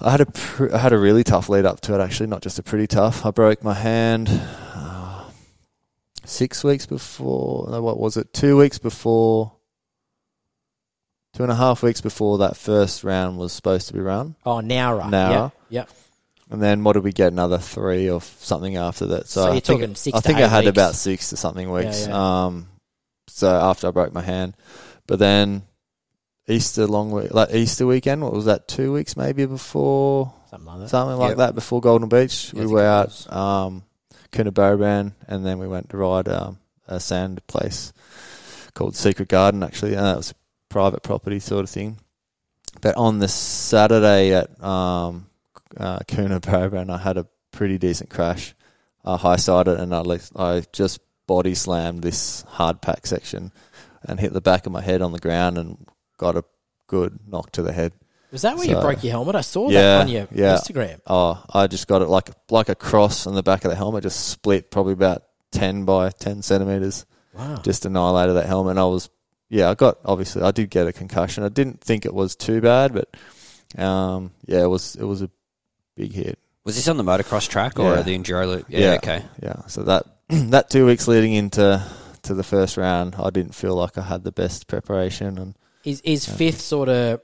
I 0.00 0.10
had 0.10 0.20
a 0.22 0.26
pr- 0.26 0.74
I 0.74 0.78
had 0.78 0.92
a 0.92 0.98
really 0.98 1.22
tough 1.22 1.48
lead 1.48 1.64
up 1.64 1.80
to 1.82 1.94
it 1.94 2.00
actually, 2.00 2.26
not 2.26 2.42
just 2.42 2.58
a 2.58 2.64
pretty 2.64 2.88
tough. 2.88 3.24
I 3.24 3.30
broke 3.30 3.62
my 3.62 3.74
hand 3.74 4.28
six 6.24 6.64
weeks 6.64 6.86
before. 6.86 7.68
No, 7.70 7.82
what 7.82 7.98
was 7.98 8.16
it? 8.16 8.32
Two 8.32 8.56
weeks 8.56 8.78
before. 8.78 9.52
Two 11.34 11.42
and 11.42 11.50
a 11.50 11.56
half 11.56 11.82
weeks 11.82 12.00
before 12.00 12.38
that 12.38 12.56
first 12.56 13.02
round 13.02 13.38
was 13.38 13.52
supposed 13.52 13.88
to 13.88 13.92
be 13.94 13.98
run, 14.00 14.36
Oh, 14.46 14.60
now 14.60 14.96
Nowra. 14.96 15.02
Nowra. 15.10 15.52
Yeah. 15.68 15.80
Yep. 15.80 15.88
and 16.50 16.62
then 16.62 16.84
what 16.84 16.92
did 16.92 17.02
we 17.02 17.12
get? 17.12 17.32
Another 17.32 17.58
three 17.58 18.08
or 18.08 18.20
something 18.20 18.76
after 18.76 19.06
that. 19.06 19.26
So, 19.26 19.40
So 19.40 19.42
I 19.42 19.52
you're 19.54 19.60
think, 19.60 19.80
talking 19.80 19.94
six 19.96 20.16
I 20.16 20.20
think 20.20 20.38
I 20.38 20.46
had 20.46 20.64
weeks. 20.64 20.70
about 20.70 20.94
six 20.94 21.30
to 21.30 21.36
something 21.36 21.72
weeks. 21.72 22.06
yeah. 22.06 22.44
Um, 22.46 22.68
so 23.26 23.48
after 23.52 23.88
I 23.88 23.90
broke 23.90 24.12
my 24.12 24.22
hand, 24.22 24.54
but 25.08 25.18
then 25.18 25.62
Easter 26.46 26.86
long 26.86 27.10
week, 27.10 27.34
like 27.34 27.52
Easter 27.52 27.84
weekend. 27.86 28.22
What 28.22 28.32
was 28.32 28.44
that? 28.44 28.68
Two 28.68 28.92
weeks 28.92 29.16
maybe 29.16 29.44
before 29.46 30.32
Something 30.50 30.66
like 30.68 30.78
that. 30.82 30.88
something 30.90 31.16
like 31.18 31.30
Yep. 31.30 31.38
that 31.38 31.54
before 31.56 31.80
Golden 31.80 32.08
Beach. 32.08 32.52
Yeah, 32.54 32.60
we 32.60 32.66
were 32.68 32.84
out 32.84 33.32
um, 33.32 33.82
Coonabarabran, 34.34 35.12
and 35.28 35.46
then 35.46 35.58
we 35.58 35.68
went 35.68 35.90
to 35.90 35.96
ride 35.96 36.28
um, 36.28 36.58
a 36.86 37.00
sand 37.00 37.46
place 37.46 37.92
called 38.74 38.96
Secret 38.96 39.28
Garden. 39.28 39.62
Actually, 39.62 39.94
and 39.94 40.04
that 40.04 40.16
was 40.16 40.34
private 40.68 41.02
property 41.02 41.38
sort 41.38 41.64
of 41.64 41.70
thing. 41.70 41.98
But 42.80 42.96
on 42.96 43.20
the 43.20 43.28
Saturday 43.28 44.34
at 44.34 44.62
um, 44.62 45.26
uh, 45.76 46.00
Coonabarabran, 46.00 46.90
I 46.90 46.98
had 46.98 47.16
a 47.16 47.26
pretty 47.52 47.78
decent 47.78 48.10
crash. 48.10 48.54
I 49.04 49.16
high 49.16 49.36
sided 49.36 49.78
and 49.78 49.94
I 49.94 50.02
I 50.34 50.64
just 50.72 51.00
body 51.26 51.54
slammed 51.54 52.02
this 52.02 52.42
hard 52.42 52.80
pack 52.80 53.06
section 53.06 53.52
and 54.02 54.20
hit 54.20 54.32
the 54.32 54.40
back 54.40 54.66
of 54.66 54.72
my 54.72 54.80
head 54.80 55.02
on 55.02 55.12
the 55.12 55.18
ground 55.18 55.58
and 55.58 55.86
got 56.18 56.36
a 56.36 56.44
good 56.86 57.18
knock 57.26 57.52
to 57.52 57.62
the 57.62 57.72
head. 57.72 57.92
Was 58.34 58.42
that 58.42 58.56
where 58.56 58.66
you 58.66 58.74
broke 58.80 59.04
your 59.04 59.12
helmet? 59.12 59.36
I 59.36 59.42
saw 59.42 59.70
Yeah, 59.70 59.80
that 59.80 60.00
on 60.02 60.08
your 60.08 60.26
yeah. 60.32 60.56
Instagram. 60.56 61.00
Oh, 61.06 61.40
I 61.54 61.68
just 61.68 61.86
got 61.86 62.02
it 62.02 62.08
like 62.08 62.30
like 62.50 62.68
a 62.68 62.74
cross 62.74 63.28
on 63.28 63.34
the 63.36 63.44
back 63.44 63.64
of 63.64 63.70
the 63.70 63.76
helmet, 63.76 64.02
just 64.02 64.26
split 64.28 64.72
probably 64.72 64.92
about 64.94 65.22
ten 65.52 65.84
by 65.84 66.10
ten 66.10 66.42
centimeters. 66.42 67.06
Wow. 67.32 67.60
Just 67.62 67.86
annihilated 67.86 68.34
that 68.34 68.46
helmet. 68.46 68.72
And 68.72 68.80
I 68.80 68.86
was, 68.86 69.08
yeah, 69.48 69.70
I 69.70 69.74
got 69.74 69.98
obviously 70.04 70.42
I 70.42 70.50
did 70.50 70.68
get 70.68 70.88
a 70.88 70.92
concussion. 70.92 71.44
I 71.44 71.48
didn't 71.48 71.80
think 71.80 72.04
it 72.06 72.12
was 72.12 72.34
too 72.34 72.60
bad, 72.60 72.92
but 72.92 73.16
um, 73.80 74.32
yeah, 74.46 74.62
it 74.64 74.68
was 74.68 74.96
it 74.96 75.04
was 75.04 75.22
a 75.22 75.30
big 75.96 76.12
hit. 76.12 76.36
Was 76.64 76.74
this 76.74 76.88
on 76.88 76.96
the 76.96 77.04
motocross 77.04 77.48
track 77.48 77.78
or 77.78 77.94
Yeah. 77.94 78.02
the 78.02 78.18
enduro 78.18 78.48
loop? 78.48 78.66
Yeah, 78.68 78.94
okay. 78.94 79.22
Yeah, 79.40 79.66
so 79.68 79.84
that 79.84 80.06
that 80.28 80.70
two 80.70 80.86
weeks 80.86 81.06
leading 81.06 81.34
into 81.34 81.86
to 82.22 82.34
the 82.34 82.42
first 82.42 82.76
round, 82.76 83.14
I 83.16 83.30
didn't 83.30 83.54
feel 83.54 83.76
like 83.76 83.96
I 83.96 84.02
had 84.02 84.24
the 84.24 84.32
best 84.32 84.66
preparation, 84.66 85.38
and 85.38 85.54
Is 85.84 86.00
is 86.00 86.28
fifth 86.28 86.60
sort 86.60 86.88
of 86.88 87.20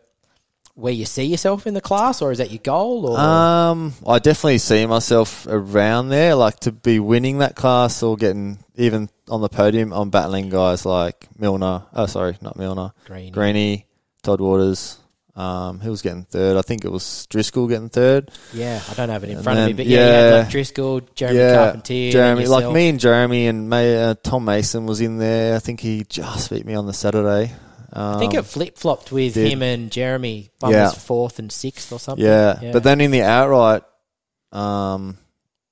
where 0.80 0.92
you 0.92 1.04
see 1.04 1.24
yourself 1.24 1.66
in 1.66 1.74
the 1.74 1.80
class, 1.80 2.22
or 2.22 2.32
is 2.32 2.38
that 2.38 2.50
your 2.50 2.60
goal? 2.62 3.06
Or 3.06 3.18
um, 3.18 3.92
I 4.06 4.18
definitely 4.18 4.58
see 4.58 4.86
myself 4.86 5.46
around 5.48 6.08
there, 6.08 6.34
like 6.34 6.60
to 6.60 6.72
be 6.72 6.98
winning 6.98 7.38
that 7.38 7.54
class 7.54 8.02
or 8.02 8.16
getting 8.16 8.58
even 8.76 9.08
on 9.28 9.40
the 9.40 9.48
podium. 9.48 9.92
I'm 9.92 10.10
battling 10.10 10.48
guys 10.48 10.84
like 10.86 11.28
Milner. 11.38 11.84
Oh, 11.92 12.06
sorry, 12.06 12.36
not 12.40 12.56
Milner. 12.56 12.92
green? 13.06 13.32
Greeny, 13.32 13.86
Todd 14.22 14.40
Waters. 14.40 14.96
Um, 15.36 15.78
who 15.80 15.90
was 15.90 16.02
getting 16.02 16.24
third? 16.24 16.56
I 16.58 16.62
think 16.62 16.84
it 16.84 16.90
was 16.90 17.26
Driscoll 17.30 17.66
getting 17.68 17.88
third. 17.88 18.30
Yeah, 18.52 18.82
I 18.90 18.94
don't 18.94 19.08
have 19.08 19.22
it 19.22 19.30
in 19.30 19.36
And 19.36 19.44
front 19.44 19.60
of 19.60 19.66
me, 19.68 19.72
but 19.72 19.86
yeah, 19.86 20.28
yeah. 20.30 20.36
like 20.40 20.50
Driscoll, 20.50 21.00
Jeremy 21.14 21.38
yeah, 21.38 21.54
Carpentier, 21.54 22.12
Jeremy, 22.12 22.46
like 22.46 22.70
me 22.72 22.88
and 22.88 23.00
Jeremy 23.00 23.46
and 23.46 23.70
May, 23.70 24.02
uh, 24.02 24.14
Tom 24.22 24.44
Mason 24.44 24.86
was 24.86 25.00
in 25.00 25.18
there. 25.18 25.56
I 25.56 25.60
think 25.60 25.80
he 25.80 26.04
just 26.08 26.50
beat 26.50 26.66
me 26.66 26.74
on 26.74 26.86
the 26.86 26.92
Saturday. 26.92 27.52
Um, 27.92 28.16
I 28.16 28.18
think 28.18 28.34
it 28.34 28.42
flip 28.44 28.76
flopped 28.78 29.10
with 29.12 29.34
did. 29.34 29.50
him 29.50 29.62
and 29.62 29.90
Jeremy. 29.90 30.50
One 30.60 30.72
Yeah. 30.72 30.84
was 30.84 30.94
fourth 30.94 31.38
and 31.38 31.50
sixth 31.50 31.92
or 31.92 31.98
something. 31.98 32.24
yeah. 32.24 32.58
Yeah. 32.62 32.72
but 32.72 32.82
then 32.84 33.00
in 33.00 33.10
the 33.10 33.22
outright, 33.22 33.82
um, 34.52 35.18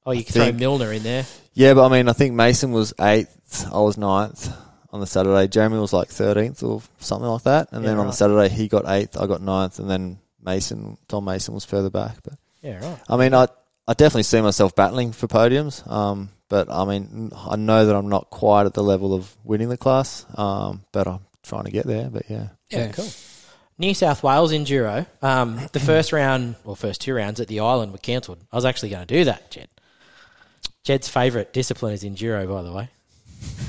oh, 0.07 0.13
you 0.13 0.21
I 0.21 0.23
could 0.25 0.35
throw 0.35 0.53
Milner 0.53 0.93
in 0.93 1.03
there. 1.03 1.27
yeah, 1.55 1.75
but 1.75 1.87
I 1.87 1.89
mean, 1.89 2.09
I 2.09 2.13
think 2.13 2.35
Mason 2.35 2.73
was 2.73 2.95
eighth. 3.01 3.67
I 3.73 3.79
was 3.81 3.97
ninth 3.99 4.53
on 4.93 5.01
the 5.01 5.07
Saturday. 5.07 5.49
Jeremy 5.49 5.79
was 5.79 5.93
like 5.93 6.09
thirteenth 6.09 6.63
or 6.63 6.83
something 6.99 7.29
like 7.29 7.43
that. 7.45 7.69
And 7.73 7.83
Yeah, 7.83 7.91
then 7.91 7.99
on 7.99 8.07
the. 8.07 8.13
Saturday, 8.13 8.49
he 8.49 8.69
got 8.69 8.85
eighth. 8.89 9.17
I 9.21 9.27
got 9.27 9.43
ninth, 9.43 9.79
and 9.79 9.89
then 9.91 10.19
Mason, 10.43 10.97
Tom 11.09 11.25
Mason, 11.25 11.55
was 11.55 11.65
further 11.65 11.91
back. 11.91 12.17
But 12.23 12.35
Yeah, 12.63 12.79
right. 12.85 12.99
I 13.09 13.17
mean, 13.17 13.35
I 13.35 13.49
I 13.87 13.95
definitely 13.95 14.25
see 14.25 14.41
myself 14.41 14.75
battling 14.77 15.13
for 15.13 15.27
podiums. 15.29 15.89
Um, 15.91 16.31
but 16.49 16.71
I 16.71 16.85
mean, 16.85 17.33
I 17.37 17.57
know 17.57 17.87
that 17.87 17.95
I'm 17.97 18.09
not 18.09 18.31
quite 18.31 18.67
at 18.67 18.75
the 18.75 18.83
level 18.83 19.13
of 19.15 19.35
winning 19.45 19.69
the 19.69 19.77
class. 19.77 20.25
Um, 20.35 20.85
but 20.93 21.07
I'm 21.09 21.21
trying 21.49 21.65
to 21.65 21.71
get 21.71 21.87
there. 21.87 22.09
But 22.11 22.25
yeah, 22.29 22.49
Yeah, 22.71 22.93
cool. 22.93 23.09
New 23.79 23.95
South 23.95 24.23
Wales 24.23 24.53
Enduro. 24.53 25.07
Um, 25.23 25.61
the 25.73 25.81
first 25.81 26.13
round, 26.13 26.57
or 26.65 26.77
first 26.77 27.01
two 27.01 27.15
rounds 27.15 27.41
at 27.41 27.49
the 27.49 27.61
island 27.61 27.93
were 27.93 27.99
cancelled. 27.99 28.39
I 28.53 28.57
was 28.57 28.65
actually 28.65 28.91
going 28.91 29.07
to 29.07 29.15
do 29.15 29.25
that, 29.25 29.51
Jed. 29.51 29.69
Jed's 30.85 31.09
favourite 31.09 31.53
discipline 31.53 31.93
is 31.95 32.03
Enduro, 32.05 32.49
by 32.49 32.63
the 32.63 32.73
way. 32.73 32.89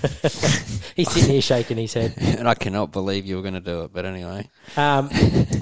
He's 0.96 1.12
sitting 1.12 1.30
here 1.30 1.42
shaking 1.42 1.78
his 1.78 1.94
head. 1.94 2.16
And 2.40 2.48
I 2.48 2.56
cannot 2.56 2.92
believe 2.92 3.26
you 3.26 3.36
were 3.36 3.42
going 3.42 3.54
to 3.54 3.60
do 3.60 3.84
it, 3.84 3.94
but 3.94 4.06
anyway. 4.06 4.50
Um, 4.78 5.10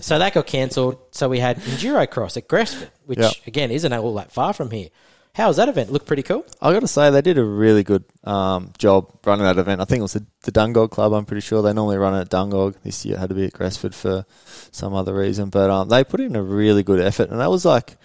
so 0.02 0.20
that 0.20 0.34
got 0.34 0.46
cancelled. 0.48 0.98
So 1.12 1.28
we 1.28 1.40
had 1.40 1.58
Enduro 1.58 2.10
Cross 2.10 2.38
at 2.38 2.48
Gresford, 2.48 2.90
which, 3.06 3.20
Yep. 3.20 3.34
again, 3.48 3.72
isn't 3.72 3.92
all 3.92 4.14
that 4.16 4.32
far 4.32 4.54
from 4.54 4.72
here. 4.72 4.90
How 5.34 5.48
was 5.48 5.58
that 5.58 5.70
event? 5.70 5.92
Look 5.92 6.06
pretty 6.06 6.24
cool. 6.24 6.44
I 6.62 6.74
got 6.74 6.80
to 6.80 6.88
say 6.88 7.12
they 7.12 7.22
did 7.22 7.38
a 7.38 7.44
really 7.44 7.84
good 7.84 8.04
um, 8.24 8.74
job 8.80 9.20
running 9.24 9.46
that 9.46 9.60
event. 9.60 9.82
I 9.82 9.86
think 9.86 10.00
it 10.00 10.02
was 10.04 10.14
the, 10.14 10.26
the 10.44 10.52
Dungog 10.52 10.90
Club. 10.90 11.14
I'm 11.14 11.26
pretty 11.26 11.42
sure 11.42 11.62
they 11.62 11.74
normally 11.74 11.98
run 11.98 12.16
it 12.16 12.22
at 12.22 12.30
Dungog. 12.30 12.76
This 12.84 13.06
year 13.06 13.18
it 13.18 13.20
had 13.20 13.30
to 13.30 13.36
be 13.36 13.46
at 13.46 13.54
Gresford 13.54 13.94
for 13.94 14.26
some 14.72 14.96
other 14.96 15.14
reason, 15.14 15.50
but 15.50 15.70
um, 15.70 15.90
they 15.90 16.04
put 16.04 16.22
in 16.22 16.36
a 16.36 16.42
really 16.42 16.82
good 16.82 17.00
effort, 17.00 17.30
and 17.30 17.40
that 17.40 17.52
was 17.52 17.66
like 17.66 17.98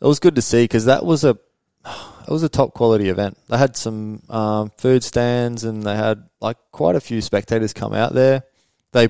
it 0.00 0.06
was 0.06 0.18
good 0.18 0.34
to 0.34 0.42
see 0.42 0.64
because 0.64 0.86
that 0.86 1.04
was 1.04 1.22
a 1.24 1.38
it 1.86 2.30
was 2.30 2.42
a 2.42 2.48
top 2.48 2.74
quality 2.74 3.08
event. 3.08 3.38
They 3.48 3.58
had 3.58 3.76
some 3.76 4.22
um, 4.28 4.70
food 4.76 5.04
stands 5.04 5.64
and 5.64 5.82
they 5.82 5.96
had 5.96 6.28
like 6.40 6.56
quite 6.72 6.96
a 6.96 7.00
few 7.00 7.20
spectators 7.20 7.72
come 7.72 7.94
out 7.94 8.14
there. 8.14 8.44
They 8.92 9.08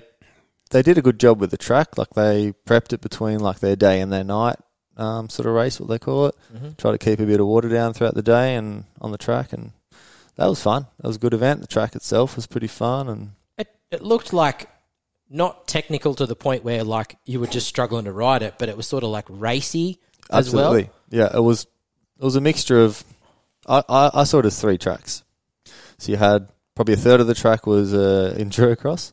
they 0.71 0.83
did 0.83 0.99
a 0.99 1.03
good 1.03 1.21
job 1.21 1.41
with 1.41 1.51
the 1.51 1.57
track. 1.57 1.97
Like 1.97 2.11
they 2.11 2.53
prepped 2.67 2.93
it 2.93 3.01
between 3.01 3.41
like 3.41 3.61
their 3.61 3.77
day 3.77 4.01
and 4.01 4.13
their 4.13 4.25
night 4.25 4.57
um, 4.97 5.29
sort 5.29 5.47
of 5.47 5.55
race, 5.55 5.81
what 5.81 5.89
they 5.89 5.99
call 5.99 6.27
it 6.27 6.37
try 6.79 6.93
to 6.93 6.99
keep 6.99 7.21
a 7.21 7.27
bit 7.27 7.41
of 7.41 7.47
water 7.47 7.69
down 7.69 7.93
throughout 7.93 8.15
the 8.15 8.23
day 8.23 8.55
and 8.57 8.85
on 9.01 9.13
the 9.13 9.19
track 9.19 9.53
and 9.53 9.73
that 10.37 10.47
was 10.47 10.61
fun. 10.61 10.87
That 10.99 11.07
was 11.07 11.17
a 11.17 11.21
good 11.21 11.35
event. 11.35 11.61
The 11.61 11.67
track 11.67 11.95
itself 11.95 12.37
was 12.37 12.47
pretty 12.47 12.67
fun 12.67 13.09
and 13.09 13.31
It, 13.57 13.69
it 13.91 14.03
looked 14.03 14.33
like 14.33 14.69
not 15.31 15.67
technical 15.67 16.15
to 16.15 16.27
the 16.27 16.37
point 16.37 16.65
where 16.65 16.85
like 16.85 17.17
you 17.25 17.41
were 17.41 17.47
just 17.47 17.67
struggling 17.67 18.05
to 18.05 18.13
ride 18.13 18.43
it, 18.43 18.55
but 18.59 18.69
it 18.69 18.77
was 18.77 18.87
sort 18.87 19.05
of 19.05 19.11
like 19.11 19.27
racy 19.29 20.01
as 20.31 20.47
absolutely. 20.47 20.85
well. 20.85 20.93
Yeah, 21.11 21.37
it 21.37 21.43
was 21.43 21.67
it 22.19 22.25
was 22.25 22.37
a 22.37 22.41
mixture 22.41 22.83
of 22.83 23.03
I, 23.67 23.83
I, 23.89 24.11
I 24.15 24.25
saw 24.25 24.41
it 24.41 24.47
as 24.47 24.61
three 24.61 24.79
tracks. 24.79 25.23
So 25.99 26.13
you 26.13 26.19
had 26.19 26.49
probably 26.75 26.95
a 26.95 26.99
third 26.99 27.21
of 27.21 27.27
the 27.27 27.35
track 27.35 27.67
was 27.67 27.95
uh, 27.95 28.35
enduro 28.39 28.77
cross, 28.77 29.13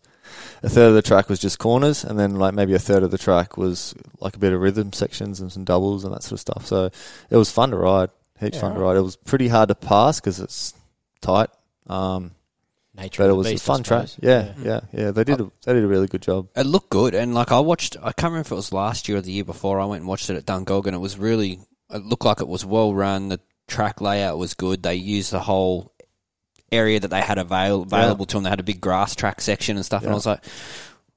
a 0.64 0.70
third 0.70 0.90
of 0.90 0.94
the 0.96 1.02
track 1.02 1.30
was 1.30 1.40
just 1.40 1.60
corners, 1.60 2.04
and 2.04 2.20
then 2.20 2.36
like 2.36 2.54
maybe 2.54 2.74
a 2.74 2.80
third 2.80 3.04
of 3.04 3.12
the 3.12 3.18
track 3.18 3.58
was 3.58 3.94
like 4.20 4.36
a 4.36 4.40
bit 4.40 4.54
of 4.54 4.62
rhythm 4.62 4.94
sections 4.94 5.40
and 5.40 5.52
some 5.52 5.64
doubles 5.64 6.04
and 6.04 6.14
that 6.14 6.24
sort 6.24 6.34
of 6.34 6.40
stuff. 6.40 6.66
So 6.66 6.90
it 7.30 7.38
was 7.38 7.52
fun 7.52 7.72
to 7.72 7.78
ride, 7.78 8.10
heaps 8.40 8.56
Yeah, 8.56 8.62
fun 8.62 8.74
to 8.76 8.80
ride. 8.80 8.98
It 8.98 9.02
was 9.02 9.16
pretty 9.16 9.48
hard 9.48 9.70
to 9.70 9.76
pass 9.76 10.20
because 10.20 10.40
it's 10.40 10.74
tight. 11.22 11.50
Um, 11.88 12.32
Nature 12.94 13.24
but 13.24 13.30
it 13.30 13.34
was 13.34 13.48
beast, 13.48 13.68
a 13.68 13.72
I 13.72 13.76
fun 13.76 13.84
track. 13.84 14.08
suppose. 14.10 14.28
Yeah, 14.30 14.54
yeah, 14.62 14.80
yeah. 14.92 15.12
They 15.12 15.24
did 15.24 15.40
a, 15.40 15.50
they 15.64 15.74
did 15.74 15.84
a 15.86 15.88
really 15.88 16.08
good 16.08 16.22
job. 16.22 16.50
It 16.56 16.66
looked 16.66 16.90
good, 16.90 17.16
and 17.16 17.34
like 17.34 17.52
I 17.52 17.60
watched, 17.60 17.96
I 17.98 18.12
can't 18.12 18.32
remember 18.32 18.42
if 18.48 18.52
it 18.52 18.56
was 18.56 18.74
last 18.74 19.08
year 19.08 19.18
or 19.18 19.22
the 19.22 19.32
year 19.32 19.46
before. 19.46 19.80
I 19.80 19.86
went 19.86 20.02
and 20.02 20.10
watched 20.10 20.30
it 20.30 20.36
at 20.36 20.46
Dungog, 20.46 20.88
and 20.88 20.96
it 20.96 21.00
was 21.00 21.18
really, 21.18 21.60
it 21.90 22.04
looked 22.04 22.26
like 22.26 22.42
it 22.42 22.50
was 22.50 22.66
well 22.66 22.94
run. 22.94 23.30
The 23.30 23.40
track 23.68 24.02
layout 24.02 24.38
was 24.38 24.54
good. 24.56 24.84
They 24.84 24.96
used 24.96 25.32
the 25.32 25.40
whole 25.40 25.94
area 26.72 27.00
that 27.00 27.10
they 27.10 27.22
had 27.22 27.38
avail- 27.38 27.82
available 27.84 28.26
to 28.28 28.38
them. 28.38 28.44
They 28.44 28.50
had 28.50 28.60
a 28.60 28.64
big 28.64 28.82
grass 28.82 29.16
track 29.16 29.42
section 29.42 29.76
and 29.78 29.86
stuff, 29.86 30.04
and 30.04 30.12
I 30.12 30.16
was 30.16 30.26
like, 30.26 30.44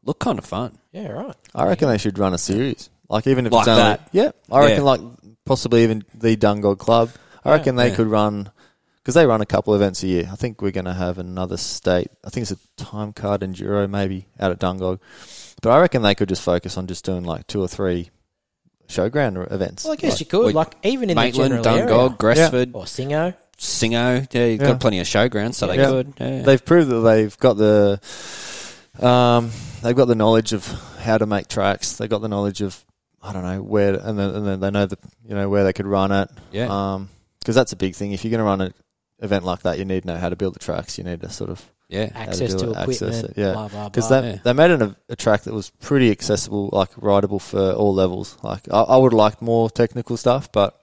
look 0.05 0.19
kind 0.19 0.38
of 0.38 0.45
fun. 0.45 0.79
Yeah, 0.93 1.09
right. 1.09 1.35
I 1.55 1.67
reckon 1.67 1.88
they 1.88 1.99
should 1.99 2.19
run 2.19 2.35
a 2.35 2.38
series, 2.38 2.90
like 3.09 3.27
even 3.27 3.47
if 3.47 3.53
Like 3.53 3.62
it's 3.62 3.69
only 3.69 3.83
that? 3.83 4.09
yeah. 4.12 4.31
I 4.51 4.61
Yeah. 4.62 4.67
reckon 4.69 4.85
like 4.85 5.01
possibly 5.45 5.83
even 5.85 6.05
the 6.14 6.37
Dungog 6.37 6.79
Club. 6.79 7.11
I 7.45 7.51
Yeah. 7.51 7.57
reckon 7.57 7.77
they 7.77 7.88
Yeah. 7.88 7.95
could 7.97 8.07
run 8.09 8.51
because 9.03 9.14
they 9.14 9.27
run 9.27 9.40
a 9.43 9.47
couple 9.47 9.75
events 9.75 10.03
a 10.03 10.07
year. 10.07 10.29
I 10.33 10.37
think 10.37 10.62
we're 10.62 10.71
going 10.71 10.87
to 10.87 10.95
have 10.95 11.19
another 11.19 11.59
state. 11.59 12.09
I 12.25 12.31
think 12.31 12.49
it's 12.49 12.53
a 12.53 12.83
time 12.83 13.12
card 13.12 13.43
enduro 13.43 13.88
maybe 13.88 14.27
out 14.40 14.51
at 14.51 14.59
Dungog, 14.59 14.99
but 15.62 15.71
I 15.71 15.79
reckon 15.81 16.01
they 16.03 16.14
could 16.14 16.29
just 16.31 16.40
focus 16.43 16.79
on 16.79 16.87
just 16.87 17.05
doing 17.05 17.23
like 17.25 17.47
two 17.47 17.61
or 17.61 17.69
three 17.69 18.11
showground 18.88 19.51
events. 19.53 19.85
Well, 19.85 19.93
I 19.95 19.97
guess 19.97 20.12
Like, 20.12 20.21
you 20.21 20.27
could. 20.27 20.55
Like 20.55 20.75
even 20.83 21.11
in 21.11 21.17
Maitland, 21.17 21.53
the 21.55 21.62
general 21.62 21.87
Dungog, 21.87 22.03
area. 22.03 22.17
Gresford, 22.19 22.71
or 22.75 22.85
Singo. 22.85 23.35
Singo. 23.64 24.27
Yeah, 24.33 24.46
you've 24.46 24.61
Yeah. 24.61 24.68
got 24.68 24.81
plenty 24.81 24.98
of 25.00 25.07
showgrounds, 25.07 25.55
so 25.55 25.66
they 25.66 25.77
Yeah. 25.77 25.87
could. 25.90 26.14
Yeah. 26.20 26.42
they've 26.42 26.64
proved 26.64 26.90
that 26.90 27.00
they've 27.00 27.37
got 27.38 27.57
the 27.57 28.00
um, 29.00 29.50
they've 29.83 29.96
got 29.96 30.07
the 30.07 30.14
knowledge 30.14 30.53
of 30.53 30.66
how 31.00 31.18
to 31.18 31.27
make 31.27 31.48
tracks. 31.48 31.94
They've 31.96 32.09
got 32.11 32.20
the 32.22 32.29
knowledge 32.29 32.61
of 32.61 32.85
I 33.22 33.33
don't 33.33 33.42
know 33.42 33.62
where, 33.62 33.94
and 33.94 34.18
then, 34.18 34.31
and 34.35 34.46
then 34.46 34.61
they 34.61 34.70
know 34.70 34.87
the 34.87 34.98
you 35.27 35.35
know 35.35 35.48
where 35.48 35.64
they 35.64 35.72
could 35.72 35.87
run 35.87 36.12
it. 36.12 36.29
yeah. 36.53 36.64
Um 36.66 37.09
'cause 37.09 37.09
because 37.40 37.55
that's 37.57 37.72
a 37.72 37.77
big 37.77 37.94
thing. 37.94 38.12
If 38.12 38.24
you're 38.24 38.31
going 38.31 38.38
to 38.38 38.44
run 38.44 38.61
an 38.62 38.74
event 39.20 39.44
like 39.44 39.61
that, 39.62 39.79
you 39.79 39.85
need 39.85 40.03
to 40.03 40.07
know 40.09 40.16
how 40.16 40.29
to 40.31 40.37
build 40.37 40.55
the 40.55 40.59
tracks. 40.59 40.96
You 40.96 41.05
need 41.05 41.20
to 41.22 41.31
sort 41.31 41.50
of 41.50 41.62
yeah. 41.88 42.11
Access 42.14 42.53
do 42.55 42.59
to 42.61 42.70
it, 42.70 42.77
access 42.77 43.03
equipment. 43.03 43.24
it, 43.31 43.40
yeah. 43.40 43.53
Blah 43.53 43.68
blah 43.68 43.88
because 43.88 44.09
they 44.09 44.20
Yeah. 44.31 44.37
they 44.44 44.53
made 44.53 44.70
it 44.70 44.81
a, 44.83 44.96
a 45.11 45.16
track 45.16 45.42
that 45.42 45.53
was 45.55 45.70
pretty 45.81 46.11
accessible, 46.11 46.70
like 46.72 46.90
rideable 46.96 47.38
for 47.38 47.72
all 47.72 47.92
levels. 47.94 48.37
Like 48.42 48.66
I, 48.70 48.81
I 48.81 48.96
would 48.96 49.12
have 49.12 49.18
liked 49.18 49.42
more 49.42 49.68
technical 49.70 50.16
stuff, 50.16 50.50
but 50.53 50.79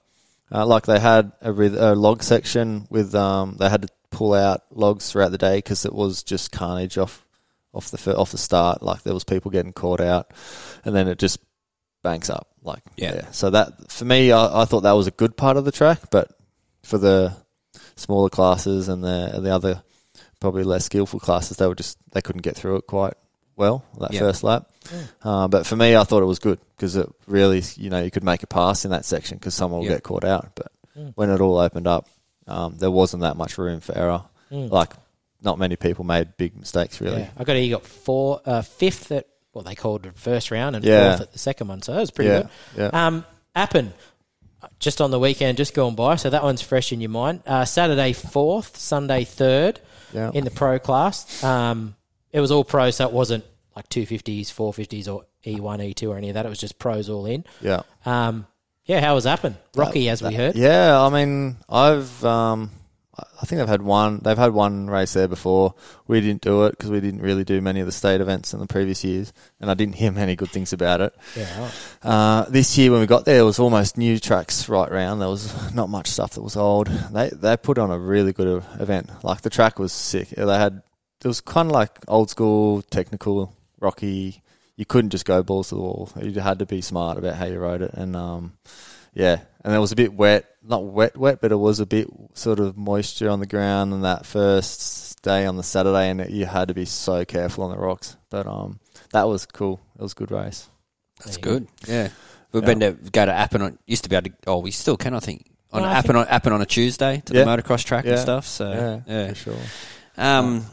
uh, 0.52 0.66
like 0.66 0.86
they 0.86 1.00
had 1.00 1.32
a, 1.40 1.50
a 1.50 1.94
log 1.94 2.22
section 2.22 2.86
with 2.90 3.14
um 3.14 3.56
they 3.58 3.68
had 3.68 3.82
to 3.82 3.88
pull 4.10 4.34
out 4.34 4.62
logs 4.70 5.10
throughout 5.10 5.30
the 5.30 5.38
day 5.38 5.56
because 5.56 5.84
it 5.84 5.94
was 5.94 6.22
just 6.22 6.52
carnage 6.52 6.98
off 6.98 7.24
off 7.72 7.90
the 7.90 8.16
off 8.16 8.32
the 8.32 8.38
start. 8.38 8.82
Like 8.82 9.02
there 9.02 9.14
was 9.14 9.24
people 9.24 9.50
getting 9.50 9.72
caught 9.72 10.00
out, 10.00 10.32
and 10.84 10.94
then 10.94 11.08
it 11.08 11.18
just 11.18 11.38
banks 12.02 12.30
up. 12.30 12.48
Like 12.62 12.82
Yeah. 13.14 13.30
So 13.30 13.50
that 13.50 13.90
for 13.90 14.04
me, 14.04 14.30
I, 14.30 14.62
I 14.62 14.64
thought 14.66 14.82
that 14.82 14.92
was 14.92 15.06
a 15.06 15.12
good 15.12 15.36
part 15.36 15.56
of 15.56 15.64
the 15.64 15.72
track, 15.72 16.10
but 16.10 16.30
for 16.82 16.98
the 16.98 17.34
smaller 17.96 18.28
classes 18.28 18.88
and 18.88 19.02
the 19.02 19.30
and 19.34 19.44
the 19.44 19.50
other 19.50 19.82
probably 20.40 20.64
less 20.64 20.84
skillful 20.84 21.20
classes, 21.20 21.56
they 21.56 21.66
were 21.66 21.74
just 21.74 21.98
they 22.12 22.20
couldn't 22.20 22.42
get 22.42 22.56
through 22.56 22.76
it 22.76 22.86
quite 22.86 23.14
well 23.56 23.84
that 24.00 24.12
Yeah. 24.12 24.20
first 24.20 24.42
lap. 24.44 24.68
Uh, 25.22 25.48
but 25.48 25.66
for 25.66 25.76
me, 25.76 25.94
I 25.96 26.04
thought 26.04 26.22
it 26.22 26.26
was 26.26 26.38
good 26.38 26.58
because 26.76 26.96
it 26.96 27.08
really, 27.26 27.62
you 27.76 27.90
know, 27.90 28.02
you 28.02 28.10
could 28.10 28.24
make 28.24 28.42
a 28.42 28.46
pass 28.46 28.84
in 28.84 28.90
that 28.90 29.04
section 29.04 29.38
because 29.38 29.54
someone 29.54 29.80
will 29.80 29.86
Yeah. 29.86 29.94
get 29.94 30.02
caught 30.02 30.24
out. 30.24 30.50
But 30.54 30.72
Mm. 30.98 31.12
when 31.14 31.30
it 31.30 31.40
all 31.40 31.58
opened 31.58 31.86
up, 31.86 32.08
um, 32.46 32.76
there 32.78 32.90
wasn't 32.90 33.22
that 33.22 33.36
much 33.36 33.56
room 33.58 33.80
for 33.80 33.96
error. 33.96 34.22
Mm. 34.50 34.70
Like, 34.70 34.90
not 35.42 35.58
many 35.58 35.76
people 35.76 36.04
made 36.04 36.36
big 36.36 36.56
mistakes 36.58 37.00
really. 37.00 37.20
Yeah. 37.22 37.30
I 37.36 37.44
got 37.44 37.54
you 37.54 37.70
got 37.70 37.84
four, 37.86 38.40
uh, 38.44 38.62
fifth 38.62 39.10
at 39.12 39.26
what 39.52 39.64
they 39.64 39.74
called 39.74 40.02
the 40.04 40.12
first 40.12 40.50
round 40.50 40.76
and 40.76 40.84
Yeah. 40.84 41.10
fourth 41.10 41.20
at 41.22 41.32
the 41.32 41.38
second 41.38 41.68
one. 41.68 41.82
So 41.82 41.92
that 41.92 42.00
was 42.00 42.10
pretty 42.10 42.30
Yeah, 42.30 42.42
good. 42.74 42.92
yeah. 42.92 43.06
Um, 43.06 43.24
Appin, 43.54 43.92
just 44.78 45.00
on 45.00 45.10
the 45.10 45.18
weekend, 45.18 45.58
just 45.58 45.74
gone 45.74 45.94
by. 45.94 46.16
So 46.16 46.30
that 46.30 46.42
one's 46.42 46.62
fresh 46.62 46.92
in 46.92 47.00
your 47.00 47.10
mind. 47.10 47.42
Uh, 47.46 47.64
Saturday 47.64 48.12
fourth, 48.12 48.76
Sunday 48.78 49.24
third 49.24 49.80
Yeah. 50.14 50.30
in 50.32 50.44
the 50.44 50.50
pro 50.50 50.78
class. 50.78 51.42
Um, 51.44 51.96
it 52.32 52.40
was 52.40 52.50
all 52.50 52.64
pro, 52.64 52.90
so 52.90 53.06
it 53.06 53.12
wasn't 53.12 53.44
like 53.76 53.88
two 53.88 54.06
fifties, 54.06 54.50
four 54.50 54.72
fifties, 54.72 55.08
or 55.08 55.24
E1, 55.44 55.94
E2 55.94 56.08
or 56.08 56.16
any 56.16 56.28
of 56.28 56.34
that. 56.34 56.46
It 56.46 56.48
was 56.48 56.58
just 56.58 56.78
pros 56.78 57.08
all 57.08 57.26
in. 57.26 57.44
Yeah. 57.60 57.82
Um, 58.04 58.46
yeah, 58.84 59.00
how 59.00 59.14
was 59.14 59.26
Appin? 59.26 59.56
Rocky, 59.76 60.08
as 60.08 60.22
we 60.22 60.34
heard. 60.34 60.56
Yeah, 60.56 61.00
I 61.00 61.08
mean, 61.08 61.56
I've 61.68 62.24
um, 62.24 62.70
I 63.14 63.44
think 63.44 63.58
they've 63.58 63.68
had 63.68 63.82
one. 63.82 64.20
They've 64.24 64.38
had 64.38 64.52
one 64.52 64.88
race 64.88 65.12
there 65.12 65.28
before. 65.28 65.74
We 66.06 66.20
didn't 66.20 66.42
do 66.42 66.64
it 66.64 66.70
because 66.72 66.90
we 66.90 67.00
didn't 67.00 67.20
really 67.20 67.44
do 67.44 67.60
many 67.60 67.80
of 67.80 67.86
the 67.86 67.92
state 67.92 68.20
events 68.20 68.54
in 68.54 68.60
the 68.60 68.66
previous 68.66 69.04
years, 69.04 69.32
and 69.60 69.70
I 69.70 69.74
didn't 69.74 69.94
hear 69.96 70.10
many 70.10 70.34
good 70.34 70.50
things 70.50 70.72
about 70.72 71.00
it. 71.00 71.14
Yeah, 71.36 71.60
right. 71.60 71.72
Uh, 72.02 72.44
this 72.48 72.76
year 72.78 72.90
when 72.90 73.00
we 73.00 73.06
got 73.06 73.24
there, 73.24 73.40
it 73.40 73.44
was 73.44 73.58
almost 73.58 73.98
new 73.98 74.18
tracks 74.18 74.68
right 74.68 74.90
round. 74.90 75.20
There 75.20 75.28
was 75.28 75.74
not 75.74 75.88
much 75.88 76.08
stuff 76.08 76.32
that 76.32 76.42
was 76.42 76.56
old. 76.56 76.88
They 76.88 77.30
they 77.30 77.56
put 77.56 77.78
on 77.78 77.90
a 77.90 77.98
really 77.98 78.32
good 78.32 78.64
event. 78.80 79.10
Like 79.22 79.42
the 79.42 79.50
track 79.50 79.78
was 79.78 79.92
sick. 79.92 80.30
They 80.30 80.58
had 80.58 80.82
it 81.22 81.28
was 81.28 81.40
kind 81.40 81.68
of 81.68 81.72
like 81.72 81.98
old 82.08 82.30
school, 82.30 82.82
technical, 82.82 83.54
rocky. 83.80 84.42
You 84.76 84.84
couldn't 84.86 85.10
just 85.10 85.24
go 85.24 85.42
balls 85.42 85.68
to 85.68 85.74
the 85.76 85.80
wall. 85.80 86.10
You 86.20 86.32
had 86.40 86.58
to 86.60 86.66
be 86.66 86.80
smart 86.80 87.18
about 87.18 87.34
how 87.36 87.44
you 87.46 87.58
rode 87.58 87.82
it, 87.82 87.92
and 87.94 88.16
um, 88.16 88.54
yeah, 89.14 89.40
and 89.64 89.74
it 89.74 89.78
was 89.78 89.92
a 89.92 89.96
bit 89.96 90.12
wet, 90.14 90.46
not 90.62 90.84
wet, 90.84 91.16
wet, 91.16 91.40
but 91.40 91.52
it 91.52 91.56
was 91.56 91.78
a 91.80 91.86
bit 91.86 92.08
sort 92.34 92.58
of 92.58 92.76
moisture 92.76 93.28
on 93.28 93.40
the 93.40 93.46
ground 93.46 93.92
on 93.92 94.00
that 94.02 94.24
first 94.26 95.22
day 95.22 95.44
on 95.46 95.56
the 95.56 95.62
Saturday, 95.62 96.08
and 96.10 96.20
it, 96.20 96.30
you 96.30 96.46
had 96.46 96.68
to 96.68 96.74
be 96.74 96.84
so 96.86 97.24
careful 97.24 97.64
on 97.64 97.70
the 97.70 97.76
rocks. 97.78 98.16
But 98.30 98.46
um, 98.46 98.80
that 99.12 99.28
was 99.28 99.46
cool. 99.46 99.80
It 99.98 100.02
was 100.02 100.12
a 100.12 100.16
good 100.16 100.30
race. 100.32 100.68
That's 101.18 101.36
There 101.36 101.52
you 101.52 101.60
good. 101.60 101.68
Yeah. 101.86 102.08
We've 102.50 102.62
Yeah. 102.62 102.66
been 102.74 102.80
to 102.80 103.10
go 103.10 103.26
to 103.26 103.32
Appin 103.32 103.62
on 103.62 103.78
used 103.86 104.02
to 104.04 104.10
be 104.10 104.16
able 104.16 104.30
to 104.30 104.36
oh 104.46 104.58
we 104.58 104.70
still 104.72 104.96
can 104.96 105.14
I 105.14 105.20
think. 105.20 105.46
On 105.72 105.82
No, 105.82 105.88
I 105.88 105.98
Appin 105.98 106.16
on 106.16 106.26
Appin 106.28 106.52
on 106.52 106.60
a 106.60 106.66
Tuesday 106.66 107.22
to 107.26 107.34
Yeah. 107.34 107.44
the 107.44 107.50
motocross 107.62 107.84
track 107.84 108.04
and 108.06 108.18
stuff. 108.18 108.46
So 108.46 108.70
yeah, 109.06 109.14
yeah. 109.14 109.28
for 109.28 109.34
sure. 109.34 109.56
Um, 110.18 110.66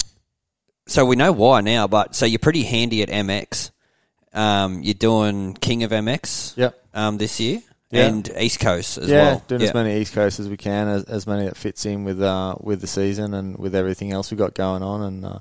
so 0.90 1.06
we 1.06 1.16
know 1.16 1.32
why 1.32 1.62
now, 1.62 1.88
but 1.88 2.16
so 2.16 2.26
you're 2.26 2.40
pretty 2.40 2.64
handy 2.64 3.02
at 3.02 3.10
MX. 3.10 3.72
Um, 4.34 4.84
you're 4.84 4.94
doing 4.94 5.54
King 5.56 5.84
of 5.84 5.92
MX 5.92 6.56
Yep. 6.58 6.80
um, 6.94 7.18
this 7.18 7.40
year 7.40 7.62
Yeah. 7.92 8.08
and 8.08 8.32
East 8.40 8.60
Coast 8.60 8.98
as 9.00 9.10
yeah, 9.10 9.24
well. 9.24 9.44
doing 9.48 9.62
yeah. 9.62 9.68
as 9.70 9.74
many 9.74 9.98
East 10.00 10.14
Coast 10.14 10.40
as 10.40 10.48
we 10.48 10.58
can, 10.58 10.88
as, 10.88 11.04
as 11.06 11.26
many 11.26 11.46
that 11.46 11.58
fits 11.58 11.86
in 11.86 12.04
with 12.04 12.22
uh, 12.22 12.56
with 12.60 12.82
the 12.82 12.88
season 12.88 13.34
and 13.34 13.58
with 13.58 13.74
everything 13.74 14.12
else 14.12 14.30
we've 14.30 14.38
got 14.38 14.54
going 14.54 14.84
on. 14.84 15.02
And 15.02 15.26
uh, 15.26 15.40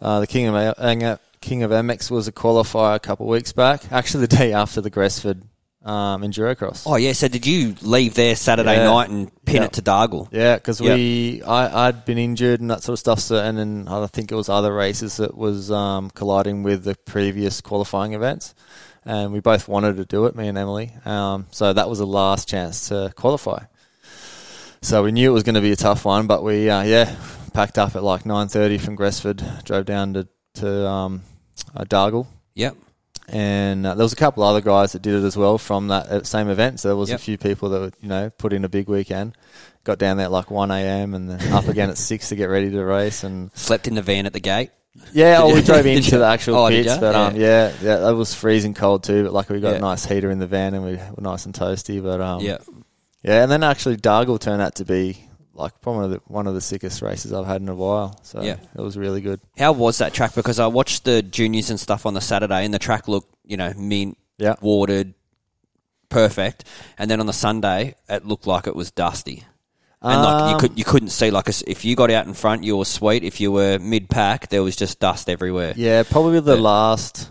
uh, 0.00 0.20
the 0.20 0.26
King 0.26 0.46
of 0.48 1.18
King 1.40 1.62
of 1.62 1.70
MX 1.70 2.10
was 2.10 2.28
a 2.28 2.32
qualifier 2.32 2.94
a 2.96 3.00
couple 3.00 3.26
of 3.26 3.30
weeks 3.30 3.52
back, 3.52 3.90
actually 3.90 4.26
the 4.26 4.36
day 4.36 4.52
after 4.52 4.80
the 4.80 4.90
Gresford 4.90 5.42
um, 5.84 6.22
Endurocross. 6.22 6.82
Oh 6.86 6.96
yeah. 6.96 7.12
So 7.12 7.28
did 7.28 7.46
you 7.46 7.74
leave 7.82 8.14
there 8.14 8.36
Saturday 8.36 8.76
Yeah. 8.76 8.84
night 8.84 9.08
and 9.10 9.30
pin 9.44 9.56
Yeah. 9.56 9.64
it 9.64 9.72
to 9.74 9.82
Dargle? 9.82 10.28
Yeah, 10.30 10.56
because 10.56 10.80
Yep. 10.80 10.96
we 10.96 11.42
I 11.42 11.88
I'd 11.88 12.04
been 12.04 12.18
injured 12.18 12.60
and 12.60 12.70
that 12.70 12.82
sort 12.82 12.94
of 12.94 12.98
stuff. 13.00 13.20
So 13.20 13.36
and 13.42 13.56
then 13.58 13.86
I 13.88 14.06
think 14.06 14.30
it 14.30 14.34
was 14.34 14.48
other 14.48 14.74
races 14.74 15.16
that 15.16 15.36
was 15.36 15.70
um, 15.70 16.10
colliding 16.10 16.62
with 16.62 16.84
the 16.84 16.94
previous 17.06 17.60
qualifying 17.60 18.12
events, 18.14 18.54
and 19.04 19.32
we 19.32 19.40
both 19.40 19.68
wanted 19.68 19.96
to 19.96 20.04
do 20.04 20.26
it, 20.26 20.34
me 20.36 20.48
and 20.48 20.58
Emily. 20.58 20.92
Um, 21.04 21.46
so 21.50 21.72
that 21.72 21.88
was 21.88 21.98
the 21.98 22.06
last 22.06 22.48
chance 22.48 22.88
to 22.88 23.12
qualify. 23.16 23.64
So 24.82 25.02
we 25.02 25.12
knew 25.12 25.30
it 25.30 25.34
was 25.34 25.42
going 25.42 25.54
to 25.56 25.60
be 25.60 25.72
a 25.72 25.76
tough 25.76 26.04
one, 26.04 26.26
but 26.26 26.42
we 26.42 26.68
uh, 26.70 26.82
yeah 26.82 27.14
packed 27.52 27.78
up 27.78 27.96
at 27.96 28.02
like 28.02 28.24
nine 28.26 28.48
thirty 28.48 28.78
from 28.78 28.96
Gresford, 28.96 29.42
drove 29.64 29.84
down 29.86 30.14
to 30.14 30.28
to 30.54 30.86
um, 30.88 31.22
uh, 31.74 31.84
Dargle, 31.84 32.26
Yep. 32.54 32.76
And 33.30 33.86
uh, 33.86 33.94
there 33.94 34.04
was 34.04 34.12
a 34.12 34.16
couple 34.16 34.42
other 34.42 34.60
guys 34.60 34.92
that 34.92 35.02
did 35.02 35.14
it 35.14 35.24
as 35.26 35.36
well 35.36 35.56
from 35.58 35.88
that 35.88 36.06
uh, 36.08 36.22
same 36.24 36.48
event. 36.48 36.80
So 36.80 36.88
there 36.88 36.96
was 36.96 37.10
Yep. 37.10 37.18
a 37.18 37.22
few 37.22 37.38
people 37.38 37.68
that 37.70 37.80
would, 37.80 37.94
you 38.00 38.08
know 38.08 38.30
put 38.30 38.52
in 38.52 38.64
a 38.64 38.68
big 38.68 38.88
weekend. 38.88 39.36
Got 39.84 39.98
down 39.98 40.16
there 40.18 40.26
at 40.26 40.32
like 40.32 40.50
one 40.50 40.70
a.m. 40.70 41.14
and 41.14 41.30
then 41.30 41.52
up 41.52 41.66
again 41.68 41.88
at 41.90 41.96
six 42.10 42.28
to 42.28 42.36
get 42.36 42.46
ready 42.46 42.70
to 42.70 42.84
race. 42.84 43.24
And 43.24 43.50
Slept 43.54 43.88
in 43.88 43.94
the 43.94 44.02
van 44.02 44.26
at 44.26 44.32
the 44.34 44.40
gate. 44.40 44.70
yeah, 45.12 45.38
oh, 45.40 45.54
we 45.54 45.62
drove 45.62 45.86
into 45.86 46.18
the 46.18 46.26
actual 46.26 46.56
Oh, 46.56 46.68
pits, 46.68 46.98
but 46.98 47.14
um, 47.14 47.36
Yeah. 47.36 47.72
yeah, 47.82 47.98
yeah, 48.02 48.10
it 48.10 48.14
was 48.14 48.34
freezing 48.34 48.74
cold 48.74 49.04
too. 49.04 49.24
But 49.24 49.32
luckily 49.32 49.58
we 49.58 49.62
got 49.62 49.70
Yeah. 49.70 49.76
a 49.78 49.80
nice 49.80 50.04
heater 50.04 50.30
in 50.30 50.38
the 50.38 50.46
van 50.46 50.74
and 50.74 50.84
we 50.84 50.96
were 50.96 51.20
nice 51.20 51.46
and 51.46 51.54
toasty. 51.54 52.02
But 52.02 52.20
um, 52.20 52.40
yeah. 52.42 52.58
yeah, 53.22 53.42
and 53.42 53.50
then 53.50 53.62
actually 53.62 53.96
Dargle 53.96 54.38
turned 54.38 54.60
out 54.60 54.74
to 54.76 54.84
be 54.84 55.24
like 55.60 55.80
probably 55.80 56.16
the, 56.16 56.20
one 56.26 56.46
of 56.46 56.54
the 56.54 56.60
sickest 56.60 57.02
races 57.02 57.32
I've 57.32 57.46
had 57.46 57.60
in 57.62 57.68
a 57.68 57.74
while. 57.74 58.18
So 58.22 58.42
Yeah. 58.42 58.56
it 58.74 58.80
was 58.80 58.96
really 58.96 59.20
good. 59.20 59.40
How 59.58 59.72
was 59.72 59.98
that 59.98 60.12
track? 60.14 60.34
Because 60.34 60.58
I 60.58 60.66
watched 60.66 61.04
the 61.04 61.22
juniors 61.22 61.70
and 61.70 61.78
stuff 61.78 62.06
on 62.06 62.14
the 62.14 62.20
Saturday, 62.20 62.64
and 62.64 62.72
the 62.74 62.78
track 62.78 63.06
looked, 63.08 63.34
you 63.44 63.56
know, 63.56 63.72
mint, 63.76 64.16
Yeah. 64.38 64.54
watered, 64.60 65.14
perfect. 66.08 66.64
And 66.98 67.10
then 67.10 67.20
on 67.20 67.26
the 67.26 67.32
Sunday, 67.32 67.94
it 68.08 68.24
looked 68.26 68.46
like 68.46 68.66
it 68.66 68.74
was 68.76 68.90
dusty, 68.90 69.44
and 70.02 70.22
like 70.22 70.46
you 70.46 70.54
Um, 70.54 70.60
could 70.60 70.78
you 70.78 70.84
couldn't 70.84 71.10
see 71.10 71.30
like 71.30 71.48
a 71.48 71.52
if 71.66 71.84
you 71.84 71.94
got 71.96 72.10
out 72.10 72.26
in 72.26 72.34
front, 72.34 72.64
you 72.64 72.76
were 72.76 72.84
sweet. 72.84 73.22
If 73.22 73.40
you 73.40 73.52
were 73.52 73.78
mid 73.78 74.08
pack, 74.08 74.48
there 74.48 74.62
was 74.62 74.76
just 74.76 74.98
dust 74.98 75.28
everywhere. 75.28 75.74
Yeah, 75.76 76.02
probably 76.02 76.40
the 76.40 76.56
Yeah. 76.56 76.62
last 76.62 77.30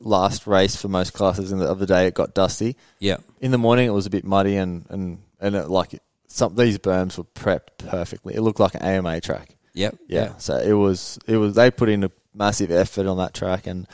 last 0.00 0.46
race 0.46 0.76
for 0.76 0.88
most 0.88 1.14
classes 1.14 1.52
in 1.52 1.58
the, 1.58 1.66
of 1.66 1.78
the 1.78 1.86
day. 1.86 2.06
It 2.06 2.14
got 2.14 2.34
dusty. 2.34 2.76
Yeah, 2.98 3.16
In 3.40 3.50
the 3.50 3.56
morning, 3.58 3.86
it 3.86 3.92
was 3.92 4.04
a 4.06 4.10
bit 4.10 4.24
muddy 4.24 4.56
and 4.56 4.84
and 4.90 5.18
and 5.40 5.54
it, 5.54 5.68
like 5.70 5.98
some 6.36 6.54
these 6.54 6.78
berms 6.78 7.16
were 7.18 7.24
prepped 7.24 7.78
perfectly. 7.78 8.34
It 8.34 8.42
looked 8.42 8.60
like 8.60 8.74
an 8.74 8.82
AMA 8.82 9.20
track. 9.20 9.56
yep, 9.74 9.96
Yeah, 10.08 10.36
so 10.38 10.56
it 10.58 10.72
was 10.74 11.18
it 11.26 11.36
was 11.36 11.54
they 11.54 11.70
put 11.70 11.88
in 11.88 12.04
a 12.04 12.10
massive 12.34 12.70
effort 12.70 13.06
on 13.06 13.16
that 13.18 13.32
track 13.34 13.66
and 13.66 13.86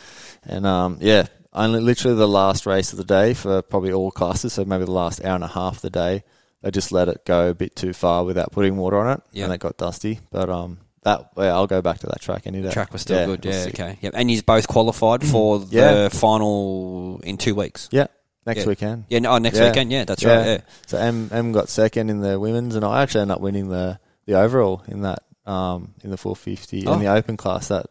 and 0.45 0.67
um 0.67 0.99
yeah, 1.01 1.27
only 1.53 1.81
literally 1.81 2.17
the 2.17 2.27
last 2.29 2.67
race 2.67 2.93
of 2.93 2.99
the 2.99 3.05
day 3.05 3.35
for 3.35 3.63
probably 3.63 3.93
all 3.93 4.11
classes. 4.11 4.53
So 4.55 4.65
maybe 4.65 4.85
the 4.85 4.91
last 4.91 5.25
hour 5.25 5.35
and 5.37 5.45
a 5.45 5.49
half 5.49 5.77
of 5.77 5.83
the 5.83 5.91
day, 5.91 6.25
they 6.63 6.71
just 6.71 6.91
let 6.93 7.09
it 7.09 7.25
go 7.25 7.51
a 7.51 7.55
bit 7.55 7.77
too 7.77 7.93
far 7.93 8.25
without 8.25 8.51
putting 8.53 8.77
water 8.77 8.99
on 8.99 9.13
it, 9.19 9.23
Yeah. 9.33 9.45
and 9.45 9.53
it 9.55 9.61
got 9.61 9.77
dusty. 9.77 10.19
But 10.31 10.49
um 10.51 10.79
that 11.05 11.31
yeah, 11.37 11.53
I'll 11.55 11.67
go 11.67 11.83
back 11.83 11.99
to 12.01 12.07
that 12.07 12.21
track 12.21 12.47
any 12.47 12.59
day. 12.63 12.69
The 12.69 12.73
track 12.73 12.93
was 12.93 13.03
still 13.03 13.27
good. 13.27 13.45
it 13.47 13.49
was 13.49 13.65
Yeah, 13.67 13.73
okay. 13.73 13.99
Yep. 14.03 14.13
And 14.17 14.31
you 14.31 14.43
both 14.43 14.67
qualified 14.69 15.25
for 15.33 15.59
the 15.61 16.11
final 16.13 17.21
in 17.25 17.37
two 17.39 17.55
weeks. 17.55 17.89
Yeah, 17.93 18.07
next 18.47 18.61
Yeah. 18.61 18.67
weekend. 18.67 19.05
Yeah, 19.09 19.19
no, 19.21 19.31
oh, 19.33 19.39
next 19.39 19.59
Yeah. 19.59 19.69
weekend. 19.69 19.91
Yeah, 19.93 20.05
that's 20.05 20.23
Yeah. 20.23 20.37
right. 20.37 20.47
Yeah. 20.47 20.59
So 20.87 20.99
M 20.99 21.29
M 21.33 21.53
got 21.53 21.69
second 21.69 22.11
in 22.11 22.21
the 22.21 22.39
women's, 22.39 22.75
and 22.75 22.85
I 22.85 23.03
actually 23.03 23.23
ended 23.23 23.37
up 23.37 23.41
winning 23.41 23.69
the 23.69 23.99
the 24.27 24.35
overall 24.35 24.83
in 24.89 25.03
that 25.03 25.21
um 25.47 25.95
in 26.05 26.11
the 26.11 26.17
450 26.17 26.87
Oh. 26.87 26.95
in 26.95 27.01
the 27.01 27.09
open 27.09 27.37
class 27.37 27.69
that 27.69 27.87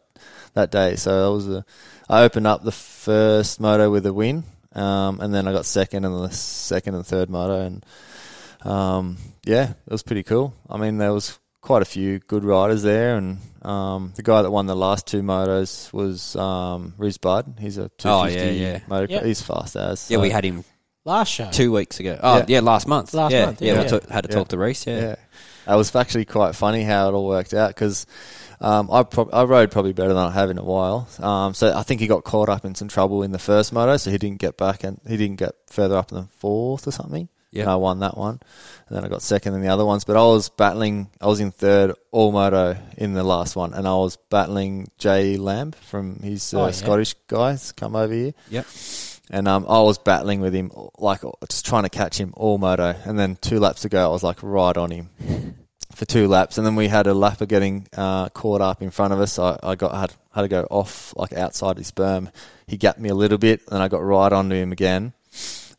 that 0.54 0.70
day. 0.70 0.96
So 0.96 1.24
that 1.24 1.32
was 1.32 1.48
a 1.48 1.64
I 2.08 2.22
opened 2.24 2.46
up 2.46 2.62
the 2.64 2.72
first 2.72 3.60
moto 3.60 3.90
with 3.90 4.04
a 4.06 4.12
win, 4.12 4.44
um, 4.74 5.20
and 5.20 5.32
then 5.34 5.46
I 5.48 5.52
got 5.52 5.64
second 5.66 6.04
in 6.04 6.12
the 6.12 6.30
second 6.30 6.94
and 6.94 7.06
third 7.06 7.30
moto, 7.30 7.60
and 7.60 7.84
um, 8.64 9.16
yeah, 9.44 9.70
it 9.86 9.90
was 9.90 10.02
pretty 10.02 10.22
cool. 10.22 10.54
I 10.68 10.76
mean, 10.76 10.98
there 10.98 11.12
was 11.12 11.38
quite 11.60 11.82
a 11.82 11.86
few 11.86 12.18
good 12.20 12.44
riders 12.44 12.82
there, 12.82 13.16
and 13.16 13.38
um, 13.62 14.12
the 14.16 14.22
guy 14.22 14.42
that 14.42 14.50
won 14.50 14.66
the 14.66 14.76
last 14.76 15.06
two 15.06 15.22
motos 15.22 15.92
was 15.92 16.36
um, 16.36 16.94
Rhys 16.98 17.18
Budd. 17.18 17.56
He's 17.60 17.78
a 17.78 17.88
250 17.98 18.08
Oh, 18.08 18.52
yeah, 18.52 18.70
yeah. 18.72 18.80
moto. 18.88 19.12
Yep. 19.12 19.24
He's 19.24 19.42
fast 19.42 19.76
as. 19.76 20.10
Yeah, 20.10 20.18
we 20.18 20.30
had 20.30 20.44
him 20.44 20.64
Last 21.04 21.28
show. 21.32 21.48
two 21.50 21.72
weeks 21.72 21.98
ago. 22.00 22.18
Oh, 22.22 22.38
yeah, 22.38 22.44
Yeah. 22.48 22.60
last 22.60 22.86
month. 22.86 23.12
Last 23.14 23.32
yeah, 23.32 23.46
month, 23.46 23.62
Yeah, 23.62 23.74
yeah. 23.74 23.82
we 23.82 23.88
took- 23.88 24.08
had 24.08 24.24
to 24.24 24.30
Yeah. 24.30 24.36
talk 24.36 24.48
to 24.48 24.58
Rhys. 24.58 24.86
Yeah. 24.86 25.00
Yeah. 25.00 25.16
It 25.74 25.76
was 25.76 25.94
actually 25.94 26.24
quite 26.24 26.56
funny 26.56 26.82
how 26.82 27.08
it 27.08 27.12
all 27.12 27.26
worked 27.28 27.54
out 27.54 27.68
because 27.68 28.04
um, 28.60 28.88
I 28.90 29.02
prob- 29.04 29.30
I 29.32 29.44
rode 29.44 29.70
probably 29.70 29.92
better 29.92 30.08
than 30.14 30.16
I 30.24 30.30
have 30.32 30.50
in 30.50 30.58
a 30.58 30.64
while. 30.64 31.08
Um, 31.20 31.54
so 31.54 31.72
I 31.76 31.82
think 31.84 32.00
he 32.00 32.06
got 32.08 32.24
caught 32.24 32.48
up 32.48 32.64
in 32.64 32.74
some 32.74 32.88
trouble 32.88 33.22
in 33.22 33.30
the 33.32 33.38
first 33.38 33.72
moto, 33.72 33.96
so 33.96 34.10
he 34.10 34.18
didn't 34.18 34.38
get 34.40 34.56
back 34.56 34.82
and 34.84 35.00
he 35.06 35.16
didn't 35.16 35.36
get 35.38 35.52
further 35.68 35.96
up 35.96 36.08
than 36.08 36.28
fourth 36.38 36.86
or 36.86 36.90
something. 36.92 37.28
Yeah. 37.52 37.62
And 37.62 37.70
I 37.70 37.76
won 37.76 38.00
that 38.00 38.16
one, 38.16 38.40
and 38.88 38.96
then 38.96 39.04
I 39.04 39.08
got 39.08 39.20
second 39.22 39.52
in 39.54 39.60
the 39.60 39.68
other 39.68 39.84
ones. 39.84 40.04
But 40.04 40.16
I 40.16 40.22
was 40.22 40.48
battling. 40.48 41.08
I 41.20 41.26
was 41.26 41.38
in 41.38 41.50
third 41.50 41.94
all 42.10 42.32
moto 42.32 42.76
in 42.96 43.12
the 43.12 43.22
last 43.22 43.54
one, 43.56 43.74
and 43.74 43.86
I 43.86 43.94
was 43.94 44.16
battling 44.30 44.88
Jay 44.98 45.36
Lamb 45.36 45.72
from 45.72 46.16
his 46.20 46.54
uh, 46.54 46.62
Oh, 46.62 46.66
yeah. 46.66 46.70
Scottish 46.72 47.14
guys 47.28 47.72
come 47.72 47.94
over 47.94 48.12
here. 48.12 48.32
Yep. 48.50 48.66
And 49.30 49.48
um, 49.48 49.66
I 49.68 49.80
was 49.82 49.98
battling 49.98 50.40
with 50.40 50.54
him, 50.54 50.72
like 50.98 51.20
just 51.48 51.64
trying 51.64 51.84
to 51.84 51.88
catch 51.90 52.18
him 52.18 52.32
all 52.36 52.58
moto. 52.58 52.94
And 53.04 53.18
then 53.18 53.36
two 53.40 53.60
laps 53.60 53.84
ago, 53.84 54.04
I 54.04 54.08
was 54.12 54.22
like 54.22 54.38
right 54.42 54.76
on 54.76 54.90
him 54.90 55.10
for 55.94 56.04
two 56.04 56.28
laps. 56.28 56.58
And 56.58 56.66
then 56.66 56.74
we 56.74 56.88
had 56.88 57.06
a 57.06 57.12
lapper 57.12 57.46
getting 57.48 57.86
uh, 57.96 58.28
caught 58.30 58.60
up 58.60 58.82
in 58.82 58.90
front 58.90 59.12
of 59.12 59.20
us. 59.20 59.38
I, 59.38 59.58
I 59.62 59.74
got 59.74 59.94
had 59.94 60.12
had 60.34 60.42
to 60.42 60.48
go 60.48 60.66
off 60.70 61.14
like 61.16 61.32
outside 61.34 61.76
his 61.78 61.92
berm. 61.92 62.30
He 62.66 62.76
gapped 62.78 62.98
me 62.98 63.10
a 63.10 63.14
little 63.14 63.38
bit, 63.38 63.60
and 63.70 63.82
I 63.82 63.88
got 63.88 64.02
right 64.02 64.32
onto 64.32 64.54
him 64.54 64.72
again, 64.72 65.12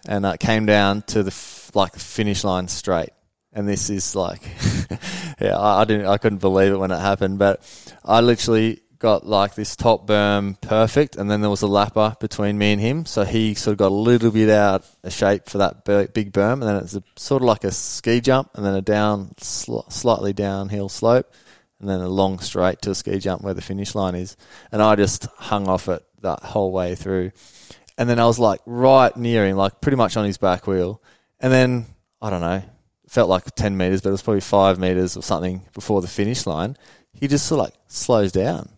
and 0.07 0.25
uh, 0.25 0.37
came 0.37 0.65
down 0.65 1.01
to 1.07 1.21
the 1.23 1.31
f- 1.31 1.62
like 1.75 1.93
the 1.93 1.99
finish 1.99 2.43
line 2.43 2.67
straight. 2.67 3.11
And 3.51 3.67
this 3.67 3.89
is 3.89 4.15
like, 4.15 4.41
yeah, 5.39 5.57
I, 5.57 5.81
I 5.81 5.85
didn't, 5.85 6.07
I 6.07 6.17
couldn't 6.17 6.39
believe 6.39 6.73
it 6.73 6.77
when 6.77 6.91
it 6.91 6.99
happened. 6.99 7.37
But 7.37 7.61
I 8.03 8.21
literally 8.21 8.81
got 9.03 9.27
like 9.27 9.53
this 9.53 9.75
top 9.75 10.07
berm 10.07 10.59
perfect, 10.61 11.17
and 11.17 11.29
then 11.29 11.41
there 11.41 11.49
was 11.49 11.61
a 11.61 11.67
lapper 11.67 12.17
between 12.21 12.57
me 12.57 12.71
and 12.71 12.79
him, 12.79 13.05
so 13.05 13.25
he 13.25 13.53
sort 13.53 13.73
of 13.73 13.77
got 13.77 13.91
a 13.91 13.93
little 13.93 14.31
bit 14.31 14.49
out 14.49 14.85
of 15.03 15.13
shape 15.13 15.49
for 15.49 15.57
that 15.57 15.83
big 15.83 16.31
berm, 16.31 16.53
and 16.53 16.63
then 16.63 16.77
it's 16.77 16.97
sort 17.17 17.41
of 17.41 17.45
like 17.45 17.65
a 17.65 17.71
ski 17.71 18.21
jump, 18.21 18.51
and 18.55 18.65
then 18.65 18.73
a 18.73 18.81
down, 18.81 19.35
sl- 19.39 19.81
slightly 19.89 20.31
downhill 20.31 20.87
slope, 20.87 21.29
and 21.81 21.89
then 21.89 21.99
a 21.99 22.07
long 22.07 22.39
straight 22.39 22.81
to 22.81 22.91
a 22.91 22.95
ski 22.95 23.19
jump 23.19 23.41
where 23.41 23.53
the 23.53 23.61
finish 23.61 23.93
line 23.93 24.15
is, 24.15 24.37
and 24.71 24.81
I 24.81 24.95
just 24.95 25.25
hung 25.35 25.67
off 25.67 25.89
it 25.89 26.01
that 26.21 26.41
whole 26.41 26.71
way 26.71 26.95
through, 26.95 27.31
and 27.97 28.09
then 28.09 28.19
I 28.19 28.25
was 28.25 28.39
like 28.39 28.61
right 28.65 29.15
near 29.17 29.45
him, 29.45 29.57
like 29.57 29.81
pretty 29.81 29.97
much 29.97 30.15
on 30.15 30.23
his 30.23 30.37
back 30.37 30.65
wheel, 30.65 31.01
and 31.43 31.51
then 31.53 31.85
I 32.21 32.31
don't 32.31 32.41
know, 32.41 32.63
felt 33.09 33.29
like 33.29 33.53
ten 33.53 33.77
meters, 33.77 34.01
but 34.01 34.09
it 34.09 34.13
was 34.13 34.23
probably 34.23 34.41
five 34.41 34.79
meters 34.79 35.15
or 35.15 35.21
something 35.21 35.61
before 35.73 36.01
the 36.01 36.07
finish 36.07 36.47
line. 36.47 36.77
He 37.13 37.27
just 37.27 37.45
sort 37.45 37.59
of 37.59 37.65
like 37.65 37.73
slows 37.87 38.31
down. 38.31 38.69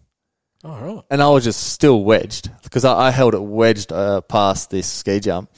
All 0.65 0.80
right. 0.80 1.04
and 1.12 1.21
I 1.21 1.30
was 1.30 1.43
just 1.43 1.62
still 1.73 2.04
wedged 2.04 2.49
because 2.63 2.86
I, 2.86 3.08
I 3.08 3.12
held 3.12 3.36
it 3.36 3.41
wedged 3.41 3.91
uh, 3.91 4.21
past 4.21 4.71
this 4.71 4.88
ski 4.88 5.19
jump, 5.19 5.51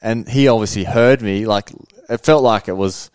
and 0.00 0.26
he 0.26 0.48
obviously 0.48 0.84
heard 0.84 1.20
me. 1.20 1.44
Like 1.44 1.70
it 2.08 2.24
felt 2.24 2.42
like 2.42 2.68
it 2.68 2.76
was, 2.76 3.10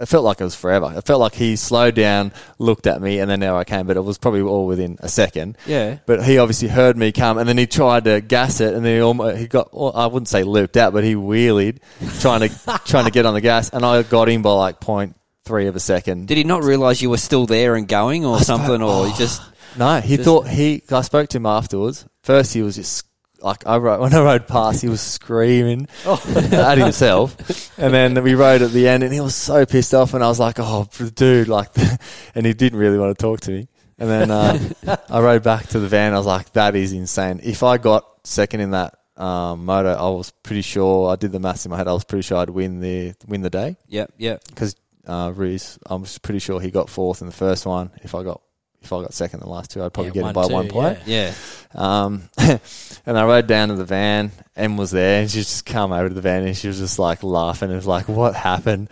it 0.00 0.06
felt 0.06 0.24
like 0.24 0.40
it 0.40 0.44
was 0.44 0.54
forever. 0.54 0.92
It 0.96 1.06
felt 1.06 1.20
like 1.20 1.34
he 1.34 1.56
slowed 1.56 1.94
down, 1.96 2.32
looked 2.58 2.86
at 2.86 3.02
me, 3.02 3.18
and 3.18 3.30
then 3.30 3.40
now 3.40 3.56
I 3.56 3.64
came. 3.64 3.86
But 3.86 3.96
it 3.96 4.02
was 4.02 4.16
probably 4.16 4.42
all 4.42 4.66
within 4.66 4.96
a 5.00 5.08
second. 5.08 5.58
Yeah. 5.66 5.98
But 6.06 6.24
he 6.24 6.38
obviously 6.38 6.68
heard 6.68 6.96
me 6.96 7.10
come, 7.10 7.38
and 7.38 7.48
then 7.48 7.58
he 7.58 7.66
tried 7.66 8.04
to 8.04 8.20
gas 8.20 8.60
it, 8.60 8.74
and 8.74 8.84
then 8.84 8.96
he 8.96 9.00
almost 9.00 9.38
he 9.38 9.48
got 9.48 9.74
well, 9.74 9.92
I 9.94 10.06
wouldn't 10.06 10.28
say 10.28 10.44
looped 10.44 10.76
out, 10.76 10.92
but 10.92 11.02
he 11.02 11.14
wheelied, 11.14 11.78
trying 12.20 12.48
to 12.48 12.80
trying 12.84 13.06
to 13.06 13.10
get 13.10 13.26
on 13.26 13.34
the 13.34 13.40
gas, 13.40 13.70
and 13.70 13.84
I 13.84 14.02
got 14.04 14.28
him 14.28 14.42
by 14.42 14.52
like 14.52 14.80
point 14.80 15.16
three 15.44 15.66
of 15.66 15.74
a 15.74 15.80
second. 15.80 16.28
Did 16.28 16.36
he 16.36 16.44
not 16.44 16.62
realise 16.62 17.02
you 17.02 17.10
were 17.10 17.16
still 17.16 17.46
there 17.46 17.74
and 17.74 17.88
going 17.88 18.24
or 18.24 18.38
something, 18.40 18.82
or 18.82 19.06
he 19.06 19.12
oh. 19.12 19.16
just 19.18 19.42
No, 19.76 20.00
he 20.00 20.16
Just- 20.16 20.26
thought 20.26 20.46
he. 20.46 20.82
I 20.90 21.02
spoke 21.02 21.28
to 21.30 21.38
him 21.38 21.46
afterwards. 21.46 22.06
First, 22.22 22.52
he 22.54 22.62
was 22.62 22.76
just 22.76 23.04
like 23.40 23.66
I 23.66 23.76
rode 23.76 24.00
when 24.02 24.14
I 24.14 24.20
rode 24.20 24.46
past, 24.46 24.82
he 24.82 24.88
was 24.88 25.00
screaming 25.00 25.88
at 26.06 26.78
himself, 26.78 27.78
and 27.78 27.92
then 27.92 28.22
we 28.22 28.34
rode 28.34 28.62
at 28.62 28.72
the 28.72 28.88
end, 28.88 29.02
and 29.02 29.12
he 29.12 29.20
was 29.20 29.34
so 29.34 29.64
pissed 29.66 29.94
off, 29.94 30.14
and 30.14 30.22
I 30.24 30.28
was 30.28 30.40
like, 30.40 30.56
"Oh, 30.58 30.88
dude!" 31.14 31.48
Like, 31.48 31.70
and 32.34 32.46
he 32.46 32.54
didn't 32.54 32.78
really 32.78 32.98
want 32.98 33.16
to 33.16 33.22
talk 33.22 33.40
to 33.42 33.50
me. 33.50 33.68
And 34.00 34.08
then 34.08 34.30
uh, 34.30 34.96
I 35.10 35.20
rode 35.20 35.42
back 35.42 35.66
to 35.68 35.80
the 35.80 35.88
van. 35.88 36.14
I 36.14 36.18
was 36.18 36.26
like, 36.26 36.52
"That 36.52 36.76
is 36.76 36.92
insane." 36.92 37.40
If 37.42 37.62
I 37.62 37.78
got 37.78 38.04
second 38.24 38.60
in 38.60 38.70
that 38.70 38.94
um, 39.16 39.64
moto, 39.64 39.92
I 39.92 40.08
was 40.10 40.30
pretty 40.42 40.62
sure. 40.62 41.10
I 41.10 41.16
did 41.16 41.32
the 41.32 41.40
maths 41.40 41.64
in 41.66 41.70
my 41.70 41.76
head. 41.76 41.88
I 41.88 41.92
was 41.92 42.04
pretty 42.04 42.22
sure 42.22 42.38
I'd 42.38 42.50
win 42.50 42.80
the 42.80 43.14
win 43.26 43.42
the 43.42 43.50
day 43.50 43.76
Yeah, 43.88 44.06
yeah. 44.16 44.38
because 44.48 44.76
uh, 45.06 45.32
Rhys, 45.34 45.78
I'm 45.86 46.04
pretty 46.22 46.38
sure 46.38 46.60
he 46.60 46.70
got 46.70 46.88
fourth 46.88 47.20
in 47.22 47.26
the 47.26 47.32
first 47.32 47.66
one. 47.66 47.90
If 48.02 48.14
I 48.14 48.22
got 48.22 48.40
if 48.82 48.92
I 48.92 49.02
got 49.02 49.12
second 49.12 49.40
in 49.40 49.46
the 49.46 49.52
last 49.52 49.70
two, 49.70 49.82
I'd 49.82 49.92
probably 49.92 50.10
Yeah, 50.10 50.22
get 50.22 50.26
him 50.28 50.32
by 50.32 50.46
two, 50.46 50.54
one 50.54 50.68
point. 50.68 50.98
Yeah. 51.06 51.34
Um, 51.74 52.28
and 52.38 53.18
I 53.18 53.24
rode 53.24 53.46
down 53.46 53.68
to 53.68 53.74
the 53.74 53.84
van. 53.84 54.32
Em 54.56 54.76
was 54.76 54.90
there, 54.90 55.20
and 55.22 55.30
she 55.30 55.38
just 55.40 55.66
come 55.66 55.92
over 55.92 56.08
to 56.08 56.14
the 56.14 56.20
van, 56.20 56.44
and 56.46 56.56
she 56.56 56.68
was 56.68 56.78
just 56.78 56.98
like 56.98 57.22
laughing. 57.22 57.70
It 57.70 57.74
was 57.76 57.86
like, 57.86 58.08
"What 58.08 58.34
happened?" 58.34 58.88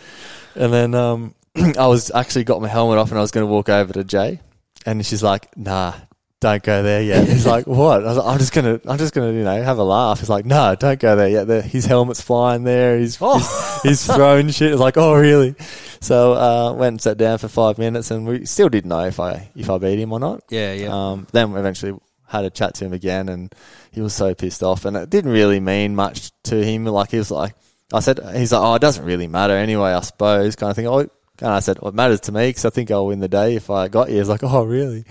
And 0.54 0.72
then 0.72 0.94
um, 0.94 1.34
I 1.78 1.86
was 1.86 2.10
actually 2.14 2.44
got 2.44 2.60
my 2.60 2.68
helmet 2.68 2.98
off, 2.98 3.10
and 3.10 3.18
I 3.18 3.22
was 3.22 3.30
going 3.30 3.46
to 3.46 3.52
walk 3.52 3.68
over 3.68 3.92
to 3.92 4.04
Jay, 4.04 4.40
and 4.84 5.04
she's 5.04 5.22
like, 5.22 5.56
"Nah." 5.56 5.94
Don't 6.40 6.62
go 6.62 6.82
there 6.82 7.02
yet. 7.02 7.26
He's 7.26 7.46
like, 7.54 7.66
"What?" 7.66 8.02
I 8.02 8.08
was 8.08 8.16
like, 8.18 8.26
"I'm 8.26 8.38
just 8.38 8.52
gonna, 8.52 8.80
I'm 8.86 8.98
just 8.98 9.14
gonna, 9.14 9.32
you 9.32 9.44
know, 9.44 9.62
have 9.62 9.78
a 9.78 9.82
laugh." 9.82 10.20
He's 10.20 10.28
like, 10.28 10.44
"No, 10.44 10.74
don't 10.74 11.00
go 11.00 11.16
there 11.16 11.28
yet." 11.28 11.46
The, 11.46 11.62
his 11.62 11.86
helmet's 11.86 12.20
flying 12.20 12.64
there. 12.64 12.98
He's, 12.98 13.16
he's, 13.16 13.82
he's 13.82 14.06
throwing 14.06 14.50
shit. 14.50 14.72
It's 14.72 14.80
like, 14.80 14.96
"Oh, 14.96 15.14
really?" 15.14 15.54
So 16.00 16.34
uh, 16.34 16.72
went 16.74 16.94
and 16.94 17.00
sat 17.00 17.16
down 17.16 17.38
for 17.38 17.48
five 17.48 17.78
minutes, 17.78 18.10
and 18.10 18.26
we 18.26 18.44
still 18.44 18.68
didn't 18.68 18.90
know 18.90 19.06
if 19.06 19.18
I 19.18 19.50
if 19.56 19.70
I 19.70 19.78
beat 19.78 19.98
him 19.98 20.12
or 20.12 20.20
not. 20.20 20.44
Yeah, 20.50 20.72
yeah. 20.72 20.88
Um, 20.92 21.26
then 21.32 21.56
eventually 21.56 21.98
had 22.28 22.44
a 22.44 22.50
chat 22.50 22.74
to 22.74 22.84
him 22.84 22.92
again, 22.92 23.28
and 23.28 23.54
he 23.92 24.00
was 24.00 24.14
so 24.14 24.34
pissed 24.34 24.62
off, 24.62 24.84
and 24.84 24.96
it 24.96 25.08
didn't 25.08 25.30
really 25.32 25.60
mean 25.60 25.96
much 25.96 26.32
to 26.44 26.62
him. 26.62 26.84
Like 26.84 27.12
he 27.12 27.18
was 27.18 27.30
like, 27.30 27.54
I 27.92 28.00
said, 28.00 28.20
he's 28.34 28.52
like, 28.52 28.62
oh, 28.62 28.74
it 28.74 28.80
doesn't 28.80 29.04
really 29.04 29.28
matter 29.28 29.54
anyway, 29.56 29.92
I 29.92 30.00
suppose, 30.00 30.56
kind 30.56 30.70
of 30.70 30.76
thing. 30.76 30.86
Oh, 30.86 30.98
and 30.98 31.50
I 31.50 31.60
said, 31.60 31.78
well, 31.80 31.90
it 31.90 31.94
matters 31.94 32.20
to 32.22 32.32
me 32.32 32.48
because 32.48 32.64
I 32.64 32.70
think 32.70 32.90
I'll 32.90 33.06
win 33.06 33.20
the 33.20 33.28
day 33.28 33.56
if 33.56 33.70
I 33.70 33.88
got 33.88 34.10
you. 34.10 34.16
He's 34.16 34.28
like, 34.28 34.42
oh, 34.42 34.64
really? 34.64 35.04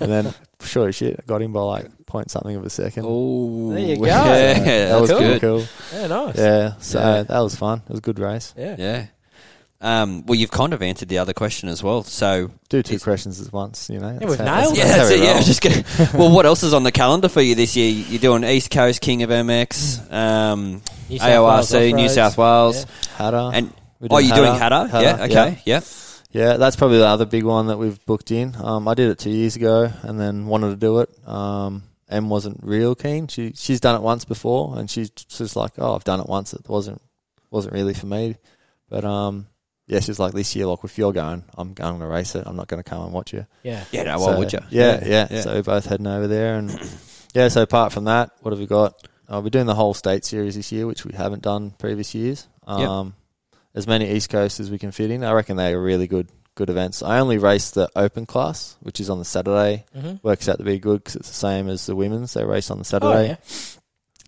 And 0.00 0.10
then 0.10 0.34
sure 0.62 0.88
as 0.88 0.96
shit, 0.96 1.16
I 1.18 1.22
got 1.26 1.42
him 1.42 1.52
by 1.52 1.60
like 1.60 2.06
point 2.06 2.30
something 2.30 2.56
of 2.56 2.64
a 2.64 2.70
second. 2.70 3.04
Oh, 3.06 3.70
There 3.70 3.78
you 3.80 3.96
go. 4.00 4.04
Yeah, 4.06 4.54
So 4.54 4.64
that 4.64 5.00
was 5.00 5.08
that's 5.10 5.20
pretty 5.20 5.38
good. 5.38 5.40
cool. 5.40 5.64
Yeah, 6.00 6.06
nice. 6.06 6.36
Yeah, 6.36 6.72
so 6.80 6.98
Yeah. 7.00 7.22
that 7.24 7.40
was 7.40 7.54
fun. 7.56 7.82
It 7.86 7.90
was 7.90 7.98
a 7.98 8.02
good 8.02 8.18
race. 8.18 8.54
Yeah. 8.56 8.76
Yeah. 8.78 9.06
Um, 9.80 10.26
well, 10.26 10.34
you've 10.34 10.50
kind 10.50 10.72
of 10.72 10.82
answered 10.82 11.08
the 11.08 11.18
other 11.18 11.32
question 11.32 11.68
as 11.68 11.84
well. 11.84 12.02
So 12.02 12.50
Do 12.68 12.82
two 12.82 12.98
questions 12.98 13.40
at 13.46 13.52
once, 13.52 13.88
you 13.88 14.00
know. 14.00 14.18
we've 14.20 14.36
how- 14.36 14.44
nailed 14.62 14.76
yeah, 14.76 14.84
That's 14.86 14.96
that's 14.96 15.10
it. 15.12 15.18
Yeah, 15.20 15.24
I 15.24 15.28
roll. 15.28 15.36
was 15.36 15.46
just 15.46 15.60
gonna. 15.62 15.84
well, 16.18 16.32
what 16.34 16.46
else 16.46 16.64
is 16.64 16.74
on 16.74 16.82
the 16.82 16.90
calendar 16.90 17.28
for 17.28 17.40
you 17.40 17.54
this 17.54 17.76
year? 17.76 17.88
You're 17.88 18.18
doing 18.18 18.42
East 18.42 18.72
Coast 18.72 19.00
King 19.00 19.22
of 19.22 19.30
MX, 19.30 20.12
um, 20.12 20.82
New 21.08 21.18
South 21.20 21.30
Wales 21.44 21.70
AORC, 21.70 21.94
New. 21.94 22.08
South 22.08 22.36
Wales, 22.36 22.86
Hattah. 23.16 23.52
and 23.54 23.72
We're 24.00 24.08
oh, 24.10 24.18
you're 24.18 24.34
doing 24.34 24.52
Hattah. 24.54 24.88
Hattah? 24.90 25.02
Yeah. 25.02 25.24
Okay. 25.26 25.62
Yeah. 25.64 25.74
Yeah, 25.76 25.80
that's 26.32 26.76
probably 26.76 26.98
the 26.98 27.06
other 27.06 27.26
big 27.26 27.44
one 27.44 27.68
that 27.68 27.78
we've 27.78 28.04
booked 28.06 28.30
in. 28.30 28.54
Um, 28.62 28.86
I 28.88 28.94
did 28.94 29.10
it 29.10 29.18
two 29.18 29.30
years 29.30 29.56
ago 29.56 29.90
and 30.02 30.20
then 30.20 30.46
wanted 30.46 30.70
to 30.70 30.76
do 30.76 31.00
it. 31.00 31.10
Um, 31.26 31.82
Em 32.10 32.28
wasn't 32.28 32.60
real 32.62 32.94
keen. 32.94 33.28
She 33.28 33.52
she's 33.54 33.80
done 33.80 33.94
it 33.94 34.02
once 34.02 34.24
before 34.24 34.78
and 34.78 34.90
she's 34.90 35.10
just 35.10 35.56
like, 35.56 35.72
oh, 35.78 35.94
I've 35.94 36.04
done 36.04 36.20
it 36.20 36.26
once. 36.28 36.54
It 36.54 36.68
wasn't 36.68 37.00
wasn't 37.50 37.74
really 37.74 37.94
for 37.94 38.06
me. 38.06 38.36
But 38.88 39.04
um, 39.04 39.46
yeah, 39.86 40.00
she's 40.00 40.18
like 40.18 40.32
this 40.32 40.54
year. 40.56 40.66
Like 40.66 40.84
if 40.84 40.96
you're 40.98 41.12
going, 41.12 41.44
I'm 41.56 41.74
going 41.74 42.00
to 42.00 42.06
race 42.06 42.34
it. 42.34 42.44
I'm 42.46 42.56
not 42.56 42.68
going 42.68 42.82
to 42.82 42.88
come 42.88 43.04
and 43.04 43.12
watch 43.12 43.32
you. 43.32 43.46
Yeah. 43.62 43.84
Yeah. 43.90 44.04
No, 44.04 44.18
So, 44.18 44.26
why 44.26 44.38
would 44.38 44.52
you? 44.52 44.60
Yeah, 44.70 45.04
yeah, 45.06 45.40
So 45.40 45.54
we're 45.54 45.62
both 45.62 45.86
heading 45.86 46.06
over 46.06 46.26
there, 46.26 46.56
and 46.56 46.70
yeah. 47.34 47.48
So 47.48 47.62
apart 47.62 47.92
from 47.92 48.04
that, 48.04 48.30
what 48.40 48.52
have 48.52 48.60
we 48.60 48.66
got? 48.66 49.06
Uh, 49.28 49.40
we're 49.42 49.50
doing 49.50 49.66
the 49.66 49.74
whole 49.74 49.92
state 49.92 50.24
series 50.24 50.56
this 50.56 50.72
year, 50.72 50.86
which 50.86 51.04
we 51.04 51.14
haven't 51.14 51.42
done 51.42 51.72
previous 51.78 52.14
years. 52.14 52.46
Yep. 52.66 52.78
As 53.78 53.86
many 53.86 54.10
East 54.10 54.28
Coast 54.28 54.58
as 54.60 54.70
we 54.70 54.78
can 54.78 54.90
fit 54.90 55.10
in. 55.12 55.22
I 55.22 55.30
reckon 55.32 55.56
they 55.56 55.72
are 55.72 55.80
really 55.80 56.08
good, 56.08 56.28
good 56.56 56.68
events. 56.68 57.00
I 57.02 57.20
only 57.20 57.38
race 57.38 57.70
the 57.70 57.88
open 57.94 58.26
class, 58.26 58.76
which 58.80 58.98
is 59.00 59.08
on 59.08 59.18
the 59.20 59.24
Saturday. 59.24 59.84
Mm-hmm. 59.96 60.16
Works 60.26 60.48
out 60.48 60.58
to 60.58 60.64
be 60.64 60.80
good 60.80 60.98
because 61.04 61.14
it's 61.14 61.28
the 61.28 61.34
same 61.34 61.68
as 61.68 61.86
the 61.86 61.94
women's. 61.94 62.34
They 62.34 62.44
race 62.44 62.70
on 62.72 62.78
the 62.78 62.82
Oh, 62.82 62.84
Saturday, 62.98 63.28
yeah. 63.28 63.36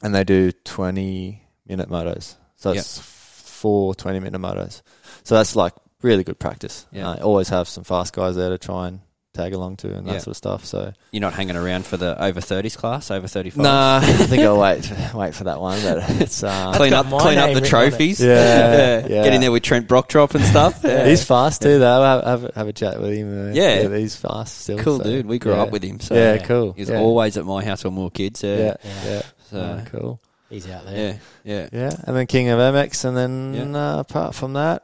and 0.02 0.14
they 0.14 0.22
do 0.22 0.52
twenty 0.52 1.42
minute 1.66 1.88
motos. 1.90 2.36
So 2.56 2.70
Yep. 2.72 2.78
it's 2.80 2.98
four 3.00 3.94
20 3.94 4.20
minute 4.20 4.40
motos. 4.40 4.82
So 5.24 5.34
that's 5.34 5.56
like 5.56 5.72
really 6.02 6.22
good 6.24 6.38
practice. 6.38 6.86
Yeah. 6.92 7.10
Uh, 7.10 7.16
always 7.22 7.48
have 7.48 7.68
some 7.68 7.84
fast 7.84 8.14
guys 8.14 8.36
there 8.36 8.50
to 8.50 8.58
try 8.58 8.86
and 8.88 9.00
tag 9.32 9.54
along 9.54 9.76
to 9.76 9.94
and 9.94 10.06
that 10.08 10.12
Yeah. 10.14 10.18
sort 10.18 10.28
of 10.32 10.36
stuff. 10.36 10.64
So 10.64 10.92
You're 11.12 11.20
not 11.20 11.34
hanging 11.34 11.54
around 11.56 11.86
for 11.86 11.96
the 11.96 12.20
over 12.22 12.40
30s 12.40 12.76
class, 12.76 13.10
over 13.12 13.28
35. 13.28 13.62
Nah, 13.62 13.96
I 14.02 14.26
think 14.26 14.42
I'll 14.42 14.58
wait 14.58 14.90
wait 15.14 15.34
for 15.34 15.44
that 15.44 15.60
one. 15.60 15.80
But 15.82 15.98
it's 16.20 16.42
uh, 16.42 16.72
Clean 16.74 16.92
up, 16.92 17.06
clean 17.06 17.38
up 17.38 17.50
the 17.54 17.54
written 17.54 17.56
on 17.56 17.64
it. 17.64 17.68
trophies. 17.90 18.20
Yeah, 18.20 19.06
yeah. 19.06 19.22
Get 19.24 19.32
in 19.34 19.40
there 19.40 19.52
with 19.52 19.62
Trent 19.62 19.86
Brockdrop 19.88 20.34
and 20.34 20.44
stuff. 20.44 20.80
Yeah. 20.82 21.06
he's 21.06 21.22
fast 21.24 21.62
too. 21.62 21.78
Though 21.78 22.02
have 22.02 22.24
have, 22.24 22.44
a- 22.44 22.52
have 22.56 22.68
a 22.68 22.72
chat 22.72 23.00
with 23.00 23.12
him. 23.12 23.50
uh, 23.50 23.52
Yeah. 23.52 23.88
he's 23.96 24.16
fast 24.16 24.58
still. 24.62 24.78
cool 24.78 24.98
so, 24.98 25.04
dude. 25.04 25.26
We 25.26 25.38
grew 25.38 25.52
yeah. 25.54 25.62
up 25.62 25.70
with 25.70 25.84
him. 25.84 26.00
So 26.00 26.14
yeah, 26.14 26.34
Yeah. 26.34 26.46
cool. 26.46 26.72
He's 26.72 26.90
yeah. 26.90 26.98
always 26.98 27.36
at 27.36 27.44
my 27.44 27.64
house 27.64 27.84
when 27.84 27.94
we 27.96 28.02
were 28.02 28.10
kids. 28.10 28.42
Yeah. 28.42 28.56
yeah, 28.56 28.74
Yeah. 28.84 29.04
yeah. 29.10 29.22
So, 29.50 29.58
Oh, 29.58 29.90
cool. 29.90 30.20
He's 30.48 30.68
out 30.68 30.84
there. 30.86 30.96
yeah. 30.96 31.14
Yeah. 31.44 31.68
Yeah, 31.72 31.96
and 32.04 32.16
then 32.16 32.26
King 32.26 32.48
of 32.48 32.58
MX, 32.58 33.04
and 33.04 33.16
then 33.16 33.76
uh, 33.76 33.98
apart 34.00 34.34
from 34.34 34.54
that, 34.54 34.82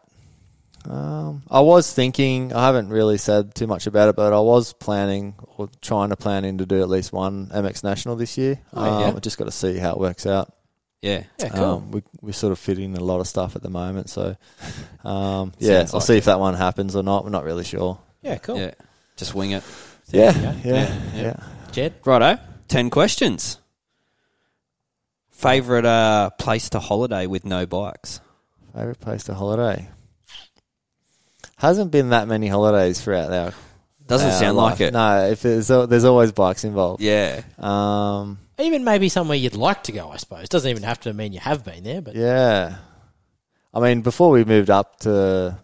um, 0.89 1.43
I 1.51 1.61
was 1.61 1.93
thinking. 1.93 2.53
I 2.53 2.67
haven't 2.67 2.91
really 2.91 3.19
said 3.19 3.55
too 3.55 3.67
much 3.67 3.87
about 3.87 4.09
it, 4.09 4.17
but 4.17 4.33
I 4.33 4.41
was 4.41 4.73
planning 4.73 5.35
or 5.57 5.69
trying 5.81 6.11
to 6.11 6.17
plan 6.17 6.45
in 6.45 6.59
to 6.59 6.67
do 6.67 6.81
at 6.81 6.89
least 6.89 7.13
one 7.13 7.47
MX 7.49 7.85
National 7.85 8.17
this 8.17 8.39
year. 8.39 8.61
Oh, 8.73 8.83
um, 8.85 9.01
yeah. 9.01 9.17
I 9.17 9.19
just 9.21 9.39
got 9.39 9.47
to 9.47 9.53
see 9.53 9.79
how 9.79 9.93
it 9.93 9.99
works 9.99 10.27
out. 10.27 10.53
Yeah. 11.03 11.25
Yeah, 11.39 11.49
cool. 11.51 11.65
Um, 11.65 11.91
we 11.91 12.03
we 12.21 12.33
sort 12.33 12.53
of 12.53 12.59
fit 12.59 12.79
in 12.79 12.95
a 12.95 13.01
lot 13.01 13.21
of 13.21 13.29
stuff 13.29 13.57
at 13.57 13.63
the 13.63 13.71
moment, 13.71 14.11
so 14.11 14.37
um, 15.05 15.53
yeah, 15.59 15.87
I'll 15.89 15.99
like 15.99 16.03
see 16.03 16.17
if 16.17 16.25
that 16.27 16.41
one 16.41 16.55
happens 16.55 16.97
or 16.97 17.03
not. 17.03 17.25
We're 17.25 17.31
not 17.31 17.45
really 17.45 17.65
sure. 17.65 17.99
yeah, 18.23 18.39
cool. 18.39 18.59
Yeah. 18.59 18.73
Just 19.17 19.35
wing 19.35 19.53
it. 19.53 19.63
Yeah, 20.11 20.33
yeah, 20.39 20.55
yeah, 20.65 20.73
Yeah, 20.73 21.23
yeah. 21.23 21.37
Jed? 21.73 21.95
Righto. 22.05 22.39
10 22.69 22.91
questions. 22.91 23.59
Favorite 25.31 25.85
uh, 25.85 26.31
place 26.31 26.71
to 26.71 26.81
holiday 26.81 27.27
with 27.27 27.45
no 27.45 27.67
bikes? 27.67 28.21
Favorite 28.75 29.01
place 29.01 29.25
to 29.25 29.35
holiday? 29.35 29.89
Hasn't 31.57 31.91
been 31.91 32.11
that 32.11 32.29
many 32.29 32.49
holidays 32.49 33.01
throughout 33.01 33.33
our. 33.33 33.53
Doesn't 34.07 34.31
our 34.31 34.39
sound 34.39 34.57
life. 34.57 34.73
like 34.79 34.89
it. 34.89 34.93
No, 34.93 35.27
if 35.31 35.43
there's 35.43 35.69
there's 35.69 36.05
always 36.05 36.33
bikes 36.33 36.65
involved. 36.65 37.03
Yeah. 37.03 37.43
Um, 37.59 38.39
Even 38.59 38.85
maybe 38.85 39.09
somewhere 39.09 39.37
you'd 39.37 39.57
like 39.57 39.83
to 39.85 39.93
go, 39.93 40.11
I 40.11 40.17
suppose. 40.19 40.49
Doesn't 40.49 40.71
even 40.71 40.83
have 40.85 41.01
to 41.01 41.13
mean 41.13 41.33
you 41.33 41.41
have 41.41 41.65
been 41.65 41.83
there, 41.83 42.01
but 42.03 42.15
yeah. 42.15 42.77
I 43.75 43.81
mean, 43.81 44.03
before 44.03 44.31
we 44.31 44.45
moved 44.45 44.71
up 44.71 45.01
to 45.01 45.59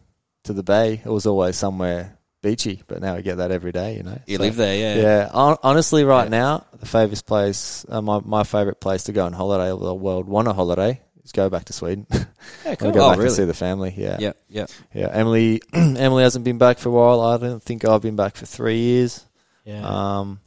to 0.44 0.52
the 0.52 0.62
bay, 0.62 0.94
it 1.04 1.08
was 1.08 1.26
always 1.26 1.56
somewhere 1.56 2.18
beachy, 2.42 2.82
but 2.88 3.00
now 3.00 3.14
we 3.14 3.22
get 3.22 3.36
that 3.36 3.52
every 3.52 3.70
day. 3.70 3.96
You 3.96 4.02
know, 4.02 4.18
You 4.26 4.38
So- 4.38 4.42
live 4.42 4.56
there, 4.56 4.74
yeah. 4.76 5.02
Yeah, 5.02 5.28
hon- 5.28 5.58
honestly, 5.62 6.02
right 6.02 6.24
Yeah. 6.24 6.28
now, 6.40 6.64
the 6.80 6.86
favourite 6.86 7.24
place, 7.24 7.86
uh, 7.88 8.00
my 8.02 8.20
my 8.24 8.42
favourite 8.42 8.80
place 8.80 9.04
to 9.04 9.12
go 9.12 9.24
on 9.26 9.32
holiday, 9.34 9.68
the 9.68 9.94
world 9.94 10.26
want 10.26 10.48
a 10.48 10.52
holiday, 10.52 11.00
is 11.24 11.32
go 11.32 11.48
back 11.50 11.64
to 11.66 11.72
Sweden. 11.72 12.06
yeah, 12.64 12.74
cool. 12.76 12.90
go 12.92 13.00
Oh, 13.04 13.08
back 13.10 13.18
really? 13.18 13.28
and 13.28 13.36
see 13.36 13.44
the 13.44 13.54
family. 13.54 13.94
Yeah, 13.96 14.16
Yeah, 14.20 14.32
yeah. 14.48 14.66
yeah. 14.94 15.08
Emily, 15.12 15.60
Emily 15.72 16.22
hasn't 16.22 16.44
been 16.44 16.58
back 16.58 16.78
for 16.78 16.88
a 16.88 16.92
while. 16.92 17.20
I 17.20 17.36
don't 17.38 17.62
think 17.62 17.84
I've 17.84 18.02
been 18.02 18.16
back 18.16 18.36
for 18.36 18.46
three 18.46 18.78
years. 18.78 19.24
Yeah. 19.64 19.82
Um, 20.20 20.40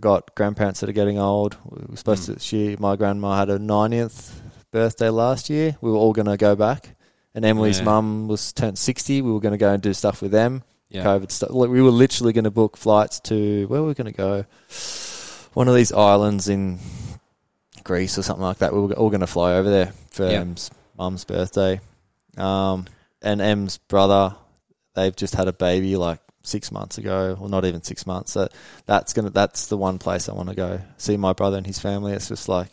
got 0.00 0.34
grandparents 0.34 0.80
that 0.80 0.88
are 0.88 0.92
getting 0.92 1.18
old. 1.18 1.56
We 1.64 1.84
were 1.88 1.96
supposed 1.96 2.28
Mm. 2.28 2.34
to. 2.34 2.40
She, 2.40 2.76
my 2.78 2.96
grandma, 2.96 3.36
had 3.38 3.48
her 3.48 3.58
ninetieth 3.58 4.40
birthday 4.72 5.08
last 5.10 5.48
year. 5.50 5.76
We 5.80 5.90
were 5.90 5.96
all 5.96 6.12
going 6.12 6.26
to 6.26 6.36
go 6.36 6.54
back, 6.56 6.96
and 7.34 7.44
Emily's 7.44 7.78
Yeah. 7.78 7.84
mum 7.84 8.28
was 8.28 8.52
turned 8.52 8.78
sixty. 8.78 9.22
We 9.22 9.32
were 9.32 9.40
going 9.40 9.52
to 9.52 9.58
go 9.58 9.72
and 9.72 9.82
do 9.82 9.92
stuff 9.94 10.22
with 10.22 10.30
them. 10.32 10.62
Yeah. 10.90 11.04
COVID 11.04 11.30
stuff. 11.30 11.50
We 11.50 11.82
were 11.82 11.90
literally 11.90 12.32
going 12.32 12.44
to 12.44 12.50
book 12.50 12.76
flights 12.76 13.20
to 13.20 13.66
where 13.66 13.82
were 13.82 13.88
we 13.88 13.94
going 13.94 14.06
to 14.12 14.16
go? 14.16 14.44
One 15.54 15.68
of 15.68 15.74
these 15.74 15.92
islands 15.92 16.48
in 16.48 16.78
Greece 17.88 18.18
or 18.18 18.22
something 18.22 18.42
like 18.44 18.58
that. 18.58 18.72
We 18.72 18.80
were 18.80 18.92
all 18.94 19.08
going 19.10 19.20
to 19.22 19.26
fly 19.26 19.54
over 19.54 19.68
there 19.70 19.92
for 20.10 20.24
Yeah. 20.24 20.40
Em's 20.42 20.70
mum's 20.96 21.24
birthday. 21.24 21.80
Um, 22.36 22.84
and 23.22 23.40
Em's 23.40 23.78
brother, 23.78 24.36
they've 24.94 25.16
just 25.16 25.34
had 25.34 25.48
a 25.48 25.52
baby 25.52 25.96
like 25.96 26.20
six 26.42 26.70
months 26.70 26.98
ago, 26.98 27.36
or 27.40 27.48
not 27.48 27.64
even 27.64 27.82
six 27.82 28.06
months. 28.06 28.32
So 28.32 28.48
that's 28.86 29.12
gonna 29.14 29.30
that's 29.30 29.66
the 29.66 29.76
one 29.76 29.98
place 29.98 30.28
I 30.28 30.34
want 30.34 30.48
to 30.50 30.54
go 30.54 30.80
see 30.98 31.16
my 31.16 31.32
brother 31.32 31.56
and 31.56 31.66
his 31.66 31.78
family. 31.78 32.12
It's 32.12 32.28
just 32.28 32.48
like, 32.48 32.70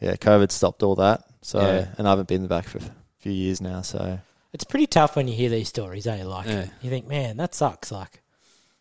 yeah, 0.00 0.14
COVID 0.16 0.50
stopped 0.52 0.82
all 0.82 0.94
that. 0.96 1.24
So 1.42 1.58
Yeah. 1.60 1.86
and 1.98 2.06
I 2.06 2.10
haven't 2.10 2.28
been 2.28 2.46
back 2.46 2.66
for 2.68 2.78
a 2.78 2.82
few 3.18 3.32
years 3.32 3.60
now. 3.60 3.82
So 3.82 4.20
It's 4.52 4.64
pretty 4.64 4.86
tough 4.86 5.16
when 5.16 5.26
you 5.28 5.34
hear 5.34 5.48
these 5.50 5.68
stories, 5.68 6.06
eh? 6.06 6.22
Like 6.24 6.46
Yeah. 6.46 6.66
you 6.82 6.90
think, 6.90 7.08
man, 7.08 7.36
that 7.38 7.54
sucks. 7.54 7.90
Like 7.90 8.22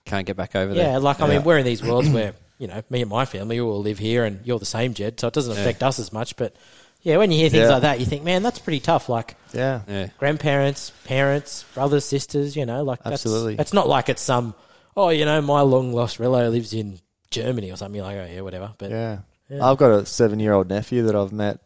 Can't 0.05 0.25
get 0.27 0.35
back 0.37 0.55
over 0.55 0.73
yeah, 0.73 0.89
there. 0.91 0.99
like 0.99 1.21
I 1.21 1.27
Yeah. 1.27 1.35
mean, 1.37 1.43
we're 1.43 1.57
in 1.57 1.65
these 1.65 1.81
worlds 1.83 2.09
where 2.09 2.33
you 2.59 2.67
know 2.67 2.83
me 2.91 3.01
and 3.01 3.09
my 3.09 3.25
family 3.25 3.59
all 3.59 3.79
live 3.81 3.97
here, 3.97 4.23
and 4.25 4.45
you're 4.45 4.59
the 4.59 4.65
same, 4.65 4.93
Jed, 4.93 5.19
so 5.19 5.27
it 5.27 5.33
doesn't 5.33 5.55
Yeah. 5.55 5.61
affect 5.61 5.81
us 5.81 5.97
as 5.97 6.13
much. 6.13 6.35
But 6.35 6.55
yeah, 7.01 7.17
when 7.17 7.31
you 7.31 7.37
hear 7.39 7.49
things 7.49 7.63
Yeah. 7.63 7.69
like 7.73 7.81
that, 7.81 7.99
you 7.99 8.05
think, 8.05 8.23
man, 8.23 8.43
that's 8.43 8.59
pretty 8.59 8.79
tough. 8.81 9.09
Like 9.09 9.35
yeah, 9.53 9.81
Yeah. 9.87 10.07
grandparents, 10.19 10.91
parents, 11.05 11.65
brothers, 11.73 12.05
sisters, 12.05 12.55
you 12.55 12.65
know, 12.67 12.83
like 12.83 13.01
that's, 13.03 13.25
Absolutely. 13.25 13.55
It's 13.57 13.73
not 13.73 13.87
like 13.87 14.09
it's 14.09 14.21
some, 14.21 14.53
oh, 14.95 15.09
you 15.09 15.25
know, 15.25 15.41
my 15.41 15.61
long 15.61 15.93
lost 15.93 16.19
relative 16.19 16.53
lives 16.53 16.73
in 16.73 16.99
Germany 17.31 17.71
or 17.71 17.77
something. 17.77 17.95
You're 17.95 18.05
like, 18.05 18.17
oh 18.17 18.33
yeah, 18.33 18.41
whatever. 18.41 18.73
But 18.77 18.91
yeah. 18.91 19.17
yeah. 19.49 19.65
I've 19.65 19.77
got 19.77 19.91
a 19.91 20.05
seven 20.05 20.39
year 20.39 20.53
old 20.53 20.67
nephew 20.69 21.03
that 21.03 21.15
I've 21.15 21.31
met, 21.31 21.59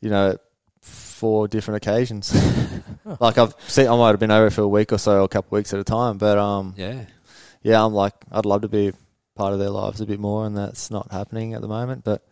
you 0.00 0.10
know, 0.10 0.36
four 0.82 1.48
different 1.48 1.84
occasions. 1.84 2.32
like 3.20 3.38
I've 3.38 3.54
seen, 3.66 3.88
I 3.88 3.96
might 3.96 4.10
have 4.10 4.20
been 4.20 4.30
over 4.30 4.50
for 4.50 4.60
a 4.62 4.68
week 4.68 4.92
or 4.92 4.98
so, 4.98 5.20
or 5.20 5.24
a 5.24 5.28
couple 5.28 5.48
of 5.56 5.60
weeks 5.60 5.72
at 5.72 5.80
a 5.80 5.84
time. 5.84 6.18
But 6.18 6.36
um, 6.38 6.74
Yeah. 6.76 7.04
yeah, 7.62 7.82
I'm 7.84 7.94
like, 7.94 8.12
I'd 8.30 8.44
love 8.46 8.62
to 8.62 8.68
be 8.68 8.92
part 9.38 9.54
of 9.54 9.58
their 9.58 9.70
lives 9.70 10.02
a 10.02 10.06
bit 10.06 10.20
more, 10.20 10.44
and 10.44 10.56
that's 10.56 10.90
not 10.90 11.10
happening 11.10 11.54
at 11.54 11.62
the 11.62 11.68
moment. 11.68 12.04
But 12.04 12.22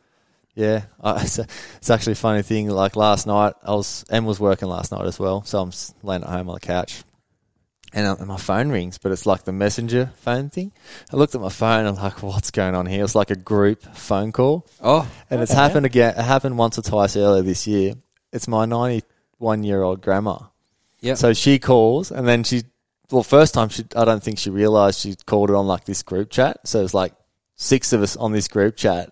yeah, 0.54 0.86
I, 1.00 1.20
it's, 1.22 1.38
a, 1.38 1.46
it's 1.76 1.88
actually 1.88 2.12
a 2.12 2.16
funny 2.16 2.42
thing. 2.42 2.68
Like 2.68 2.96
last 2.96 3.26
night, 3.26 3.54
I 3.62 3.70
was 3.70 4.04
Em 4.10 4.26
was 4.26 4.40
working 4.40 4.68
last 4.68 4.92
night 4.92 5.06
as 5.06 5.18
well, 5.18 5.42
so 5.44 5.62
I'm 5.62 5.70
laying 6.02 6.22
at 6.22 6.28
home 6.28 6.48
on 6.48 6.54
the 6.54 6.60
couch, 6.60 7.04
and, 7.92 8.06
uh, 8.06 8.16
and 8.18 8.26
my 8.26 8.36
phone 8.36 8.70
rings, 8.70 8.98
but 8.98 9.12
it's 9.12 9.24
like 9.24 9.44
the 9.44 9.52
messenger 9.52 10.12
phone 10.16 10.50
thing. 10.50 10.72
I 11.12 11.16
looked 11.16 11.34
at 11.34 11.40
my 11.40 11.48
phone, 11.48 11.86
and 11.86 11.88
I'm 11.88 11.94
like, 11.94 12.22
what's 12.22 12.50
going 12.50 12.74
on 12.74 12.86
here? 12.86 13.04
It's 13.04 13.14
like 13.14 13.30
a 13.30 13.36
group 13.36 13.82
phone 13.94 14.32
call. 14.32 14.66
Oh. 14.82 15.10
And 15.30 15.40
it's 15.40 15.52
happened 15.52 15.86
again. 15.86 16.14
It 16.18 16.22
happened 16.22 16.58
once 16.58 16.78
or 16.78 16.82
twice 16.82 17.16
earlier 17.16 17.42
this 17.42 17.66
year. 17.66 17.94
It's 18.32 18.48
my 18.48 18.66
91 18.66 19.64
year 19.64 19.82
old 19.82 20.02
grandma. 20.02 20.38
Yep. 21.00 21.16
So 21.16 21.32
she 21.32 21.58
calls, 21.58 22.10
and 22.10 22.26
then 22.26 22.42
she, 22.42 22.64
well, 23.10 23.22
first 23.22 23.54
time 23.54 23.68
she, 23.68 23.84
I 23.94 24.04
don't 24.04 24.22
think 24.22 24.38
she 24.38 24.50
realised 24.50 25.00
she 25.00 25.14
called 25.26 25.50
it 25.50 25.56
on 25.56 25.66
like 25.66 25.84
this 25.84 26.02
group 26.02 26.30
chat. 26.30 26.66
So 26.66 26.80
it 26.80 26.82
was 26.82 26.94
like 26.94 27.12
six 27.56 27.92
of 27.92 28.02
us 28.02 28.16
on 28.16 28.32
this 28.32 28.48
group 28.48 28.76
chat. 28.76 29.10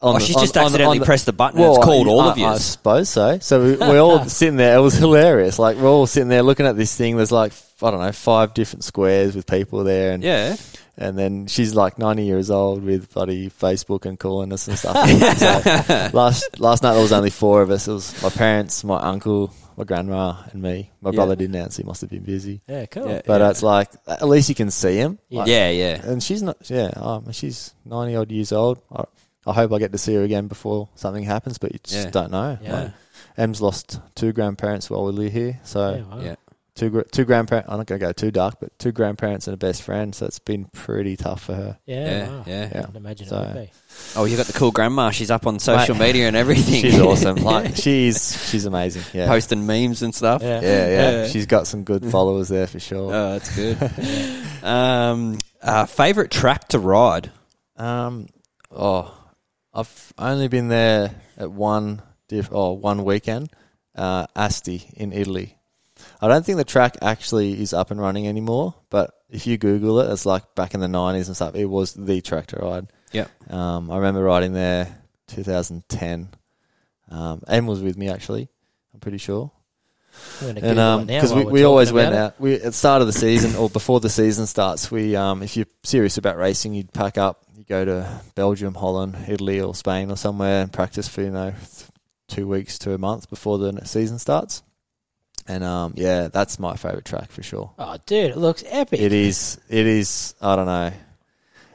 On 0.00 0.16
Oh, 0.16 0.18
the- 0.18 0.24
she 0.24 0.34
on- 0.34 0.42
just 0.42 0.56
on 0.56 0.64
accidentally 0.66 0.96
on 0.98 1.00
the- 1.00 1.06
pressed 1.06 1.26
the 1.26 1.32
button 1.32 1.60
and 1.60 1.74
it's 1.76 1.84
called 1.84 2.08
all 2.08 2.20
I, 2.20 2.30
of 2.32 2.38
you. 2.38 2.44
I 2.46 2.58
suppose 2.58 3.08
so. 3.08 3.38
So 3.38 3.62
we, 3.64 3.76
we're 3.76 4.00
all 4.00 4.24
sitting 4.28 4.56
there. 4.56 4.76
It 4.76 4.80
was 4.80 4.94
hilarious. 4.94 5.58
Like 5.58 5.76
we're 5.76 5.88
all 5.88 6.06
sitting 6.06 6.28
there 6.28 6.42
looking 6.42 6.66
at 6.66 6.76
this 6.76 6.94
thing. 6.94 7.16
There's 7.16 7.32
like 7.32 7.52
I 7.82 7.90
don't 7.90 8.00
know 8.00 8.12
five 8.12 8.54
different 8.54 8.84
squares 8.84 9.34
with 9.36 9.46
people 9.46 9.82
there, 9.84 10.12
and 10.12 10.22
Yeah. 10.22 10.56
and 10.96 11.18
then 11.18 11.46
she's 11.46 11.74
like 11.74 11.98
90 11.98 12.24
years 12.24 12.50
old 12.50 12.82
with 12.84 13.12
bloody 13.12 13.50
Facebook 13.50 14.06
and 14.06 14.18
calling 14.18 14.52
us 14.52 14.68
and 14.68 14.78
stuff. 14.78 14.96
so 15.38 16.10
last 16.16 16.60
last 16.60 16.82
night 16.82 16.92
there 16.94 17.02
was 17.02 17.12
only 17.12 17.30
four 17.30 17.62
of 17.62 17.70
us. 17.70 17.88
It 17.88 17.92
was 17.92 18.22
my 18.22 18.30
parents, 18.30 18.84
my 18.84 18.98
uncle, 19.00 19.52
my 19.76 19.84
grandma, 19.84 20.36
and 20.52 20.62
me. 20.62 20.90
My 21.00 21.10
Yeah. 21.10 21.16
brother 21.16 21.36
didn't 21.36 21.56
answer; 21.56 21.82
he 21.82 21.86
must 21.86 22.00
have 22.00 22.10
been 22.10 22.22
busy. 22.22 22.60
yeah, 22.68 22.86
cool. 22.86 23.08
Yeah. 23.08 23.22
But 23.26 23.42
uh, 23.42 23.50
it's 23.50 23.62
like 23.62 23.90
at 24.06 24.26
least 24.28 24.48
you 24.48 24.54
can 24.54 24.70
see 24.70 24.96
him. 24.96 25.18
Yeah. 25.28 25.44
Yeah, 25.46 25.70
yeah. 25.70 26.00
And 26.06 26.22
she's 26.22 26.42
not. 26.42 26.56
Yeah, 26.70 26.90
um, 26.96 27.30
she's 27.32 27.74
90 27.84 28.16
odd 28.16 28.30
years 28.32 28.52
old. 28.52 28.80
I, 28.94 29.04
I 29.46 29.52
hope 29.52 29.72
I 29.72 29.78
get 29.78 29.92
to 29.92 29.98
see 29.98 30.14
her 30.14 30.22
again 30.22 30.46
before 30.48 30.88
something 30.94 31.24
happens, 31.24 31.58
but 31.58 31.72
you 31.72 31.78
just 31.82 32.06
Yeah. 32.06 32.10
don't 32.10 32.30
know. 32.30 32.58
Yeah. 32.62 32.72
Like, 32.84 32.92
Em's 33.36 33.60
lost 33.60 34.00
two 34.14 34.32
grandparents 34.32 34.88
while 34.88 35.04
we 35.04 35.12
live 35.12 35.32
here, 35.32 35.60
so 35.64 35.94
Yeah, 35.96 36.02
wow. 36.16 36.36
Yeah. 36.76 36.80
two 36.80 36.90
gra- 36.90 37.04
two 37.04 37.24
grandparents. 37.24 37.68
I'm 37.70 37.78
not 37.78 37.86
going 37.86 38.00
to 38.00 38.06
go 38.06 38.12
too 38.12 38.30
dark, 38.30 38.56
but 38.60 38.76
two 38.78 38.92
grandparents 38.92 39.46
and 39.46 39.54
a 39.54 39.56
best 39.56 39.82
friend. 39.82 40.14
So 40.14 40.26
it's 40.26 40.38
been 40.38 40.64
pretty 40.66 41.16
tough 41.16 41.42
for 41.42 41.54
her. 41.54 41.78
Yeah, 41.86 42.04
Yeah, 42.04 42.28
wow. 42.28 42.44
yeah. 42.46 42.68
Yeah. 42.72 42.80
I 42.80 42.82
can 42.86 42.96
imagine 42.96 43.26
So- 43.28 43.36
it 43.36 43.46
would 43.46 43.54
be. 43.66 43.70
Oh, 44.16 44.24
you 44.24 44.36
got 44.36 44.46
the 44.46 44.52
cool 44.52 44.72
grandma. 44.72 45.10
She's 45.10 45.30
up 45.30 45.46
on 45.46 45.60
social 45.60 45.94
Mate, 45.94 46.06
media 46.08 46.26
and 46.26 46.36
everything. 46.36 46.82
She's 46.82 46.98
awesome. 47.00 47.36
Like 47.44 47.76
she's 47.76 48.50
she's 48.50 48.64
amazing. 48.64 49.02
Yeah. 49.12 49.28
Posting 49.28 49.66
memes 49.66 50.02
and 50.02 50.12
stuff. 50.14 50.42
Yeah. 50.42 50.60
yeah, 50.60 50.68
yeah, 50.88 51.10
Yeah. 51.10 51.26
She's 51.28 51.46
got 51.46 51.66
some 51.68 51.84
good 51.84 52.04
followers 52.10 52.48
there 52.48 52.66
for 52.66 52.80
sure. 52.80 53.14
Oh, 53.14 53.32
that's 53.38 53.54
good. 53.54 53.78
um, 54.64 55.38
uh, 55.62 55.86
favorite 55.86 56.30
track 56.32 56.68
to 56.68 56.78
ride? 56.80 57.30
Um, 57.76 58.26
oh, 58.70 59.16
I've 59.72 60.12
only 60.18 60.48
been 60.48 60.68
there 60.68 61.10
at 61.36 61.50
one 61.50 62.02
diff, 62.28 62.48
oh, 62.52 62.72
one 62.72 63.04
weekend, 63.04 63.50
uh, 63.94 64.26
Asti 64.34 64.90
in 64.96 65.12
Italy. 65.12 65.56
I 66.20 66.28
don't 66.28 66.44
think 66.44 66.58
the 66.58 66.64
track 66.64 66.96
actually 67.02 67.60
is 67.60 67.72
up 67.72 67.90
and 67.90 68.00
running 68.00 68.26
anymore, 68.26 68.74
but 68.90 69.14
if 69.30 69.46
you 69.46 69.58
Google 69.58 70.00
it, 70.00 70.12
it's 70.12 70.26
like 70.26 70.54
back 70.54 70.74
in 70.74 70.80
the 70.80 70.88
nineties 70.88 71.28
and 71.28 71.36
stuff. 71.36 71.54
It 71.54 71.66
was 71.66 71.94
the 71.94 72.20
track 72.20 72.48
to 72.48 72.56
ride. 72.56 72.86
Yep. 73.12 73.52
Um, 73.52 73.90
I 73.90 73.96
remember 73.96 74.22
riding 74.22 74.52
there 74.52 75.02
2010. 75.28 76.28
Um, 77.10 77.42
Em 77.48 77.66
was 77.66 77.80
with 77.80 77.96
me 77.96 78.08
actually. 78.08 78.48
I'm 78.92 79.00
pretty 79.00 79.18
sure. 79.18 79.50
And 80.40 80.78
um 80.78 81.06
because 81.06 81.32
we, 81.32 81.44
we're 81.44 81.66
always 81.66 81.92
went 81.92 82.14
it. 82.14 82.18
out 82.18 82.40
we 82.40 82.54
at 82.54 82.62
the 82.62 82.72
start 82.72 83.00
of 83.00 83.08
the 83.08 83.12
season 83.12 83.56
or 83.56 83.68
before 83.68 83.98
the 83.98 84.08
season 84.08 84.46
starts 84.46 84.88
we 84.88 85.16
um 85.16 85.42
if 85.42 85.56
you're 85.56 85.66
serious 85.82 86.18
about 86.18 86.36
racing 86.36 86.72
you'd 86.72 86.92
pack 86.92 87.18
up 87.18 87.42
you 87.56 87.64
go 87.64 87.84
to 87.84 88.20
Belgium 88.36 88.74
Holland 88.74 89.16
Italy 89.26 89.60
or 89.60 89.74
Spain 89.74 90.12
or 90.12 90.16
somewhere 90.16 90.62
and 90.62 90.72
practice 90.72 91.08
for 91.08 91.22
you 91.22 91.30
know 91.30 91.50
th- 91.50 91.90
two 92.28 92.46
weeks 92.46 92.78
to 92.80 92.92
a 92.94 92.98
month 92.98 93.28
before 93.28 93.58
the 93.58 93.84
season 93.86 94.20
starts 94.20 94.62
and 95.46 95.62
um 95.64 95.92
yeah 95.96 96.28
that's 96.28 96.58
my 96.58 96.74
favorite 96.76 97.04
track 97.04 97.30
for 97.30 97.42
sure 97.42 97.70
Oh, 97.78 97.96
dude, 98.06 98.30
it 98.30 98.36
looks 98.36 98.64
epic. 98.66 99.00
it 99.00 99.12
is 99.12 99.58
it 99.68 99.86
is 99.86 100.34
I 100.40 100.56
don't 100.56 100.66
know 100.66 100.92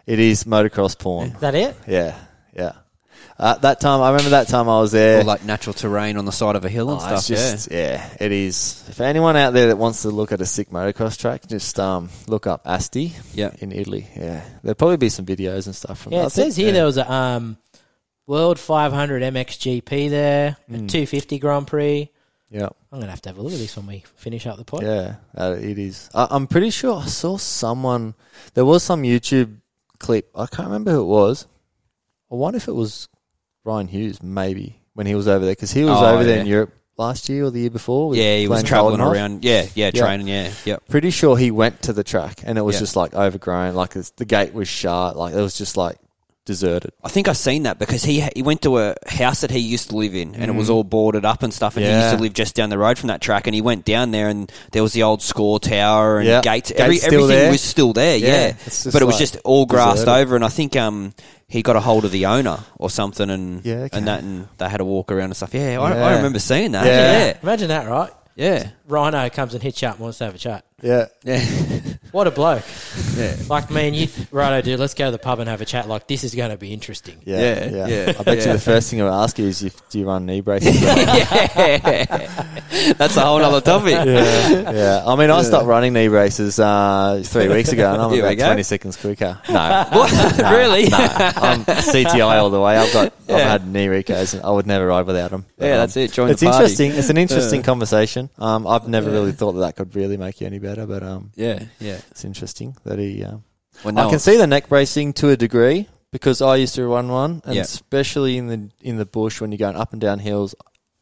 it 0.05 0.19
is 0.19 0.43
motocross 0.45 0.97
porn 0.97 1.29
Is 1.29 1.39
that 1.41 1.55
it? 1.55 1.75
yeah 1.87 2.17
yeah 2.55 2.73
uh, 3.37 3.55
that 3.59 3.79
time 3.79 4.01
I 4.01 4.09
remember 4.11 4.31
that 4.31 4.49
time 4.49 4.67
I 4.67 4.79
was 4.81 4.91
there 4.91 5.21
Or 5.21 5.23
like 5.23 5.45
natural 5.45 5.73
terrain 5.73 6.17
on 6.17 6.25
the 6.25 6.31
side 6.33 6.57
of 6.57 6.65
a 6.65 6.69
hill 6.69 6.89
and 6.91 6.97
Oh, 6.99 7.01
stuff. 7.01 7.17
it's 7.19 7.27
just, 7.27 7.71
yeah. 7.71 8.09
it 8.19 8.33
is. 8.33 8.83
For 8.95 9.03
anyone 9.03 9.37
out 9.37 9.53
there 9.53 9.67
that 9.67 9.77
wants 9.77 10.01
to 10.01 10.09
look 10.09 10.33
at 10.33 10.41
a 10.41 10.45
sick 10.45 10.71
motocross 10.71 11.17
track, 11.17 11.47
just 11.47 11.79
um, 11.79 12.09
look 12.27 12.47
up 12.47 12.63
Asti 12.65 13.13
yeah. 13.33 13.51
in 13.59 13.71
Italy. 13.71 14.07
Yeah, 14.13 14.43
there'll 14.61 14.75
probably 14.75 14.97
be 14.97 15.07
some 15.07 15.25
videos 15.25 15.67
and 15.67 15.75
stuff 15.75 16.01
from. 16.01 16.11
Yeah, 16.11 16.23
I 16.23 16.25
it 16.25 16.31
says 16.31 16.55
think- 16.55 16.65
here 16.65 16.73
there 16.73 16.83
was 16.83 16.97
a 16.97 17.09
um, 17.09 17.57
World 18.27 18.59
500 18.59 19.21
MXGP 19.23 20.09
there, 20.09 20.57
a 20.67 20.71
Mm. 20.73 20.89
250 20.89 21.39
Grand 21.39 21.65
Prix. 21.67 22.11
Yeah, 22.51 22.69
I'm 22.91 22.99
gonna 22.99 23.11
have 23.11 23.21
to 23.23 23.29
have 23.29 23.37
a 23.37 23.41
look 23.41 23.53
at 23.53 23.59
this 23.59 23.75
when 23.77 23.85
we 23.87 24.03
finish 24.15 24.47
up 24.47 24.57
the 24.57 24.65
pod. 24.65 24.81
yeah, 24.83 25.15
uh, 25.37 25.55
it 25.59 25.77
is. 25.77 26.09
I, 26.15 26.27
I'm 26.31 26.47
pretty 26.47 26.71
sure 26.71 26.97
I 26.99 27.05
saw 27.05 27.37
someone. 27.37 28.15
There 28.55 28.65
was 28.65 28.81
some 28.83 29.03
YouTube 29.03 29.57
clip. 29.99 30.29
I 30.35 30.47
can't 30.47 30.67
remember 30.67 30.91
who 30.91 31.01
it 31.01 31.05
was. 31.05 31.45
I 32.31 32.35
wonder 32.35 32.57
if 32.57 32.67
it 32.67 32.73
was 32.73 33.07
Ryan 33.63 33.87
Hughes, 33.87 34.23
maybe 34.23 34.79
when 34.93 35.05
he 35.05 35.13
was 35.15 35.27
over 35.27 35.45
there 35.45 35.53
because 35.53 35.71
he 35.71 35.83
was 35.83 35.97
Oh, 36.01 36.05
over 36.15 36.23
there 36.23 36.37
yeah. 36.37 36.41
in 36.41 36.47
Europe 36.47 36.73
last 36.97 37.29
year 37.29 37.45
or 37.45 37.51
the 37.51 37.59
year 37.59 37.69
before. 37.69 38.09
with 38.09 38.17
Yeah, 38.19 38.37
he 38.37 38.47
was 38.47 38.61
Glenn 38.61 38.65
traveling 38.65 38.99
Coldenhoff. 38.99 39.13
around. 39.13 39.45
Yeah, 39.45 39.67
yeah, 39.75 39.91
Yeah. 39.93 40.01
training. 40.01 40.27
Yeah, 40.27 40.51
yep. 40.65 40.87
Pretty 40.87 41.11
sure 41.11 41.37
he 41.37 41.51
went 41.51 41.83
to 41.83 41.93
the 41.93 42.03
track 42.03 42.41
and 42.43 42.57
it 42.57 42.61
was 42.61 42.75
Yeah. 42.75 42.79
just 42.79 42.95
like 42.95 43.13
overgrown. 43.13 43.75
Like 43.75 43.95
it's, 43.95 44.09
the 44.11 44.25
gate 44.25 44.53
was 44.53 44.67
shut. 44.67 45.15
Like 45.17 45.33
it 45.33 45.39
was 45.41 45.57
just 45.57 45.77
like 45.77 45.97
deserted. 46.49 46.91
I 47.03 47.09
think 47.09 47.27
I've 47.27 47.37
seen 47.37 47.63
that 47.63 47.77
because 47.79 48.03
he 48.03 48.25
he 48.35 48.41
went 48.41 48.63
to 48.63 48.79
a 48.79 48.95
house 49.07 49.41
that 49.41 49.51
he 49.51 49.59
used 49.59 49.89
to 49.91 49.95
live 49.95 50.15
in, 50.15 50.33
and 50.35 50.45
it 50.49 50.55
was 50.55 50.69
all 50.69 50.83
boarded 50.83 51.23
up 51.25 51.43
and 51.43 51.53
stuff. 51.53 51.77
And 51.77 51.85
he 51.85 51.91
used 51.91 52.07
Mm. 52.07 52.17
To 52.17 52.21
live 52.23 52.33
just 52.33 52.55
down 52.55 52.69
the 52.69 52.77
road 52.77 52.97
from 52.97 53.07
that 53.07 53.21
track. 53.21 53.45
And 53.47 53.53
he 53.53 53.61
went 53.61 53.85
down 53.85 54.09
there, 54.11 54.27
and 54.29 54.51
there 54.71 54.81
was 54.83 54.93
the 54.93 55.03
old 55.03 55.21
score 55.21 55.59
tower 55.59 56.17
and 56.19 56.27
Yeah. 56.27 56.41
gates. 56.41 56.69
Gates 56.71 56.81
Every, 56.81 56.97
still 56.97 57.13
everything 57.23 57.27
there. 57.43 57.51
was 57.51 57.61
still 57.61 57.93
there. 57.93 58.17
Yeah. 58.17 58.27
Yeah, 58.27 58.47
It's 58.65 58.83
just 58.83 58.93
but 58.93 59.01
it 59.01 59.05
was 59.05 59.17
just 59.19 59.37
all 59.45 59.65
grassed 59.67 60.05
deserted. 60.05 60.21
over. 60.21 60.35
And 60.35 60.43
I 60.43 60.49
think 60.49 60.75
um 60.75 61.13
he 61.47 61.61
got 61.61 61.75
a 61.75 61.79
hold 61.79 62.03
of 62.05 62.11
the 62.11 62.25
owner 62.25 62.57
or 62.77 62.89
something, 62.89 63.29
and 63.29 63.63
Yeah, 63.65 63.75
okay. 63.85 63.97
and 63.97 64.07
that, 64.07 64.21
and 64.23 64.47
they 64.57 64.67
had 64.69 64.81
a 64.81 64.85
walk 64.85 65.11
around 65.11 65.25
and 65.25 65.35
stuff. 65.35 65.53
Yeah, 65.53 65.79
I, 65.79 65.91
I 65.93 66.15
remember 66.17 66.39
seeing 66.39 66.71
that. 66.73 66.85
Yeah. 66.85 67.25
Yeah, 67.27 67.37
Imagine 67.43 67.67
that, 67.69 67.87
right? 67.87 68.11
yeah, 68.35 68.69
Rhino 68.87 69.29
comes 69.29 69.53
and 69.53 69.61
hits 69.63 69.81
you 69.81 69.87
up 69.87 69.95
and 69.95 70.03
wants 70.03 70.17
to 70.19 70.25
have 70.25 70.35
a 70.35 70.37
chat. 70.37 70.63
Yeah. 70.81 71.05
yeah. 71.23 71.43
What 72.11 72.25
a 72.25 72.31
bloke. 72.31 72.63
yeah. 73.15 73.35
Like 73.49 73.69
me 73.69 73.87
and 73.87 73.95
you, 73.95 74.07
righto, 74.31 74.61
dude, 74.63 74.79
let's 74.79 74.95
go 74.95 75.05
to 75.05 75.11
the 75.11 75.19
pub 75.19 75.39
and 75.39 75.47
have 75.49 75.61
a 75.61 75.65
chat. 75.65 75.87
Like, 75.87 76.07
this 76.07 76.23
is 76.23 76.33
going 76.33 76.49
to 76.49 76.57
be 76.57 76.73
interesting. 76.73 77.17
Yeah, 77.23 77.39
Yeah, 77.39 77.69
yeah, 77.69 77.87
yeah. 77.87 78.13
I 78.19 78.23
bet 78.23 78.37
Yeah. 78.39 78.45
you 78.47 78.53
the 78.53 78.59
first 78.59 78.89
thing 78.89 79.01
I'll 79.01 79.13
ask 79.23 79.37
you 79.37 79.45
is 79.45 79.61
if 79.63 79.87
do 79.89 79.99
you 79.99 80.07
run 80.07 80.25
knee 80.25 80.41
braces? 80.41 80.81
Yeah. 80.81 82.45
That's 82.97 83.17
a 83.17 83.21
whole 83.21 83.43
other 83.43 83.61
topic. 83.61 83.93
yeah, 83.93 84.71
yeah. 84.71 85.03
I 85.05 85.15
mean, 85.15 85.29
I 85.29 85.41
stopped 85.43 85.65
running 85.65 85.93
knee 85.93 86.07
braces 86.07 86.59
uh, 86.59 87.21
three 87.25 87.47
weeks 87.47 87.71
ago, 87.71 87.91
and 87.93 88.01
I'm 88.01 88.11
Here 88.11 88.23
we 88.23 88.29
about 88.29 88.37
go. 88.37 88.45
twenty 88.47 88.63
seconds 88.63 88.97
quicker. 88.97 89.37
No, 89.49 89.85
What? 89.91 90.11
really? 90.51 90.89
No. 90.89 90.97
I'm 90.97 91.63
CTI 91.65 92.37
all 92.39 92.49
the 92.49 92.61
way. 92.61 92.77
I've 92.77 92.93
got, 92.93 93.13
I've 93.27 93.41
had 93.41 93.67
knee 93.67 93.87
recos, 93.87 94.33
and 94.33 94.43
I 94.43 94.51
would 94.51 94.67
never 94.67 94.87
ride 94.87 95.05
without 95.05 95.31
them. 95.31 95.45
Yeah, 95.57 95.77
that's 95.77 95.97
it. 95.97 96.11
Join 96.13 96.29
it's 96.29 96.41
the 96.41 96.47
party. 96.47 96.63
interesting. 96.63 96.91
It's 96.93 97.09
an 97.09 97.17
interesting 97.17 97.59
Yeah. 97.61 97.65
conversation. 97.65 98.29
Um, 98.37 98.67
I've 98.67 98.87
never 98.87 99.09
Yeah. 99.09 99.15
really 99.17 99.31
thought 99.31 99.53
that 99.53 99.61
that 99.61 99.75
could 99.75 99.95
really 99.95 100.17
make 100.17 100.41
you 100.41 100.47
any 100.47 100.59
better, 100.59 100.85
but 100.85 101.03
um, 101.03 101.31
Yeah, 101.35 101.63
yeah. 101.79 101.88
It's 102.11 102.23
interesting 102.25 102.75
that 102.85 102.99
he. 102.99 103.23
Um, 103.23 103.43
Well, 103.83 103.97
I 103.97 104.09
can 104.09 104.19
see 104.19 104.37
the 104.37 104.47
neck 104.47 104.67
bracing 104.69 105.13
to 105.13 105.29
a 105.29 105.37
degree 105.37 105.87
because 106.11 106.41
I 106.41 106.55
used 106.57 106.75
to 106.75 106.85
run 106.87 107.07
one, 107.09 107.41
and 107.45 107.55
Yeah. 107.55 107.61
especially 107.61 108.37
in 108.37 108.47
the 108.47 108.69
in 108.81 108.97
the 108.97 109.05
bush 109.05 109.39
when 109.41 109.51
you're 109.51 109.57
going 109.59 109.75
up 109.77 109.91
and 109.93 110.01
down 110.01 110.19
hills, 110.19 110.55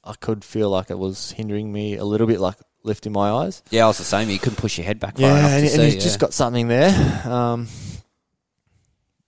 I 0.03 0.13
could 0.19 0.43
feel 0.43 0.69
like 0.69 0.89
it 0.89 0.97
was 0.99 1.31
hindering 1.31 1.71
me 1.71 1.95
a 1.97 2.05
little 2.05 2.27
bit, 2.27 2.39
like 2.39 2.55
lifting 2.83 3.11
my 3.13 3.29
eyes. 3.29 3.63
Yeah, 3.71 3.85
I 3.85 3.88
was 3.88 3.97
the 3.97 4.03
same. 4.05 4.29
You 4.29 4.39
couldn't 4.39 4.57
push 4.57 4.77
your 4.77 4.85
head 4.85 4.99
back 4.99 5.17
far 5.17 5.21
Yeah, 5.29 5.38
enough 5.39 5.51
and, 5.51 5.65
to 5.67 5.71
and 5.73 5.79
see. 5.81 5.85
he's 5.85 5.95
yeah. 5.95 6.01
just 6.01 6.19
got 6.19 6.33
something 6.33 6.67
there. 6.67 7.21
Um, 7.27 7.67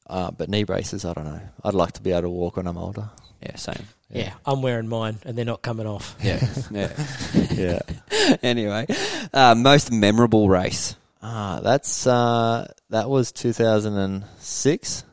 uh, 0.08 0.32
but 0.32 0.50
knee 0.50 0.64
braces, 0.64 1.06
I 1.06 1.14
don't 1.14 1.26
know. 1.26 1.42
I'd 1.64 1.74
like 1.76 1.94
to 1.94 2.02
be 2.02 2.12
able 2.12 2.22
to 2.24 2.30
walk 2.30 2.58
when 2.58 2.68
I'm 2.68 2.78
older. 2.78 3.10
yeah, 3.42 3.56
same. 3.58 3.86
Yeah. 4.12 4.34
I'm 4.46 4.62
wearing 4.64 4.88
mine 4.88 5.20
and 5.24 5.38
they're 5.38 5.46
not 5.46 5.62
coming 5.62 5.86
off. 5.86 6.16
Yeah, 6.24 6.46
yeah. 6.72 6.92
Yeah. 7.52 8.36
anyway, 8.44 8.88
uh, 9.34 9.54
most 9.56 9.92
memorable 9.92 10.50
race. 10.50 10.96
Ah, 11.22 11.60
that's 11.62 12.08
uh, 12.08 12.72
that 12.90 13.10
was 13.10 13.32
2006. 13.32 15.04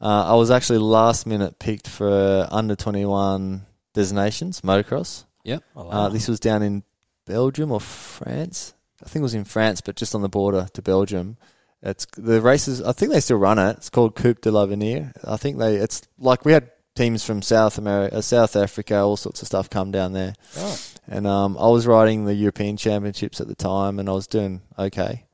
Uh, 0.00 0.04
I 0.04 0.34
was 0.34 0.50
actually 0.50 0.78
last 0.80 1.26
minute 1.26 1.58
picked 1.58 1.86
for 1.88 2.48
under 2.50 2.74
21 2.74 3.64
designations 3.94 4.60
motocross. 4.62 5.24
Oh, 5.76 5.88
Uh, 5.88 6.08
this 6.08 6.26
was 6.28 6.40
down 6.40 6.62
in 6.62 6.82
Belgium 7.26 7.70
or 7.70 7.80
France. 7.80 8.74
I 9.04 9.08
think 9.08 9.20
it 9.20 9.22
was 9.22 9.34
in 9.34 9.44
France, 9.44 9.80
but 9.80 9.94
just 9.96 10.14
on 10.14 10.22
the 10.22 10.28
border 10.28 10.66
to 10.74 10.82
Belgium. 10.82 11.36
It's 11.82 12.06
the 12.16 12.40
races. 12.40 12.80
I 12.82 12.92
think 12.92 13.12
they 13.12 13.20
still 13.20 13.38
run 13.38 13.58
it. 13.58 13.76
It's 13.78 13.90
called 13.90 14.14
Coupe 14.14 14.40
de 14.40 14.50
l'Avenir. 14.52 15.12
I 15.24 15.36
think 15.36 15.58
they. 15.58 15.76
It's 15.76 16.02
like 16.18 16.44
we 16.44 16.52
had 16.52 16.70
teams 16.94 17.24
from 17.24 17.42
South 17.42 17.78
America, 17.78 18.22
South 18.22 18.54
Africa, 18.54 18.98
all 18.98 19.16
sorts 19.16 19.42
of 19.42 19.48
stuff 19.48 19.68
come 19.70 19.90
down 19.90 20.12
there. 20.12 20.34
Oh. 20.56 20.78
And 21.08 21.26
um, 21.26 21.56
I 21.58 21.68
was 21.68 21.86
riding 21.86 22.24
the 22.24 22.34
European 22.34 22.76
Championships 22.76 23.40
at 23.40 23.48
the 23.48 23.54
time, 23.54 23.98
and 23.98 24.08
I 24.08 24.12
was 24.12 24.26
doing 24.26 24.62
okay. 24.78 25.24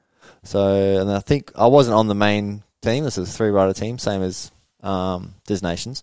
So, 0.44 1.00
and 1.00 1.10
I 1.10 1.20
think 1.20 1.52
I 1.54 1.66
wasn't 1.66 1.96
on 1.96 2.08
the 2.08 2.14
main 2.14 2.62
team. 2.82 3.04
This 3.04 3.18
is 3.18 3.28
a 3.28 3.32
three 3.32 3.50
rider 3.50 3.74
team, 3.74 3.98
same 3.98 4.22
as 4.22 4.50
um, 4.82 5.34
Des 5.46 5.60
Nations. 5.62 6.02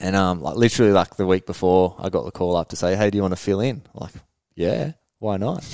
And 0.00 0.16
um, 0.16 0.42
like 0.42 0.56
literally, 0.56 0.92
like 0.92 1.16
the 1.16 1.26
week 1.26 1.46
before, 1.46 1.96
I 1.98 2.08
got 2.08 2.24
the 2.24 2.32
call 2.32 2.56
up 2.56 2.70
to 2.70 2.76
say, 2.76 2.96
"Hey, 2.96 3.10
do 3.10 3.16
you 3.16 3.22
want 3.22 3.32
to 3.32 3.40
fill 3.40 3.60
in?" 3.60 3.82
Like, 3.94 4.12
yeah, 4.54 4.92
why 5.18 5.36
not? 5.36 5.64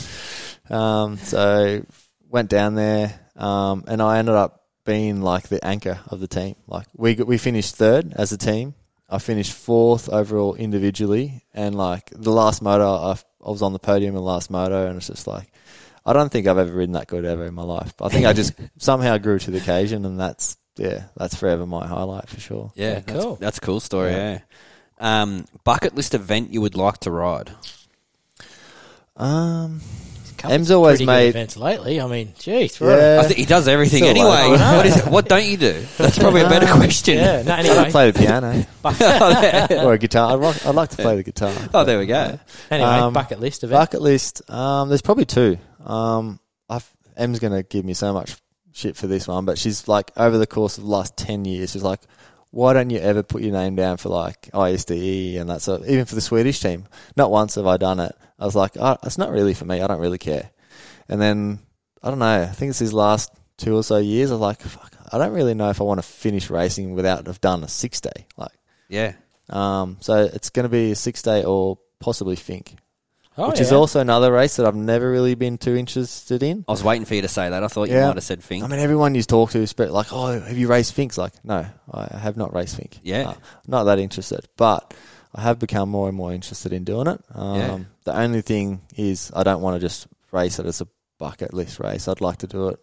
Um, 0.68 1.16
so 1.16 1.84
went 2.28 2.48
down 2.48 2.74
there, 2.74 3.18
um, 3.34 3.84
and 3.88 4.00
I 4.00 4.18
ended 4.18 4.34
up 4.34 4.60
being 4.84 5.20
like 5.20 5.48
the 5.48 5.64
anchor 5.64 6.00
of 6.08 6.20
the 6.20 6.28
team. 6.28 6.56
Like 6.66 6.86
we 6.94 7.14
we 7.14 7.38
finished 7.38 7.76
third 7.76 8.12
as 8.14 8.32
a 8.32 8.38
team. 8.38 8.74
I 9.10 9.18
finished 9.18 9.52
fourth 9.52 10.08
overall 10.08 10.54
individually, 10.54 11.42
and 11.52 11.74
like 11.74 12.10
the 12.14 12.30
last 12.30 12.62
moto, 12.62 12.84
I, 12.94 13.12
I 13.44 13.50
was 13.50 13.60
on 13.62 13.72
the 13.72 13.78
podium 13.80 14.10
in 14.10 14.14
the 14.16 14.22
last 14.22 14.50
moto, 14.50 14.86
and 14.86 14.96
it's 14.96 15.08
just 15.08 15.26
like 15.26 15.50
I 16.06 16.12
don't 16.12 16.30
think 16.30 16.46
I've 16.46 16.58
ever 16.58 16.72
ridden 16.72 16.92
that 16.92 17.08
good 17.08 17.24
ever 17.24 17.44
in 17.46 17.54
my 17.54 17.62
life. 17.64 17.94
But 17.96 18.06
I 18.06 18.08
think 18.10 18.26
I 18.26 18.32
just 18.32 18.52
somehow 18.78 19.18
grew 19.18 19.38
to 19.40 19.50
the 19.50 19.58
occasion, 19.58 20.04
and 20.04 20.18
that's 20.20 20.56
yeah, 20.76 21.04
that's 21.16 21.34
forever 21.34 21.66
my 21.66 21.86
highlight 21.86 22.28
for 22.28 22.38
sure. 22.40 22.72
Yeah, 22.74 22.92
Yeah, 22.94 23.00
cool. 23.00 23.36
that's 23.36 23.58
a 23.58 23.60
cool 23.60 23.80
story. 23.80 24.12
Yeah. 24.12 24.38
Yeah. 25.00 25.22
Um, 25.22 25.46
bucket 25.64 25.94
list 25.94 26.14
event 26.14 26.52
you 26.52 26.60
would 26.60 26.76
like 26.76 26.98
to 27.00 27.10
ride. 27.10 27.50
Um, 29.16 29.80
Couple 29.80 30.09
Em's 30.44 30.70
always 30.70 30.98
pretty 30.98 31.06
good 31.06 31.12
made- 31.12 31.28
events 31.30 31.56
lately. 31.56 32.00
I 32.00 32.06
mean, 32.06 32.32
geez, 32.38 32.80
Yeah. 32.80 33.20
I 33.22 33.26
think 33.26 33.38
he 33.38 33.44
does 33.44 33.68
everything 33.68 33.98
Still 34.04 34.10
anyway. 34.10 34.28
like- 34.28 34.60
I 34.60 34.70
know. 34.70 34.76
What 34.76 34.86
is 34.86 34.96
it? 34.96 35.06
What 35.06 35.28
don't 35.28 35.44
you 35.44 35.56
do? 35.56 35.84
That's 35.98 36.18
probably 36.18 36.40
a 36.42 36.48
better 36.48 36.66
question. 36.66 37.16
Yeah. 37.18 37.42
No, 37.42 37.54
I 37.54 37.58
anyway, 37.60 37.90
play 37.90 38.10
the 38.10 38.18
piano 38.18 38.66
or 39.84 39.92
a 39.94 39.98
guitar. 39.98 40.32
I'd, 40.32 40.40
like- 40.40 40.66
I'd 40.66 40.74
like 40.74 40.90
to 40.90 40.96
play 40.96 41.16
the 41.16 41.22
guitar. 41.22 41.52
Oh, 41.74 41.84
there 41.84 41.98
we 41.98 42.06
go. 42.06 42.38
anyway, 42.70 42.88
Um, 42.88 43.12
bucket 43.12 43.40
list 43.40 43.64
event. 43.64 43.80
Bucket 43.80 44.00
list. 44.02 44.48
Um, 44.50 44.88
there's 44.88 45.02
probably 45.02 45.24
two. 45.26 45.58
Um, 45.84 46.40
I've, 46.68 46.88
Em's 47.16 47.38
going 47.38 47.52
to 47.52 47.62
give 47.62 47.84
me 47.84 47.94
so 47.94 48.12
much 48.12 48.36
shit 48.72 48.96
for 48.96 49.06
this 49.06 49.26
one, 49.28 49.44
but 49.44 49.58
she's 49.58 49.88
like 49.88 50.10
over 50.16 50.38
the 50.38 50.46
course 50.46 50.78
of 50.78 50.84
the 50.84 50.90
last 50.90 51.16
ten 51.16 51.44
years, 51.44 51.72
she's 51.72 51.82
like, 51.82 52.00
why 52.50 52.72
don't 52.72 52.90
you 52.90 52.98
ever 52.98 53.22
put 53.22 53.42
your 53.42 53.52
name 53.52 53.76
down 53.76 53.96
for 53.96 54.08
like 54.08 54.50
ISDE 54.52 55.36
and 55.40 55.50
that 55.50 55.62
sort? 55.62 55.86
Even 55.86 56.04
for 56.04 56.14
the 56.14 56.20
Swedish 56.20 56.60
team, 56.60 56.86
not 57.16 57.30
once 57.30 57.54
have 57.54 57.66
I 57.66 57.76
done 57.76 58.00
it. 58.00 58.14
I 58.38 58.44
was 58.44 58.56
like, 58.56 58.72
oh, 58.78 58.96
it's 59.04 59.18
not 59.18 59.30
really 59.30 59.54
for 59.54 59.64
me. 59.64 59.80
I 59.80 59.86
don't 59.86 60.00
really 60.00 60.18
care. 60.18 60.50
And 61.08 61.20
then 61.20 61.60
I 62.02 62.08
don't 62.10 62.18
know. 62.18 62.42
I 62.42 62.46
think 62.46 62.70
it's 62.70 62.78
his 62.78 62.92
last 62.92 63.30
two 63.56 63.76
or 63.76 63.82
so 63.82 63.98
years. 63.98 64.30
I 64.30 64.34
was 64.34 64.40
like, 64.40 64.60
fuck, 64.62 64.92
I 65.12 65.18
don't 65.18 65.32
really 65.32 65.54
know 65.54 65.70
if 65.70 65.80
I 65.80 65.84
want 65.84 65.98
to 65.98 66.06
finish 66.06 66.50
racing 66.50 66.94
without 66.94 67.26
have 67.26 67.40
done 67.40 67.62
a 67.62 67.68
six 67.68 68.00
day. 68.00 68.26
Like, 68.36 68.52
Yeah. 68.88 69.12
um, 69.48 69.98
so 70.00 70.24
it's 70.24 70.50
going 70.50 70.64
to 70.64 70.68
be 70.70 70.92
a 70.92 70.96
six 70.96 71.22
day 71.22 71.44
or 71.44 71.78
possibly 72.00 72.36
Finke 72.36 72.76
oh, 73.38 73.48
which 73.48 73.58
yeah. 73.58 73.62
is 73.66 73.72
also 73.72 74.00
another 74.00 74.32
race 74.32 74.56
that 74.56 74.66
I've 74.66 74.74
never 74.76 75.10
really 75.10 75.34
been 75.34 75.58
too 75.58 75.76
interested 75.76 76.42
in. 76.42 76.64
I 76.68 76.72
was 76.72 76.82
waiting 76.84 77.04
for 77.04 77.14
you 77.14 77.22
to 77.22 77.28
say 77.28 77.48
that. 77.50 77.62
I 77.64 77.68
thought 77.68 77.88
you 77.88 77.94
Yeah. 77.94 78.06
might 78.08 78.16
have 78.16 78.24
said 78.24 78.40
Finke. 78.40 78.62
I 78.64 78.66
mean, 78.66 78.80
everyone 78.80 79.14
you 79.14 79.22
talk 79.22 79.50
to 79.52 79.58
is 79.60 79.78
like, 79.78 80.08
"Oh, 80.12 80.26
have 80.40 80.56
you 80.58 80.68
raced 80.68 80.94
Finks?" 80.94 81.16
Like, 81.18 81.32
no, 81.44 81.66
I 81.92 82.16
have 82.18 82.36
not 82.36 82.54
raced 82.54 82.78
Finke. 82.78 82.98
Yeah. 83.02 83.30
Uh, 83.30 83.34
not 83.66 83.84
that 83.84 83.98
interested, 83.98 84.46
but 84.56 84.94
I 85.34 85.42
have 85.42 85.58
become 85.58 85.88
more 85.88 86.08
and 86.08 86.16
more 86.16 86.32
interested 86.32 86.72
in 86.72 86.84
doing 86.84 87.06
it. 87.06 87.20
Um, 87.34 87.56
Yeah. 87.56 87.78
The 88.04 88.16
only 88.18 88.42
thing 88.42 88.80
is, 88.96 89.30
I 89.34 89.42
don't 89.42 89.60
want 89.62 89.76
to 89.76 89.80
just 89.80 90.06
race 90.32 90.58
it 90.58 90.66
as 90.66 90.80
a 90.80 90.88
bucket 91.18 91.52
list 91.54 91.78
race. 91.80 92.08
I'd 92.08 92.20
like 92.20 92.38
to 92.38 92.46
do 92.46 92.68
it 92.68 92.80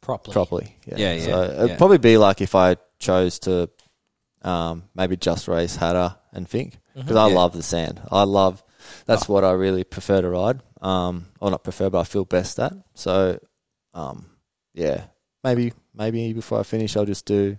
properly. 0.00 0.32
properly. 0.32 0.76
Yeah, 0.86 0.96
Yeah, 0.98 1.12
yeah, 1.14 1.24
So 1.24 1.64
it'd 1.64 1.78
probably 1.78 1.98
be 1.98 2.16
like 2.18 2.40
if 2.40 2.54
I 2.54 2.76
chose 2.98 3.38
to 3.40 3.70
um, 4.42 4.84
maybe 4.94 5.16
just 5.16 5.48
race 5.48 5.76
Hattah 5.76 6.16
and 6.32 6.48
Finke 6.48 6.74
because 6.94 7.16
I 7.16 7.28
Yeah. 7.28 7.34
love 7.34 7.52
the 7.52 7.62
sand. 7.62 8.00
I 8.10 8.24
love 8.24 8.62
that's 9.06 9.28
what 9.28 9.44
I 9.44 9.52
really 9.52 9.84
prefer 9.84 10.20
to 10.20 10.28
ride. 10.28 10.60
Um, 10.80 11.26
or 11.40 11.50
not 11.50 11.62
prefer, 11.64 11.90
but 11.90 12.00
I 12.00 12.04
feel 12.04 12.24
best 12.24 12.58
at. 12.58 12.72
So, 12.94 13.38
um, 13.94 14.26
yeah, 14.74 15.04
maybe 15.44 15.72
maybe 15.94 16.32
before 16.32 16.60
I 16.60 16.62
finish, 16.62 16.96
I'll 16.96 17.04
just 17.04 17.26
do 17.26 17.58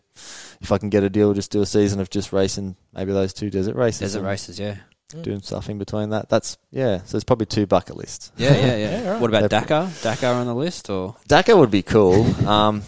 if 0.61 0.71
I 0.71 0.77
can 0.77 0.89
get 0.89 1.03
a 1.03 1.09
deal, 1.09 1.33
just 1.33 1.51
do 1.51 1.61
a 1.61 1.65
season 1.65 1.99
of 1.99 2.09
just 2.09 2.33
racing 2.33 2.75
maybe 2.93 3.11
those 3.13 3.33
two 3.33 3.49
desert 3.49 3.75
races. 3.75 3.99
Desert 4.13 4.23
races, 4.23 4.59
yeah. 4.59 4.77
doing 5.21 5.41
stuff 5.41 5.69
in 5.69 5.77
between 5.77 6.09
that. 6.11 6.29
That's 6.29 6.57
yeah. 6.71 7.01
So 7.05 7.15
it's 7.17 7.23
probably 7.25 7.45
two 7.45 7.67
bucket 7.67 7.95
lists. 7.95 8.31
Yeah, 8.37 8.55
yeah, 8.55 8.75
yeah. 8.77 8.77
Yeah, 9.01 9.09
right. 9.11 9.21
What 9.21 9.29
about 9.29 9.49
They're- 9.49 9.61
Dakar? 9.61 9.89
Dakar 10.01 10.33
on 10.35 10.47
the 10.47 10.55
list 10.55 10.89
or 10.89 11.15
Dakar 11.27 11.57
would 11.57 11.71
be 11.71 11.83
cool. 11.83 12.25
Um, 12.47 12.81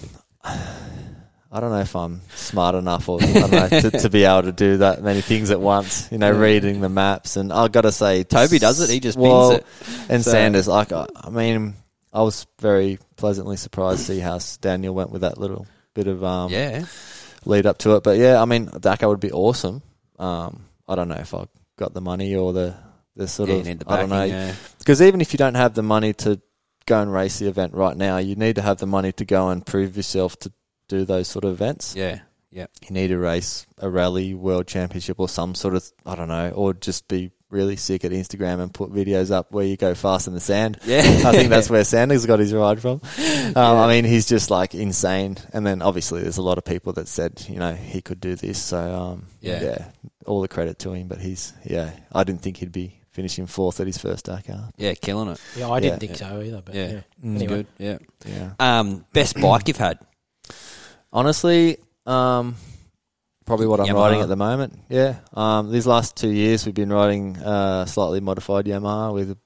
I 1.56 1.60
don't 1.60 1.70
know 1.70 1.82
if 1.82 1.96
I'm 1.96 2.22
smart 2.36 2.74
enough 2.74 3.08
or 3.08 3.22
I 3.22 3.32
don't 3.32 3.52
know, 3.52 3.68
to, 3.82 3.92
to 3.92 4.10
be 4.10 4.24
able 4.24 4.42
to 4.44 4.52
do 4.52 4.78
that 4.78 5.04
many 5.04 5.22
things 5.22 5.52
at 5.52 5.62
once. 5.62 6.12
You 6.12 6.18
know, 6.18 6.32
Yeah. 6.32 6.40
reading 6.40 6.82
the 6.82 6.90
maps, 6.90 7.36
and 7.38 7.54
I've 7.54 7.72
got 7.72 7.82
to 7.82 7.92
say, 7.92 8.24
Toby 8.24 8.58
does 8.58 8.80
it. 8.82 8.90
He 8.90 9.00
just 9.00 9.18
well, 9.20 9.52
pings 9.52 9.62
it. 9.62 10.10
And 10.10 10.24
So- 10.24 10.32
Sanders, 10.32 10.68
like 10.68 10.92
I, 10.92 11.06
I 11.16 11.30
mean, 11.30 11.76
I 12.12 12.24
was 12.24 12.48
very 12.60 12.98
pleasantly 13.18 13.58
surprised 13.58 14.00
to 14.00 14.06
see 14.16 14.20
how 14.20 14.40
Daniel 14.62 14.96
went 14.96 15.12
with 15.12 15.22
that 15.22 15.38
little 15.38 15.68
bit 15.94 16.08
of 16.08 16.24
um, 16.24 16.52
Yeah. 16.52 16.86
lead 17.46 17.68
up 17.68 17.78
to 17.80 17.98
it. 17.98 18.04
But 18.04 18.18
yeah, 18.18 18.42
I 18.42 18.46
mean, 18.46 18.66
Dakar 18.80 19.10
would 19.10 19.20
be 19.20 19.32
awesome. 19.32 19.84
Um, 20.18 20.66
I 20.88 20.96
don't 20.96 21.08
know 21.08 21.16
if 21.22 21.36
I 21.36 21.46
got 21.78 21.94
the 21.94 22.02
money 22.02 22.36
or 22.36 22.52
the 22.52 22.74
the 23.16 23.28
sort 23.28 23.50
yeah, 23.50 23.56
of 23.58 23.64
the 23.66 23.70
I 23.70 23.74
don't 23.74 24.10
backing, 24.10 24.10
know 24.10 24.24
yeah. 24.26 24.54
because 24.80 25.00
even 25.00 25.22
if 25.22 25.34
you 25.34 25.38
don't 25.38 25.54
have 25.54 25.76
the 25.76 25.84
money 25.84 26.14
to 26.14 26.42
go 26.88 27.00
and 27.00 27.14
race 27.14 27.38
the 27.38 27.48
event 27.48 27.76
right 27.76 27.96
now, 27.96 28.18
you 28.18 28.36
need 28.36 28.56
to 28.56 28.64
have 28.64 28.78
the 28.80 28.88
money 28.88 29.12
to 29.14 29.24
go 29.26 29.50
and 29.50 29.64
prove 29.64 29.96
yourself 29.96 30.36
to 30.40 30.52
do 31.00 31.06
those 31.06 31.28
sort 31.28 31.46
of 31.46 31.52
events. 31.54 31.96
Yeah. 31.96 32.20
Yeah. 32.52 32.68
You 32.88 32.94
need 32.94 33.08
to 33.08 33.18
race 33.18 33.66
a 33.80 33.90
rally 33.90 34.34
world 34.36 34.68
championship 34.68 35.20
or 35.20 35.28
some 35.28 35.56
sort 35.56 35.76
of 35.76 35.84
I 36.06 36.16
don't 36.16 36.28
know, 36.28 36.52
or 36.52 36.74
just 36.74 37.08
be 37.08 37.32
really 37.50 37.76
sick 37.76 38.04
at 38.04 38.12
Instagram 38.12 38.60
and 38.60 38.74
put 38.74 38.92
videos 38.92 39.30
up 39.32 39.52
where 39.52 39.64
you 39.66 39.78
go 39.78 39.94
fast 39.96 40.28
in 40.28 40.34
the 40.34 40.40
sand. 40.40 40.80
Yeah. 40.86 41.02
I 41.26 41.32
think 41.32 41.50
that's 41.50 41.70
where 41.74 41.84
Sanders 41.84 42.26
got 42.26 42.40
his 42.40 42.52
ride 42.54 42.80
from. 42.82 43.00
Um, 43.56 43.78
I 43.78 43.88
mean, 43.88 44.06
he's 44.06 44.26
just 44.28 44.50
like 44.50 44.74
insane. 44.76 45.38
And 45.54 45.66
then 45.66 45.82
obviously, 45.84 46.22
there's 46.24 46.38
a 46.38 46.42
lot 46.44 46.58
of 46.58 46.66
people 46.66 46.94
that 46.94 47.08
said, 47.08 47.44
you 47.48 47.58
know, 47.60 47.74
he 47.74 48.02
could 48.02 48.20
do 48.20 48.36
this. 48.36 48.60
So 48.62 48.80
um, 48.80 49.28
Yeah. 49.42 49.62
yeah. 49.64 49.86
all 50.26 50.42
the 50.42 50.48
credit 50.48 50.80
to 50.80 50.94
him. 50.94 51.08
But 51.08 51.20
he's 51.22 51.54
yeah, 51.64 51.92
I 52.12 52.24
didn't 52.24 52.42
think 52.42 52.58
he'd 52.58 52.72
be 52.72 53.00
finishing 53.12 53.46
fourth 53.46 53.80
at 53.80 53.86
his 53.88 53.98
first 54.00 54.26
Dakar. 54.26 54.70
Yeah, 54.78 54.94
killing 54.96 55.30
it. 55.30 55.40
Yeah, 55.56 55.70
I 55.70 55.80
didn't 55.80 56.02
Yeah. 56.02 56.08
think 56.08 56.18
so 56.20 56.42
either. 56.42 56.62
But 56.66 56.74
Yeah. 56.76 56.88
yeah. 56.88 57.02
Mm. 57.24 57.34
It's 57.36 57.44
Anyway. 57.44 57.48
good. 57.48 57.68
Yeah. 57.78 57.98
Yeah. 58.26 58.52
Um, 58.80 59.06
best 59.14 59.40
bike 59.40 59.68
you've 59.68 59.78
had? 59.78 60.00
Honestly, 61.14 61.78
um, 62.06 62.56
probably 63.46 63.68
what 63.68 63.80
I'm 63.80 63.86
Yamaha. 63.86 64.02
riding 64.02 64.22
at 64.22 64.28
the 64.28 64.36
moment. 64.36 64.78
Yeah. 64.90 65.18
Um, 65.34 65.72
these 65.72 65.88
last 65.88 66.18
two 66.18 66.32
years, 66.32 66.66
we've 66.66 66.76
been 66.76 66.92
riding 66.92 67.38
uh, 67.38 67.86
slightly 67.86 68.20
modified 68.20 68.66
Yamaha 68.66 69.14
with 69.14 69.38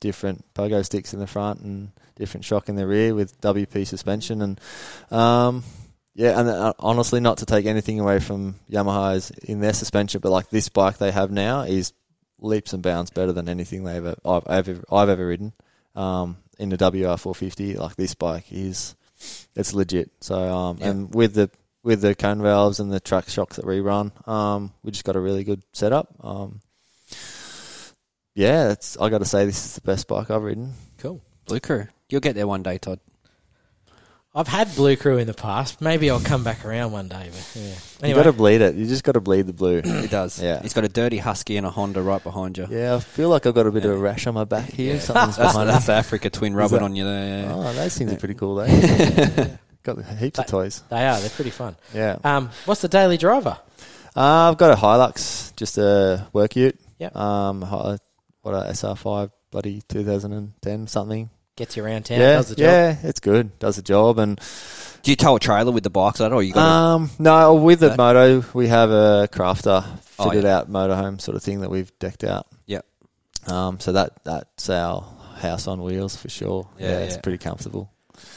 different 0.00 0.44
pogo 0.54 0.84
sticks 0.84 1.12
in 1.12 1.20
the 1.20 1.26
front 1.26 1.60
and 1.60 1.92
different 2.16 2.44
shock 2.44 2.68
in 2.68 2.74
the 2.74 2.86
rear 2.86 3.14
with 3.14 3.38
WP 3.42 3.86
suspension 3.86 4.40
and 4.40 4.60
um, 5.10 5.62
yeah, 6.14 6.40
and 6.40 6.48
uh, 6.48 6.72
honestly, 6.78 7.20
not 7.20 7.38
to 7.38 7.46
take 7.46 7.66
anything 7.66 8.00
away 8.00 8.18
from 8.18 8.56
Yamaha's 8.70 9.30
in 9.30 9.60
their 9.60 9.72
suspension, 9.72 10.20
but 10.20 10.32
like 10.32 10.50
this 10.50 10.68
bike 10.68 10.98
they 10.98 11.12
have 11.12 11.30
now 11.30 11.62
is 11.62 11.92
leaps 12.40 12.72
and 12.72 12.82
bounds 12.82 13.10
better 13.10 13.32
than 13.32 13.48
anything 13.48 13.84
they've 13.84 14.04
ever, 14.04 14.16
I've 14.24 14.46
ever 14.46 14.84
I've 14.90 15.08
ever 15.08 15.26
ridden. 15.26 15.52
Um, 15.94 16.38
in 16.58 16.68
the 16.68 16.76
WR450, 16.76 17.78
like 17.78 17.96
this 17.96 18.14
bike 18.14 18.44
is, 18.50 18.94
it's 19.54 19.72
legit. 19.74 20.10
So 20.20 20.36
um, 20.36 20.78
Yeah. 20.78 20.88
and 20.90 21.14
with 21.14 21.34
the 21.34 21.50
with 21.82 22.00
the 22.02 22.14
cone 22.14 22.42
valves 22.42 22.78
and 22.80 22.92
the 22.92 23.00
track 23.00 23.28
shocks 23.28 23.56
that 23.56 23.66
we 23.66 23.80
run, 23.80 24.12
um, 24.26 24.72
we 24.82 24.90
just 24.90 25.04
got 25.04 25.16
a 25.16 25.20
really 25.20 25.44
good 25.44 25.62
setup. 25.72 26.08
Um, 26.22 26.60
yeah, 28.34 28.70
it's 28.70 28.96
I 28.98 29.08
got 29.08 29.18
to 29.18 29.24
say 29.24 29.44
this 29.44 29.64
is 29.64 29.74
the 29.74 29.80
best 29.82 30.06
bike 30.06 30.30
I've 30.30 30.42
ridden. 30.42 30.74
Cool. 30.98 31.20
Blue 31.46 31.60
Crew. 31.60 31.86
You'll 32.08 32.20
get 32.20 32.34
there 32.34 32.46
one 32.46 32.62
day, 32.62 32.78
Todd. 32.78 33.00
I've 34.32 34.46
had 34.46 34.72
Blue 34.76 34.96
Crew 34.96 35.18
in 35.18 35.26
the 35.26 35.34
past. 35.34 35.80
Maybe 35.80 36.08
I'll 36.08 36.20
come 36.20 36.44
back 36.44 36.64
around 36.64 36.92
one 36.92 37.08
day. 37.08 37.30
But 37.32 37.52
yeah. 37.56 37.62
You 37.68 37.74
Anyway, 38.02 38.18
got 38.20 38.22
to 38.30 38.32
bleed 38.32 38.60
it. 38.60 38.76
You 38.76 38.86
just 38.86 39.02
got 39.02 39.12
to 39.12 39.20
bleed 39.20 39.46
the 39.48 39.52
blue. 39.52 39.82
He 39.82 40.06
does. 40.06 40.40
Yeah. 40.40 40.62
He's 40.62 40.72
got 40.72 40.84
a 40.84 40.88
dirty 40.88 41.18
husky 41.18 41.56
and 41.56 41.66
a 41.66 41.70
Honda 41.70 42.00
right 42.00 42.22
behind 42.22 42.56
you. 42.56 42.68
yeah, 42.70 42.94
I 42.94 43.00
feel 43.00 43.28
like 43.28 43.46
I've 43.46 43.54
got 43.54 43.66
a 43.66 43.72
bit 43.72 43.84
of 43.84 43.90
a 43.90 43.96
rash 43.96 44.28
on 44.28 44.34
my 44.34 44.44
back 44.44 44.70
here. 44.70 44.94
Yeah. 44.94 45.00
Something's 45.00 45.36
That's, 45.36 45.52
behind 45.52 45.68
that's 45.68 45.84
it. 45.84 45.86
the 45.88 45.92
Africa 45.94 46.30
twin 46.30 46.54
rubbing 46.54 46.78
that- 46.78 46.84
on 46.84 46.94
you 46.94 47.04
there. 47.04 47.42
Yeah. 47.44 47.52
Oh, 47.54 47.72
those 47.72 47.98
things 47.98 48.12
are 48.12 48.16
pretty 48.16 48.34
cool, 48.34 48.54
though. 48.54 48.66
got 49.82 50.04
heaps 50.18 50.38
of 50.38 50.46
toys. 50.46 50.82
they 50.90 51.06
are. 51.08 51.18
They're 51.18 51.30
pretty 51.30 51.50
fun. 51.50 51.74
Yeah. 51.92 52.18
Um, 52.22 52.50
what's 52.66 52.82
the 52.82 52.88
daily 52.88 53.16
driver? 53.16 53.58
Uh, 54.16 54.50
I've 54.50 54.58
got 54.58 54.70
a 54.72 54.76
Hilux, 54.80 55.54
just 55.56 55.76
a 55.78 56.28
work 56.32 56.54
ute. 56.54 56.78
Yep. 56.98 57.16
Um, 57.16 57.62
what 57.62 58.54
a 58.54 58.70
SR5, 58.70 59.30
bloody 59.50 59.82
2010 59.88 60.86
something. 60.86 61.30
Gets 61.60 61.76
you 61.76 61.84
around 61.84 62.06
town. 62.06 62.20
yeah, 62.20 62.36
does 62.36 62.48
the 62.48 62.54
job. 62.56 62.62
yeah, 62.64 62.96
it's 63.02 63.20
good. 63.20 63.58
Does 63.58 63.76
the 63.76 63.82
job, 63.82 64.18
and 64.18 64.40
Do 65.02 65.10
you 65.12 65.16
tow 65.16 65.36
a 65.36 65.40
trailer 65.40 65.70
with 65.72 65.82
the 65.84 65.90
bikes 65.90 66.18
on 66.22 66.32
it, 66.32 66.34
or 66.34 66.42
you 66.42 66.54
got? 66.54 66.66
um, 66.66 67.10
no, 67.18 67.54
with 67.56 67.80
the 67.80 67.90
That- 67.90 67.98
moto, 67.98 68.42
we 68.54 68.68
have 68.68 68.88
a 68.90 69.28
crafter 69.30 69.84
Oh, 70.18 70.28
fitted 70.30 70.44
yeah. 70.44 70.56
out 70.58 70.70
motorhome 70.72 71.20
sort 71.20 71.36
of 71.36 71.42
thing 71.42 71.60
that 71.60 71.68
we've 71.70 71.92
decked 71.98 72.24
out. 72.24 72.46
Yep. 72.64 72.86
Um, 73.48 73.78
so 73.78 73.92
that 73.92 74.24
that's 74.24 74.70
our 74.70 75.04
house 75.36 75.66
on 75.66 75.82
wheels 75.82 76.16
for 76.16 76.30
sure. 76.30 76.66
Yeah, 76.78 76.88
Yeah, 76.92 76.98
it's 77.00 77.14
yeah. 77.16 77.20
pretty 77.20 77.38
comfortable. 77.38 77.90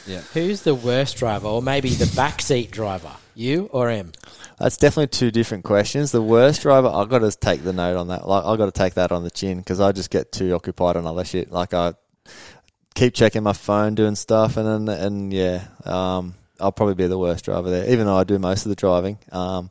yeah. 0.06 0.20
Who's 0.34 0.60
the 0.62 0.74
worst 0.74 1.16
driver, 1.16 1.46
or 1.48 1.62
maybe 1.62 1.88
the 1.90 2.04
backseat 2.20 2.70
driver? 2.72 3.12
You 3.34 3.70
or 3.72 3.88
Em? 3.88 4.12
That's 4.58 4.76
definitely 4.76 5.08
two 5.08 5.30
different 5.30 5.64
questions. 5.64 6.12
The 6.12 6.20
worst 6.22 6.60
driver, 6.62 6.88
I've 6.88 7.08
got 7.08 7.20
to 7.20 7.30
take 7.32 7.64
the 7.64 7.72
note 7.72 7.96
on 7.96 8.08
that. 8.08 8.28
Like, 8.28 8.44
I've 8.44 8.58
got 8.58 8.66
to 8.66 8.70
take 8.72 8.94
that 8.94 9.12
on 9.12 9.24
the 9.24 9.30
chin 9.30 9.58
because 9.58 9.80
I 9.80 9.92
just 9.92 10.10
get 10.10 10.30
too 10.30 10.52
occupied 10.54 10.96
on 10.96 11.06
other 11.06 11.24
shit. 11.24 11.50
Like, 11.50 11.74
I 11.74 11.94
keep 12.94 13.14
checking 13.14 13.42
my 13.42 13.52
phone, 13.52 13.94
doing 13.94 14.14
stuff, 14.14 14.56
and 14.56 14.88
then, 14.88 14.96
and 14.96 15.32
yeah, 15.32 15.64
um, 15.84 16.34
I'll 16.60 16.72
probably 16.72 16.94
be 16.94 17.06
the 17.06 17.18
worst 17.18 17.44
driver 17.44 17.70
there, 17.70 17.90
even 17.90 18.06
though 18.06 18.16
I 18.16 18.24
do 18.24 18.38
most 18.38 18.64
of 18.64 18.70
the 18.70 18.76
driving. 18.76 19.18
Um, 19.32 19.70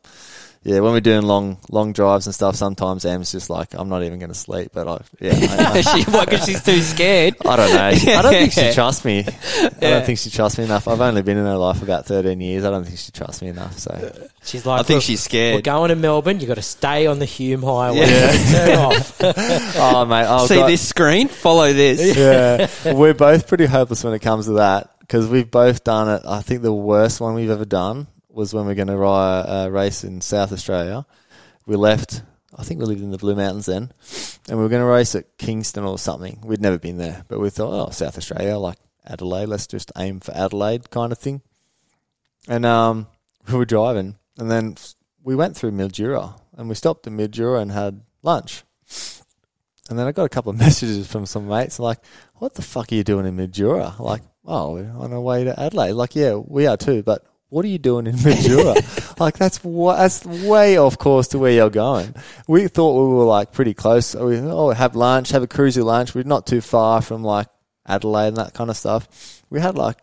yeah, 0.63 0.79
when 0.79 0.93
we're 0.93 1.01
doing 1.01 1.23
long 1.23 1.57
long 1.69 1.91
drives 1.93 2.25
and 2.25 2.33
stuff, 2.33 2.55
sometimes 2.55 3.03
Em's 3.05 3.31
just 3.31 3.49
like, 3.49 3.73
I'm 3.73 3.89
not 3.89 4.03
even 4.03 4.19
going 4.19 4.31
to 4.31 4.37
sleep. 4.37 4.71
But 4.73 4.87
I, 4.87 5.01
yeah, 5.19 5.33
I, 5.73 5.81
she, 6.03 6.03
what, 6.09 6.29
'cause 6.29 6.45
she's 6.45 6.63
too 6.63 6.79
scared. 6.81 7.35
I, 7.45 7.49
I 7.49 7.55
don't 7.57 7.73
know. 7.73 8.13
I 8.13 8.21
don't 8.21 8.31
think 8.33 8.53
she 8.53 8.71
trusts 8.73 9.03
me. 9.03 9.25
I 9.27 9.69
don't 9.79 10.05
think 10.05 10.19
she 10.19 10.29
trusts 10.29 10.57
me 10.57 10.63
enough. 10.63 10.87
I've 10.87 11.01
only 11.01 11.21
been 11.21 11.37
in 11.37 11.45
her 11.45 11.57
life 11.57 11.81
about 11.81 12.05
13 12.05 12.39
years. 12.39 12.63
I 12.63 12.69
don't 12.71 12.85
think 12.85 12.97
she 12.97 13.11
trusts 13.11 13.41
me 13.41 13.49
enough. 13.49 13.77
So 13.77 14.29
She's 14.45 14.65
like, 14.65 14.79
I 14.79 14.83
think 14.83 15.01
she's 15.03 15.21
scared. 15.21 15.55
We're 15.55 15.61
going 15.61 15.89
to 15.89 15.95
Melbourne. 15.95 16.35
You 16.37 16.47
have 16.47 16.55
got 16.55 16.55
to 16.55 16.61
stay 16.67 17.07
on 17.07 17.19
the 17.19 17.25
Hume 17.25 17.61
Highway. 17.63 17.97
Yeah. 17.99 18.31
Turn 18.51 18.77
off. 18.77 19.21
oh 19.21 20.05
mate, 20.05 20.25
I've 20.25 20.47
See 20.47 20.55
got- 20.55 20.67
this 20.67 20.87
screen? 20.87 21.27
Follow 21.27 21.71
this. 21.73 22.15
yeah, 22.17 22.93
we're 22.93 23.13
both 23.13 23.47
pretty 23.47 23.65
hopeless 23.65 24.03
when 24.03 24.13
it 24.13 24.19
comes 24.19 24.45
to 24.45 24.53
that 24.53 24.97
because 24.99 25.27
we've 25.27 25.49
both 25.51 25.83
done 25.83 26.09
it. 26.09 26.23
I 26.25 26.41
think 26.41 26.61
the 26.61 26.73
worst 26.73 27.19
one 27.21 27.35
we've 27.35 27.49
ever 27.49 27.65
done 27.65 28.07
was 28.33 28.53
when 28.53 28.65
we 28.65 28.71
are 28.71 28.75
going 28.75 28.87
to 28.87 28.97
a 28.97 29.69
race 29.69 30.03
in 30.03 30.21
South 30.21 30.51
Australia. 30.51 31.05
We 31.65 31.75
left. 31.75 32.23
I 32.55 32.63
think 32.63 32.79
we 32.79 32.85
lived 32.85 33.01
in 33.01 33.11
the 33.11 33.17
Blue 33.17 33.35
Mountains 33.35 33.65
then, 33.65 33.91
and 34.47 34.57
we 34.57 34.63
were 34.63 34.69
going 34.69 34.81
to 34.81 34.87
race 34.87 35.15
at 35.15 35.37
Kingston 35.37 35.83
or 35.83 35.97
something. 35.97 36.39
We'd 36.43 36.61
never 36.61 36.77
been 36.77 36.97
there, 36.97 37.23
but 37.27 37.39
we 37.39 37.49
thought, 37.49 37.87
oh, 37.87 37.91
South 37.91 38.17
Australia, 38.17 38.57
like 38.57 38.77
Adelaide, 39.05 39.47
let's 39.47 39.67
just 39.67 39.91
aim 39.97 40.19
for 40.19 40.35
Adelaide, 40.35 40.89
kind 40.91 41.11
of 41.11 41.17
thing. 41.17 41.41
And 42.47 42.65
um, 42.65 43.07
we 43.47 43.55
were 43.55 43.65
driving, 43.65 44.17
and 44.37 44.51
then 44.51 44.75
we 45.23 45.35
went 45.35 45.55
through 45.55 45.71
Mildura, 45.71 46.39
and 46.57 46.69
we 46.69 46.75
stopped 46.75 47.07
in 47.07 47.17
Mildura 47.17 47.61
and 47.61 47.71
had 47.71 48.01
lunch. 48.21 48.63
And 49.89 49.97
then 49.97 50.07
I 50.07 50.11
got 50.11 50.25
a 50.25 50.29
couple 50.29 50.51
of 50.51 50.57
messages 50.59 51.07
from 51.07 51.25
some 51.25 51.47
mates 51.47 51.79
like, 51.79 51.99
"What 52.35 52.53
the 52.53 52.61
fuck 52.61 52.91
are 52.91 52.95
you 52.95 53.03
doing 53.03 53.25
in 53.25 53.37
Mildura?" 53.37 53.97
Like, 53.99 54.21
"Oh, 54.45 54.73
we're 54.73 54.91
on 54.91 55.13
our 55.13 55.21
way 55.21 55.43
to 55.43 55.59
Adelaide." 55.59 55.93
Like, 55.93 56.15
yeah, 56.15 56.35
we 56.35 56.67
are 56.67 56.77
too, 56.77 57.03
but 57.03 57.25
what 57.53 57.63
are 57.63 57.67
you 57.67 57.77
doing 57.77 58.07
in 58.07 58.15
Mildura? 58.15 59.19
like, 59.19 59.37
that's 59.37 59.59
that's 59.59 60.25
way 60.43 60.79
off 60.79 60.97
course 60.97 61.27
to 61.29 61.37
where 61.37 61.51
you're 61.51 61.69
going. 61.69 62.15
We 62.47 62.67
thought 62.67 62.93
we 62.93 63.13
were 63.13 63.25
like 63.25 63.51
pretty 63.51 63.75
close. 63.75 64.15
We 64.15 64.39
oh, 64.39 64.71
have 64.71 64.95
lunch, 64.95 65.29
have 65.29 65.43
a 65.43 65.47
cruisy 65.47 65.83
lunch. 65.83 66.15
We're 66.15 66.23
not 66.23 66.47
too 66.47 66.61
far 66.61 67.03
from 67.03 67.23
like 67.23 67.47
Adelaide 67.85 68.29
and 68.29 68.37
that 68.37 68.55
kind 68.55 68.71
of 68.71 68.75
stuff. 68.75 69.43
We 69.51 69.59
had 69.59 69.77
like 69.77 69.97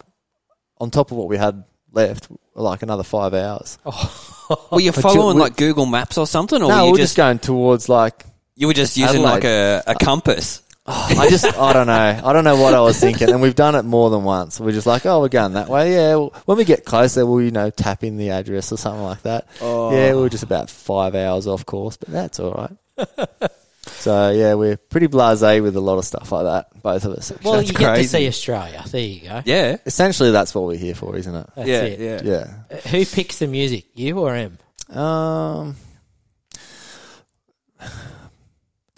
on 0.79 0.93
top 0.93 1.11
of 1.11 1.17
what 1.17 1.27
we 1.27 1.39
had 1.39 1.65
left, 1.91 2.29
like 2.55 2.83
another 2.83 3.03
five 3.03 3.35
hours. 3.35 3.79
Oh. 3.85 4.69
Were 4.71 4.81
you 4.81 4.93
But 4.93 4.97
you- 4.99 5.03
following 5.03 5.37
like 5.37 5.57
Google 5.57 5.87
Maps 5.87 6.19
or 6.19 6.29
something, 6.29 6.63
or 6.63 6.69
no, 6.69 6.77
were 6.77 6.87
you 6.87 6.93
we're 6.93 6.99
just, 6.99 7.11
just 7.11 7.17
going 7.17 7.41
towards 7.41 7.89
like 7.89 8.25
you 8.55 8.69
were 8.69 8.75
just 8.75 8.97
using 8.97 9.25
Adelaide. 9.25 9.31
like 9.31 9.45
a, 9.45 9.83
a 9.89 9.95
compass? 9.97 10.63
I 10.91 11.29
just, 11.29 11.45
I 11.45 11.73
don't 11.73 11.87
know. 11.87 12.21
I 12.25 12.33
don't 12.33 12.45
know 12.45 12.57
what 12.57 12.75
I 12.75 12.81
was 12.81 12.99
thinking. 12.99 13.31
And 13.31 13.41
we've 13.41 13.55
done 13.55 13.75
it 13.75 13.85
more 13.85 14.11
than 14.11 14.25
once. 14.25 14.59
We're 14.61 14.73
just 14.73 14.87
like, 14.87 15.07
oh, 15.07 15.21
we're 15.21 15.29
going 15.29 15.55
that 15.55 15.69
way. 15.69 15.95
Yeah. 15.95 16.17
Well, 16.17 16.33
when 16.47 16.59
we 16.59 16.65
get 16.65 16.85
closer, 16.85 17.25
we'll, 17.25 17.43
you 17.43 17.51
know, 17.51 17.71
tap 17.71 18.05
in 18.05 18.17
the 18.17 18.31
address 18.31 18.73
or 18.73 18.77
something 18.77 19.03
like 19.03 19.23
that. 19.23 19.47
Oh. 19.61 19.93
Yeah, 19.95 20.15
We 20.15 20.27
are 20.27 20.29
just 20.29 20.43
about 20.43 20.71
five 20.71 21.15
hours 21.15 21.47
off 21.47 21.65
course, 21.67 21.97
but 21.97 22.09
that's 22.09 22.41
all 22.41 22.53
right. 22.53 23.51
so, 23.87 24.31
yeah, 24.31 24.55
we're 24.55 24.77
pretty 24.77 25.09
blasé 25.09 25.63
with 25.63 25.77
a 25.77 25.81
lot 25.81 25.99
of 25.99 26.05
stuff 26.05 26.33
like 26.33 26.45
that, 26.45 26.83
both 26.83 27.05
of 27.05 27.13
us. 27.13 27.33
Well, 27.43 27.55
That's 27.55 27.69
you 27.69 27.79
get 27.79 27.97
to 27.97 28.05
see 28.05 28.27
Australia. 28.27 28.85
There 28.91 29.01
you 29.01 29.21
go. 29.29 29.43
Yeah, 29.45 29.77
Essentially, 29.87 30.31
that's 30.31 30.55
what 30.55 30.65
we're 30.65 30.77
here 30.77 30.95
for, 30.95 31.17
isn't 31.17 31.35
it? 31.35 31.47
That's 31.57 31.69
yeah, 31.69 31.83
it. 31.83 32.01
yeah, 32.01 32.21
Yeah. 32.23 32.77
Uh, 32.77 32.89
Who 32.89 33.07
picks 33.07 33.39
the 33.39 33.47
music? 33.47 33.87
You 33.95 34.19
or 34.19 34.35
Em? 34.35 34.59
Um, 34.91 35.77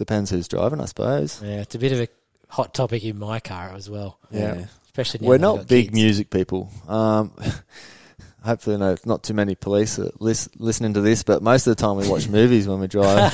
depends 0.03 0.31
who's 0.31 0.49
driving, 0.49 0.81
I 0.81 0.87
suppose. 0.87 1.41
Yeah, 1.43 1.61
it's 1.61 1.75
a 1.75 1.79
bit 1.79 1.93
of 1.93 2.01
a 2.01 2.09
hot 2.49 2.75
topic 2.75 3.05
in 3.05 3.19
my 3.19 3.41
car 3.41 3.73
as 3.75 3.89
well. 3.89 4.19
Yeah. 4.31 4.67
Especially 4.87 5.21
now 5.21 5.29
We're 5.29 5.39
that 5.39 5.45
I've 5.47 5.53
not 5.55 5.57
got 5.59 5.69
big 5.69 5.85
kids. 5.87 5.95
music 5.95 6.31
people. 6.31 6.69
Um, 6.89 7.33
hopefully, 8.45 8.77
no, 8.77 8.97
not 9.07 9.23
too 9.23 9.33
many 9.35 9.55
police 9.55 9.99
are 9.99 10.11
lis- 10.19 10.49
listening 10.59 10.95
to 10.95 11.01
this. 11.01 11.23
But 11.23 11.43
most 11.43 11.67
of 11.67 11.75
the 11.77 11.81
time, 11.83 11.97
we 11.97 12.09
watch 12.09 12.29
movies 12.41 12.67
when 12.69 12.81
we 12.81 12.89
drive. 12.89 13.33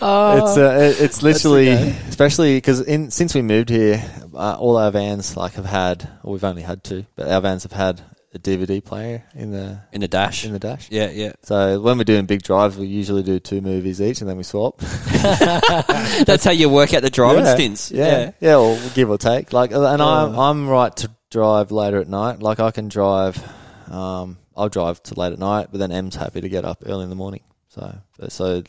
Oh, 0.00 0.38
it's 0.46 0.56
uh, 0.56 0.78
it- 0.80 1.00
it's 1.04 1.22
literally, 1.22 1.72
okay. 1.72 1.96
especially 2.08 2.56
because 2.56 2.80
in 2.82 3.10
since 3.10 3.34
we 3.34 3.42
moved 3.42 3.68
here, 3.70 4.04
uh, 4.34 4.56
all 4.58 4.76
our 4.76 4.90
vans 4.90 5.36
like 5.36 5.54
have 5.54 5.64
had, 5.66 6.08
or 6.22 6.32
we've 6.32 6.44
only 6.44 6.62
had 6.62 6.84
two, 6.84 7.04
but 7.16 7.28
our 7.28 7.40
vans 7.40 7.64
have 7.64 7.72
had 7.72 8.00
a 8.34 8.38
DVD 8.38 8.84
player 8.84 9.24
in 9.34 9.50
the 9.52 9.80
in 9.92 10.00
the 10.00 10.08
dash. 10.08 10.44
in 10.44 10.52
the 10.52 10.58
dash. 10.58 10.88
yeah, 10.90 11.10
yeah. 11.10 11.32
So 11.42 11.80
when 11.80 11.96
we're 11.98 12.04
doing 12.04 12.26
big 12.26 12.42
drives, 12.42 12.76
we 12.76 12.86
usually 12.86 13.22
do 13.22 13.38
two 13.38 13.60
movies 13.60 14.00
each, 14.00 14.20
and 14.20 14.28
then 14.28 14.36
we 14.36 14.42
swap. 14.42 14.78
That's 14.78 16.44
how 16.44 16.50
you 16.50 16.68
work 16.68 16.92
out 16.94 17.02
the 17.02 17.10
driving 17.10 17.44
yeah, 17.44 17.54
stints. 17.54 17.90
Yeah, 17.90 18.32
yeah, 18.40 18.56
or 18.56 18.78
give 18.94 19.08
or 19.10 19.18
take. 19.18 19.52
Like, 19.52 19.72
uh, 19.72 19.86
and 19.86 20.02
I'm 20.02 20.34
Oh. 20.34 20.40
I'm 20.40 20.68
right 20.68 20.94
to 20.98 21.10
drive 21.30 21.70
later 21.70 22.00
at 22.00 22.08
night. 22.08 22.40
Like, 22.40 22.60
I 22.60 22.70
can 22.70 22.88
drive. 22.88 23.42
Um, 23.90 24.38
I'll 24.56 24.68
drive 24.68 25.02
to 25.04 25.14
late 25.14 25.32
at 25.32 25.38
night, 25.38 25.68
but 25.70 25.78
then 25.78 25.92
Em's 25.92 26.16
happy 26.16 26.40
to 26.40 26.48
get 26.48 26.64
up 26.64 26.82
early 26.84 27.04
in 27.04 27.10
the 27.10 27.16
morning. 27.16 27.40
So, 27.70 27.94
so 28.28 28.54
You 28.56 28.62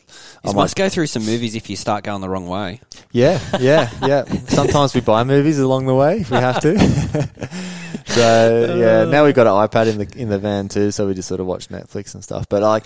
I 0.44 0.48
might, 0.48 0.54
must 0.54 0.76
go 0.76 0.88
through 0.88 1.06
some 1.06 1.24
movies 1.24 1.54
if 1.54 1.70
you 1.70 1.76
start 1.76 2.04
going 2.04 2.20
the 2.20 2.28
wrong 2.28 2.46
way. 2.46 2.80
yeah, 3.12 3.40
yeah, 3.58 3.90
yeah. 4.02 4.24
Sometimes 4.48 4.94
we 4.94 5.00
buy 5.00 5.24
movies 5.24 5.58
along 5.58 5.86
the 5.86 5.94
way 5.94 6.18
if 6.18 6.30
we 6.30 6.36
have 6.36 6.60
to. 6.60 6.78
so 8.06 8.74
yeah, 8.76 9.04
now 9.04 9.24
we've 9.24 9.34
got 9.34 9.46
an 9.46 9.68
iPad 9.68 9.88
in 9.88 9.98
the 9.98 10.18
in 10.20 10.28
the 10.28 10.38
van 10.38 10.68
too, 10.68 10.90
so 10.90 11.06
we 11.06 11.14
just 11.14 11.28
sort 11.28 11.40
of 11.40 11.46
watch 11.46 11.68
Netflix 11.68 12.14
and 12.14 12.22
stuff. 12.22 12.46
But 12.48 12.62
like, 12.62 12.84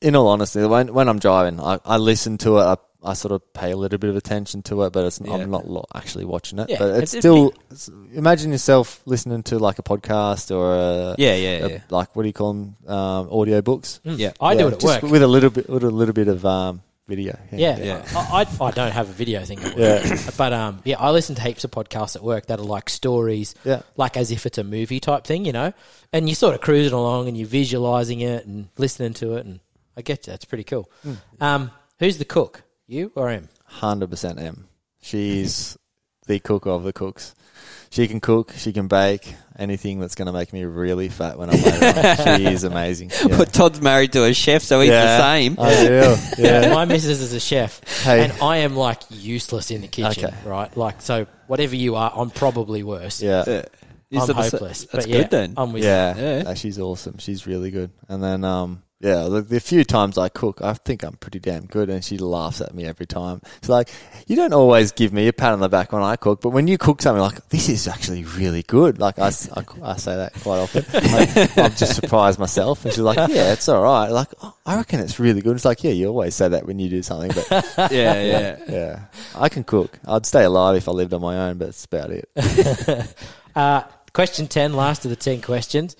in 0.00 0.14
all 0.16 0.28
honesty, 0.28 0.64
when 0.64 0.94
when 0.94 1.08
I'm 1.08 1.18
driving, 1.18 1.60
I, 1.60 1.78
I 1.84 1.96
listen 1.96 2.38
to 2.38 2.58
it. 2.58 2.62
I, 2.62 2.76
I 3.02 3.14
sort 3.14 3.32
of 3.32 3.52
pay 3.54 3.70
a 3.70 3.76
little 3.76 3.98
bit 3.98 4.10
of 4.10 4.16
attention 4.16 4.62
to 4.64 4.82
it, 4.84 4.92
but 4.92 5.04
it's, 5.06 5.20
Yeah. 5.24 5.34
I'm 5.34 5.50
not 5.50 5.68
lo- 5.68 5.86
actually 5.94 6.24
watching 6.26 6.58
it. 6.58 6.68
Yeah, 6.68 6.78
but 6.78 6.88
it's, 7.02 7.14
it's- 7.14 7.14
it's 7.14 7.20
still. 7.22 7.54
It's, 7.70 7.88
imagine 8.14 8.52
yourself 8.52 9.00
listening 9.06 9.42
to 9.44 9.58
like 9.58 9.78
a 9.78 9.82
podcast 9.82 10.54
or 10.54 10.74
a, 10.74 11.14
Yeah, 11.18 11.34
yeah, 11.34 11.48
a- 11.64 11.68
yeah. 11.70 11.80
like 11.90 12.14
what 12.14 12.22
do 12.24 12.28
you 12.28 12.32
call 12.34 12.52
them? 12.52 12.76
Um, 12.86 13.28
audio 13.30 13.62
books. 13.62 14.00
Mm. 14.04 14.18
Yeah. 14.18 14.32
I 14.40 14.54
do 14.54 14.68
it 14.68 14.74
at 14.74 14.82
work. 14.82 15.02
with 15.02 15.22
a 15.22 15.26
little 15.28 15.50
bit 15.50 15.68
with 15.68 15.82
a 15.84 15.90
little 15.90 16.12
bit 16.14 16.28
of 16.28 16.44
um, 16.44 16.82
video. 17.08 17.38
Yeah, 17.50 17.78
Yeah. 17.78 18.04
I, 18.14 18.46
I, 18.60 18.64
I 18.66 18.70
don't 18.72 18.92
have 18.92 19.08
a 19.08 19.12
video 19.12 19.42
thing 19.44 19.58
at 19.60 19.76
work. 19.76 20.04
Yeah. 20.04 20.30
But 20.36 20.52
um, 20.52 20.80
yeah, 20.84 20.98
I 20.98 21.10
listen 21.10 21.34
to 21.36 21.42
heaps 21.42 21.64
of 21.64 21.70
podcasts 21.70 22.16
at 22.16 22.22
work 22.22 22.46
that 22.46 22.60
are 22.60 22.64
like 22.64 22.88
stories, 22.88 23.54
yeah. 23.64 23.82
like 23.96 24.16
as 24.16 24.30
if 24.30 24.46
it's 24.46 24.58
a 24.58 24.64
movie 24.64 25.00
type 25.00 25.24
thing, 25.24 25.44
you 25.44 25.52
know. 25.52 25.72
And 26.12 26.28
you're 26.28 26.36
sort 26.36 26.54
of 26.54 26.60
cruising 26.60 26.92
along 26.92 27.28
and 27.28 27.36
you're 27.36 27.48
visualizing 27.48 28.20
it 28.20 28.46
and 28.46 28.68
listening 28.78 29.14
to 29.14 29.34
it, 29.36 29.46
and 29.46 29.60
I 29.96 30.02
get 30.02 30.26
you. 30.26 30.32
It's 30.34 30.44
pretty 30.44 30.64
cool. 30.64 30.90
Hmm. 31.02 31.14
Um, 31.40 31.70
who's 31.98 32.18
the 32.18 32.24
cook? 32.24 32.62
You 32.90 33.12
or 33.14 33.30
him? 33.30 33.48
Hundred 33.64 34.10
percent 34.10 34.40
Em. 34.40 34.66
She's 35.00 35.78
the 36.26 36.40
cook 36.40 36.66
of 36.66 36.82
the 36.82 36.92
cooks. 36.92 37.34
She 37.90 38.08
can 38.08 38.20
cook. 38.20 38.52
She 38.56 38.72
can 38.72 38.88
bake. 38.88 39.32
Anything 39.58 40.00
that's 40.00 40.14
going 40.14 40.26
to 40.26 40.32
make 40.32 40.52
me 40.52 40.64
really 40.64 41.08
fat 41.08 41.38
when 41.38 41.50
I'm 41.50 41.60
later. 41.62 42.36
she 42.36 42.46
is 42.46 42.64
amazing. 42.64 43.10
Yeah. 43.10 43.36
But 43.38 43.52
Todd's 43.52 43.80
married 43.80 44.12
to 44.14 44.24
a 44.24 44.32
chef, 44.34 44.62
so 44.62 44.80
he's 44.80 44.90
Yeah. 44.90 45.16
the 45.18 45.22
same. 45.22 45.56
I 45.58 45.74
do. 45.86 46.16
Yeah. 46.42 46.74
My 46.74 46.84
missus 46.84 47.20
is 47.20 47.32
a 47.32 47.40
chef, 47.40 47.80
Hey. 48.02 48.24
and 48.24 48.32
I 48.42 48.58
am 48.58 48.74
like 48.76 49.00
useless 49.10 49.70
in 49.70 49.82
the 49.82 49.88
kitchen, 49.88 50.26
Okay. 50.26 50.36
right? 50.48 50.74
Like, 50.76 51.00
so 51.02 51.26
whatever 51.46 51.76
you 51.76 51.94
are, 51.96 52.12
I'm 52.14 52.30
probably 52.30 52.82
worse. 52.82 53.20
Yeah. 53.22 53.44
Yeah. 53.46 53.62
I'm 54.20 54.34
hopeless. 54.34 54.80
That's 54.86 54.92
but 54.92 55.06
yeah, 55.06 55.16
good 55.18 55.30
then. 55.30 55.54
I'm 55.56 55.72
with 55.72 55.84
Yeah. 55.84 56.16
Yeah. 56.16 56.42
Uh, 56.50 56.54
she's 56.54 56.78
awesome. 56.80 57.18
She's 57.18 57.46
really 57.46 57.70
good. 57.70 57.90
And 58.08 58.22
then 58.22 58.42
um, 58.44 58.82
Yeah, 59.02 59.28
the, 59.28 59.40
the 59.40 59.60
few 59.60 59.82
times 59.82 60.18
I 60.18 60.28
cook, 60.28 60.60
I 60.60 60.74
think 60.74 61.02
I'm 61.04 61.14
pretty 61.14 61.38
damn 61.38 61.64
good, 61.64 61.88
and 61.88 62.04
she 62.04 62.18
laughs 62.18 62.60
at 62.60 62.74
me 62.74 62.84
every 62.84 63.06
time. 63.06 63.40
She's 63.62 63.70
like, 63.70 63.88
"You 64.26 64.36
don't 64.36 64.52
always 64.52 64.92
give 64.92 65.10
me 65.10 65.26
a 65.26 65.32
pat 65.32 65.54
on 65.54 65.60
the 65.60 65.70
back 65.70 65.92
when 65.92 66.02
I 66.02 66.16
cook, 66.16 66.42
but 66.42 66.50
when 66.50 66.66
you 66.66 66.76
cook 66.76 67.00
something, 67.00 67.22
like 67.22 67.48
this 67.48 67.70
is 67.70 67.88
actually 67.88 68.24
really 68.24 68.62
good." 68.62 68.98
Like 68.98 69.18
I, 69.18 69.28
s- 69.28 69.48
I- 69.56 69.64
I 69.82 69.96
say 69.96 70.16
that 70.16 70.34
quite 70.34 70.58
often. 70.58 70.84
Like, 70.92 71.56
I'm 71.58 71.74
just 71.74 71.94
surprised 71.94 72.38
myself, 72.38 72.84
and 72.84 72.92
she's 72.92 73.00
like, 73.02 73.16
"Yeah, 73.30 73.54
it's 73.54 73.70
all 73.70 73.82
right." 73.82 74.10
Like 74.10 74.28
oh, 74.42 74.54
I 74.66 74.76
reckon 74.76 75.00
it's 75.00 75.18
really 75.18 75.40
good. 75.40 75.56
It's 75.56 75.64
like, 75.64 75.82
yeah, 75.82 75.92
you 75.92 76.08
always 76.08 76.34
say 76.34 76.48
that 76.48 76.66
when 76.66 76.78
you 76.78 76.90
do 76.90 77.02
something, 77.02 77.30
but 77.34 77.50
yeah, 77.90 78.22
yeah. 78.22 78.58
yeah, 78.68 79.04
I 79.34 79.48
can 79.48 79.64
cook. 79.64 79.98
I'd 80.06 80.26
stay 80.26 80.44
alive 80.44 80.76
if 80.76 80.88
I 80.88 80.92
lived 80.92 81.14
on 81.14 81.22
my 81.22 81.48
own, 81.48 81.56
but 81.56 81.66
that's 81.68 81.86
about 81.86 82.10
it. 82.10 82.28
Uh, 83.56 83.82
question 84.12 84.46
10, 84.46 84.74
last 84.74 85.04
of 85.04 85.10
the 85.10 85.16
10 85.16 85.40
questions. 85.40 85.96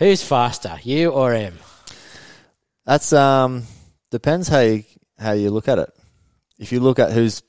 Who's 0.00 0.24
faster, 0.24 0.78
you 0.82 1.10
or 1.10 1.32
Em? 1.32 1.56
That's 2.84 3.12
um 3.12 3.64
depends 4.10 4.48
how 4.48 4.60
you 4.60 4.84
how 5.18 5.32
you 5.32 5.50
look 5.50 5.68
at 5.68 5.78
it. 5.78 5.90
If 6.58 6.72
you 6.72 6.80
look 6.80 6.98
at 6.98 7.12
who's 7.12 7.42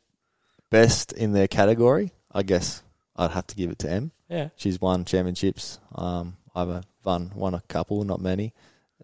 best 0.69 1.11
in 1.13 1.33
their 1.33 1.47
category, 1.47 2.11
I 2.31 2.43
guess 2.43 2.81
I'd 3.15 3.31
have 3.31 3.47
to 3.47 3.55
give 3.55 3.71
it 3.71 3.79
to 3.79 3.91
Em. 3.91 4.11
Yeah. 4.29 4.49
She's 4.55 4.79
won 4.79 5.05
championships. 5.05 5.79
Um, 5.93 6.37
I've 6.55 6.85
won 7.03 7.31
won 7.35 7.53
a 7.53 7.61
couple, 7.67 8.03
not 8.03 8.21
many, 8.21 8.53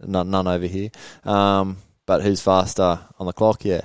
none, 0.02 0.30
none 0.30 0.48
over 0.48 0.66
here. 0.66 0.90
Um, 1.24 1.78
but 2.06 2.22
who's 2.22 2.42
faster 2.42 3.00
on 3.20 3.28
the 3.28 3.34
clock? 3.34 3.66
Yeah, 3.66 3.82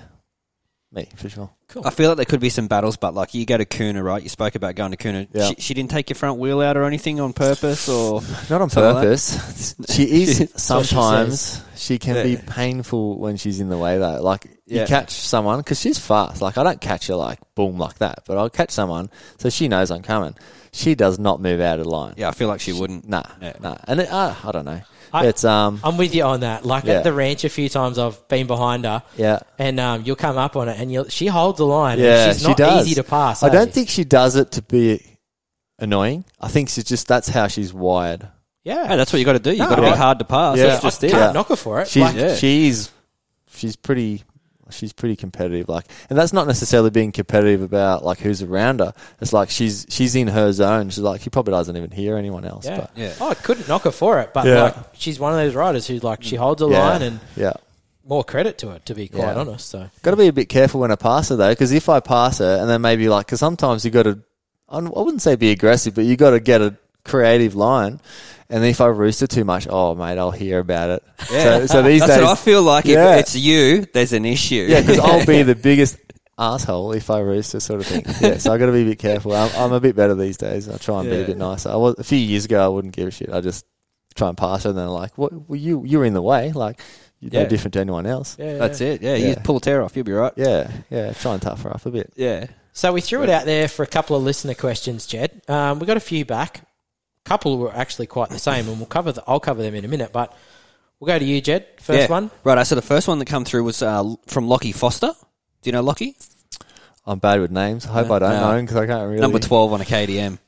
me 0.93 1.09
for 1.17 1.29
sure. 1.29 1.51
Cool. 1.73 1.87
I 1.87 1.91
feel 1.91 2.09
like 2.11 2.17
there 2.19 2.27
could 2.27 2.41
be 2.41 2.51
some 2.51 2.67
battles, 2.69 2.97
but 2.99 3.15
like 3.15 3.33
you 3.35 3.47
go 3.47 3.57
to 3.57 3.65
Kuna, 3.65 4.03
right? 4.03 4.23
You 4.23 4.29
spoke 4.29 4.55
about 4.55 4.75
going 4.75 4.91
to 4.91 4.97
Kuna. 4.97 5.27
Yeah. 5.33 5.49
She, 5.49 5.55
she 5.59 5.75
didn't 5.75 5.91
take 5.91 6.11
your 6.11 6.17
front 6.17 6.39
wheel 6.39 6.61
out 6.61 6.77
or 6.77 6.85
anything 6.85 7.19
on 7.19 7.33
purpose, 7.33 7.89
or 7.89 8.21
Not 8.51 8.61
on 8.61 8.69
Something 8.71 8.95
like 8.95 9.05
purpose. 9.05 9.75
she 9.91 10.23
is 10.23 10.39
what 10.41 10.49
she 10.51 10.59
sometimes. 10.59 11.65
She, 11.77 11.99
can 11.99 12.23
be 12.25 12.37
painful 12.37 13.19
when 13.19 13.37
she's 13.39 13.59
in 13.61 13.69
the 13.71 13.79
way 13.79 13.99
though. 13.99 14.21
Like 14.23 14.47
Yeah. 14.67 14.83
you 14.83 14.87
catch 14.87 15.11
someone 15.13 15.59
because 15.61 15.81
she's 15.81 15.99
fast. 15.99 16.43
Like 16.43 16.59
I 16.59 16.63
don't 16.63 16.81
catch 16.81 17.07
her 17.09 17.17
like 17.17 17.39
boom 17.55 17.79
like 17.79 17.99
that, 17.99 18.21
but 18.27 18.37
I'll 18.39 18.51
catch 18.51 18.71
someone 18.71 19.11
so 19.39 19.49
she 19.51 19.69
knows 19.69 19.91
I'm 19.91 20.03
coming. 20.03 20.35
She 20.75 20.95
does 20.95 21.19
not 21.19 21.41
move 21.41 21.61
out 21.61 21.81
of 21.81 21.87
line. 21.87 22.15
yeah, 22.17 22.29
I 22.29 22.33
feel 22.33 22.49
like 22.49 22.61
she 22.61 22.73
wouldn't. 22.73 23.09
Nah, 23.09 23.25
Yeah. 23.41 23.55
nah. 23.61 23.77
And 23.87 24.01
it, 24.01 24.11
uh, 24.11 24.35
I 24.45 24.53
don't 24.53 24.65
know. 24.65 24.81
I- 25.13 25.27
it's 25.27 25.45
um, 25.45 25.81
I'm 25.85 25.97
with 25.97 26.15
you 26.15 26.25
on 26.25 26.41
that. 26.41 26.65
Like 26.65 26.85
Yeah. 26.85 26.95
at 26.95 27.05
the 27.05 27.13
ranch, 27.13 27.45
a 27.45 27.49
few 27.49 27.69
times 27.69 27.99
I've 27.99 28.27
been 28.29 28.47
behind 28.47 28.85
her, 28.85 29.03
yeah, 29.17 29.41
and 29.59 29.79
um, 29.81 30.03
you'll 30.05 30.17
come 30.17 30.39
up 30.39 30.57
on 30.57 30.69
it, 30.69 30.81
and 30.81 30.91
you'll, 30.93 31.09
she 31.09 31.27
holds 31.27 31.59
the 31.59 31.67
line. 31.67 31.99
and 31.99 32.03
yeah. 32.07 32.33
she's 32.33 32.43
she 32.43 32.49
not 32.49 32.57
does. 32.57 32.87
easy 32.87 32.95
to 32.97 33.05
pass. 33.05 33.43
I 33.43 33.49
eh? 33.49 33.51
don't 33.51 33.73
think 33.73 33.89
she 33.89 34.05
does 34.05 34.37
it 34.37 34.53
to 34.53 34.63
be 34.63 35.03
annoying. 35.79 36.25
I 36.41 36.49
think 36.49 36.69
she's 36.69 36.85
just 36.85 37.09
that's 37.09 37.29
how 37.29 37.49
she's 37.49 37.73
wired. 37.73 38.29
Yeah, 38.65 38.87
Hey, 38.87 38.97
that's 38.97 39.13
what 39.13 39.19
you 39.19 39.25
got 39.25 39.33
to 39.33 39.41
do. 39.41 39.51
You 39.51 39.59
No, 39.59 39.69
got 39.69 39.77
to 39.77 39.83
I- 39.87 39.91
be 39.91 39.97
hard 39.97 40.19
to 40.21 40.25
pass. 40.25 40.57
Yeah. 40.57 40.67
That's 40.67 40.83
just 40.83 41.03
I 41.05 41.07
it. 41.09 41.11
can't 41.11 41.23
Yeah. 41.23 41.33
knock 41.33 41.49
her 41.49 41.57
for 41.57 41.81
it. 41.81 41.89
She's 41.89 42.03
Like, 42.03 42.15
Yeah. 42.17 42.37
she's 42.37 42.91
she's 43.55 43.75
pretty 43.77 44.23
she's 44.73 44.93
pretty 44.93 45.17
competitive. 45.17 45.69
Like, 45.69 45.87
and 46.11 46.19
that's 46.19 46.33
not 46.33 46.47
necessarily 46.47 46.91
being 46.91 47.13
competitive 47.13 47.63
about 47.63 48.05
like 48.05 48.19
who's 48.19 48.43
around 48.43 48.81
her. 48.81 48.95
It's 49.21 49.33
like 49.33 49.51
she's 49.51 49.87
she's 49.89 50.15
in 50.17 50.29
her 50.29 50.53
zone. 50.53 50.89
She's 50.91 50.99
like 50.99 51.21
she 51.21 51.31
probably 51.31 51.53
doesn't 51.53 51.77
even 51.77 51.91
hear 51.91 52.17
anyone 52.17 52.45
else. 52.45 52.67
yeah. 52.67 52.77
But 52.81 52.91
Yeah. 52.97 53.15
Oh, 53.21 53.31
I 53.31 53.35
couldn't 53.35 53.69
knock 53.69 53.83
her 53.83 53.91
for 53.91 54.21
it, 54.21 54.33
but 54.35 54.47
Yeah. 54.47 54.63
like 54.63 54.75
she's 54.95 55.19
one 55.21 55.33
of 55.33 55.39
those 55.39 55.55
riders 55.55 55.87
who 55.87 55.99
like 55.99 56.23
she 56.23 56.37
holds 56.37 56.63
a 56.63 56.67
yeah, 56.67 56.79
line, 56.79 57.03
and 57.03 57.21
yeah, 57.37 57.53
more 58.05 58.25
credit 58.25 58.59
to 58.59 58.71
it. 58.73 58.87
To 58.87 58.95
be 58.95 59.09
quite 59.09 59.21
Yeah. 59.35 59.41
honest, 59.41 59.69
so 59.69 59.89
got 60.03 60.11
to 60.13 60.17
be 60.17 60.27
a 60.29 60.33
bit 60.33 60.49
careful 60.49 60.81
when 60.81 60.91
I 60.91 60.97
pass 60.97 61.29
her 61.29 61.37
though, 61.37 61.51
because 61.53 61.73
if 61.73 61.89
I 61.89 62.01
pass 62.01 62.39
her 62.39 62.57
and 62.61 62.69
then 62.69 62.81
maybe 62.81 63.09
like, 63.09 63.27
because 63.27 63.41
sometimes 63.41 63.85
you 63.85 63.91
got 63.91 64.05
to, 64.05 64.19
I 64.69 64.79
wouldn't 64.81 65.23
say 65.23 65.37
be 65.37 65.51
aggressive, 65.51 65.95
but 65.95 66.05
you 66.05 66.17
got 66.17 66.31
to 66.31 66.41
get 66.41 66.61
a 66.63 66.77
creative 67.05 67.55
line. 67.55 68.01
And 68.49 68.65
if 68.65 68.81
I 68.83 68.87
roost 68.87 69.21
her 69.21 69.27
too 69.27 69.45
much, 69.45 69.67
oh 69.71 69.95
mate, 69.95 70.19
I'll 70.19 70.31
hear 70.31 70.59
about 70.59 70.91
it. 70.91 71.03
Yeah. 71.31 71.61
So, 71.61 71.67
so 71.67 71.83
these 71.83 72.01
That's 72.01 72.15
days, 72.17 72.23
what 72.23 72.33
I 72.33 72.35
feel 72.35 72.63
like. 72.63 72.85
Yeah. 72.85 73.15
If 73.15 73.21
it's 73.21 73.37
you, 73.37 73.87
there's 73.95 74.13
an 74.13 74.27
issue. 74.27 74.67
Yeah, 74.69 74.81
because 74.83 74.99
I'll 74.99 75.25
be 75.25 75.43
the 75.43 75.55
biggest 75.55 75.97
asshole 76.39 76.93
if 76.93 77.09
I 77.09 77.21
rooster 77.21 77.61
sort 77.61 77.81
of 77.81 77.87
thing. 77.87 78.05
Yeah, 78.21 78.37
so 78.39 78.53
I 78.53 78.59
got 78.59 78.67
to 78.67 78.73
be 78.73 78.83
a 78.83 78.85
bit 78.85 78.99
careful. 78.99 79.35
I'm, 79.35 79.51
I'm 79.57 79.73
a 79.73 79.81
bit 79.81 79.97
better 79.97 80.15
these 80.15 80.37
days. 80.37 80.69
I 80.69 80.77
try 80.77 81.01
and 81.01 81.09
be 81.11 81.23
a 81.23 81.27
bit 81.27 81.39
nicer. 81.39 81.71
I 81.71 81.77
was 81.77 81.95
a 81.99 82.05
few 82.05 82.19
years 82.19 82.45
ago. 82.45 82.63
I 82.63 82.69
wouldn't 82.69 82.95
give 82.95 83.09
a 83.09 83.11
shit. 83.11 83.33
I 83.33 83.41
just 83.41 83.65
try 84.15 84.29
and 84.29 84.37
pass 84.37 84.65
her, 84.65 84.71
and 84.71 84.79
then 84.79 84.89
like, 84.89 85.17
what? 85.17 85.33
Well, 85.33 85.59
you 85.59 85.83
you're 85.87 86.05
in 86.05 86.13
the 86.13 86.21
way. 86.23 86.53
Like 86.53 86.79
you're 87.21 87.31
Yeah. 87.33 87.43
no 87.45 87.49
different 87.49 87.73
to 87.75 87.81
anyone 87.81 88.05
else. 88.05 88.37
yeah, 88.39 88.59
That's 88.59 88.83
yeah. 88.83 88.89
it. 88.89 89.03
Yeah, 89.03 89.15
you 89.15 89.37
pull 89.37 89.57
a 89.57 89.61
tear 89.61 89.81
off, 89.83 89.97
you'll 89.97 90.05
be 90.05 90.13
right. 90.13 90.33
Yeah, 90.37 90.71
yeah. 90.91 91.13
Try 91.15 91.33
and 91.35 91.41
tough 91.43 91.63
her 91.63 91.71
up 91.71 91.87
a 91.87 91.91
bit. 91.91 92.13
Yeah. 92.17 92.47
So 92.75 92.93
we 92.93 93.01
threw 93.01 93.23
it 93.23 93.29
out 93.31 93.45
there 93.47 93.69
for 93.69 93.83
a 93.83 93.87
couple 93.87 94.17
of 94.17 94.23
listener 94.23 94.55
questions, 94.55 95.07
Jed. 95.07 95.41
Um, 95.49 95.79
we 95.79 95.87
got 95.87 95.97
a 95.97 96.01
few 96.01 96.25
back. 96.25 96.63
A 97.33 97.35
couple 97.35 97.57
were 97.57 97.75
actually 97.75 98.09
quite 98.09 98.29
the 98.29 98.39
same, 98.39 98.69
and 98.69 98.77
we'll 98.77 98.85
cover. 98.85 99.11
The, 99.11 99.25
I'll 99.27 99.41
cover 99.41 99.63
them 99.63 99.75
in 99.75 99.87
a 99.87 99.89
minute, 99.89 100.13
but 100.13 100.37
we'll 101.01 101.07
go 101.07 101.19
to 101.19 101.25
you, 101.25 101.41
Jed. 101.41 101.67
First 101.81 102.01
yeah. 102.01 102.07
one. 102.09 102.31
Right. 102.45 102.63
So 102.67 102.75
the 102.75 102.83
first 102.83 103.09
one 103.09 103.19
that 103.21 103.25
come 103.25 103.47
through 103.47 103.65
was 103.65 103.81
uh, 103.81 104.05
from 104.27 104.49
Lockie 104.49 104.73
Foster. 104.73 105.13
Do 105.63 105.69
you 105.71 105.73
know 105.73 105.81
Lockie? 105.81 106.15
I'm 107.07 107.21
bad 107.21 107.41
with 107.41 107.51
names. 107.51 107.87
I 107.87 107.93
hope 107.93 108.09
No, 108.09 108.15
I 108.17 108.19
don't 108.19 108.33
no. 108.33 108.41
know 108.51 108.57
him 108.59 108.67
because 108.67 108.77
I 108.77 108.87
can't 108.87 109.09
really. 109.09 109.21
Number 109.23 109.39
12 109.39 109.73
on 109.73 109.81
a 109.81 109.85
KTM. 109.85 110.39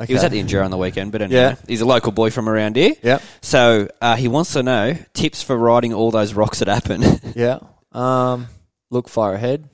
Okay. 0.00 0.06
He 0.06 0.14
was 0.14 0.24
at 0.24 0.30
the 0.30 0.42
Enduro 0.42 0.64
on 0.64 0.70
the 0.70 0.78
weekend, 0.78 1.12
but 1.12 1.20
anyway, 1.20 1.40
Yeah. 1.40 1.54
he's 1.68 1.82
a 1.82 1.84
local 1.84 2.10
boy 2.10 2.30
from 2.30 2.48
around 2.48 2.76
here. 2.76 2.94
Yep. 3.02 3.22
So 3.42 3.88
uh, 4.00 4.16
he 4.16 4.28
wants 4.28 4.54
to 4.54 4.62
know 4.62 4.96
tips 5.12 5.42
for 5.42 5.58
riding 5.58 5.92
all 5.92 6.10
those 6.10 6.32
rocks 6.32 6.60
that 6.60 6.68
happen. 6.68 7.02
Yeah. 7.36 7.58
Um, 7.92 8.46
look 8.88 9.10
far 9.10 9.34
ahead. 9.34 9.68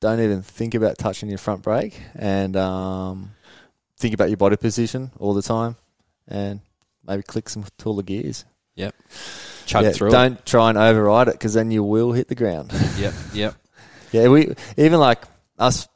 Don't 0.00 0.20
even 0.20 0.40
think 0.40 0.74
about 0.74 0.96
touching 0.96 1.28
your 1.28 1.36
front 1.36 1.60
brake, 1.62 2.00
and 2.14 2.56
um, 2.56 3.32
think 3.98 4.14
about 4.14 4.30
your 4.30 4.38
body 4.38 4.56
position 4.56 5.10
all 5.18 5.34
the 5.34 5.42
time, 5.42 5.76
and 6.30 6.60
maybe 7.06 7.22
click 7.22 7.48
some 7.48 7.64
taller 7.78 8.02
gears. 8.02 8.44
Yep. 8.76 8.94
Chug 9.66 9.84
Yeah, 9.84 9.90
through. 9.92 10.10
Don't 10.10 10.44
try 10.46 10.70
and 10.70 10.78
override 10.78 11.28
it 11.28 11.34
because 11.34 11.54
then 11.54 11.70
you 11.70 11.82
will 11.84 12.12
hit 12.12 12.28
the 12.28 12.34
ground. 12.34 12.72
Yep, 12.98 13.14
yep. 13.32 13.54
yeah, 14.12 14.28
we 14.28 14.54
even 14.76 15.00
like 15.00 15.22
us 15.58 15.88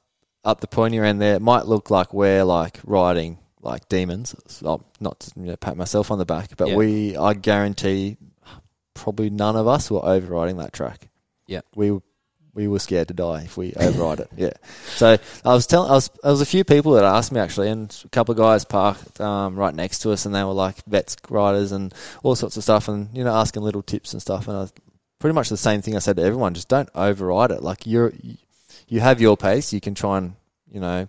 up 0.44 0.60
the 0.60 0.66
pointy 0.66 0.98
end 0.98 1.20
there. 1.20 1.36
It 1.36 1.42
might 1.42 1.66
look 1.66 1.90
like 1.90 2.12
we're 2.12 2.44
like 2.44 2.80
riding 2.84 3.38
like 3.62 3.88
demons. 3.88 4.34
So, 4.46 4.84
not 5.00 5.20
to 5.20 5.32
you 5.36 5.46
know, 5.46 5.56
pat 5.56 5.76
myself 5.76 6.10
on 6.10 6.18
the 6.18 6.26
back, 6.26 6.56
but 6.56 6.68
Yeah. 6.68 6.76
we, 6.76 7.16
I 7.16 7.32
guarantee, 7.34 8.18
probably 8.94 9.30
none 9.30 9.56
of 9.56 9.66
us 9.66 9.90
were 9.90 10.04
overriding 10.04 10.58
that 10.58 10.72
track. 10.72 11.08
Yeah. 11.46 11.60
we 11.74 11.98
we 12.54 12.68
were 12.68 12.78
scared 12.78 13.08
to 13.08 13.14
die 13.14 13.42
if 13.42 13.56
we 13.56 13.72
override 13.74 14.20
it. 14.20 14.28
Yeah. 14.36 14.52
So 14.86 15.18
I 15.44 15.52
was 15.54 15.66
telling, 15.66 15.90
I 15.90 15.94
was, 15.94 16.08
there 16.22 16.30
was 16.30 16.40
a 16.40 16.46
few 16.46 16.62
people 16.64 16.92
that 16.92 17.04
asked 17.04 17.32
me 17.32 17.40
actually, 17.40 17.68
and 17.68 17.94
a 18.04 18.08
couple 18.10 18.32
of 18.32 18.38
guys 18.38 18.64
parked 18.64 19.20
um, 19.20 19.56
right 19.56 19.74
next 19.74 19.98
to 20.00 20.12
us, 20.12 20.24
and 20.24 20.34
they 20.34 20.44
were 20.44 20.52
like 20.52 20.84
vets 20.86 21.16
riders 21.28 21.72
and 21.72 21.92
all 22.22 22.34
sorts 22.36 22.56
of 22.56 22.62
stuff, 22.62 22.86
and 22.88 23.08
you 23.16 23.24
know 23.24 23.34
asking 23.34 23.62
little 23.62 23.82
tips 23.82 24.12
and 24.12 24.22
stuff, 24.22 24.46
and 24.48 24.56
I 24.56 24.68
pretty 25.18 25.34
much 25.34 25.48
the 25.48 25.56
same 25.56 25.82
thing 25.82 25.96
I 25.96 25.98
said 26.00 26.16
to 26.16 26.22
everyone: 26.22 26.54
just 26.54 26.68
don't 26.68 26.88
override 26.94 27.50
it. 27.50 27.62
Like 27.62 27.86
you're, 27.86 28.12
you 28.88 29.00
have 29.00 29.20
your 29.20 29.36
pace, 29.36 29.72
you 29.72 29.80
can 29.80 29.94
try 29.94 30.18
and 30.18 30.34
you 30.70 30.80
know 30.80 31.08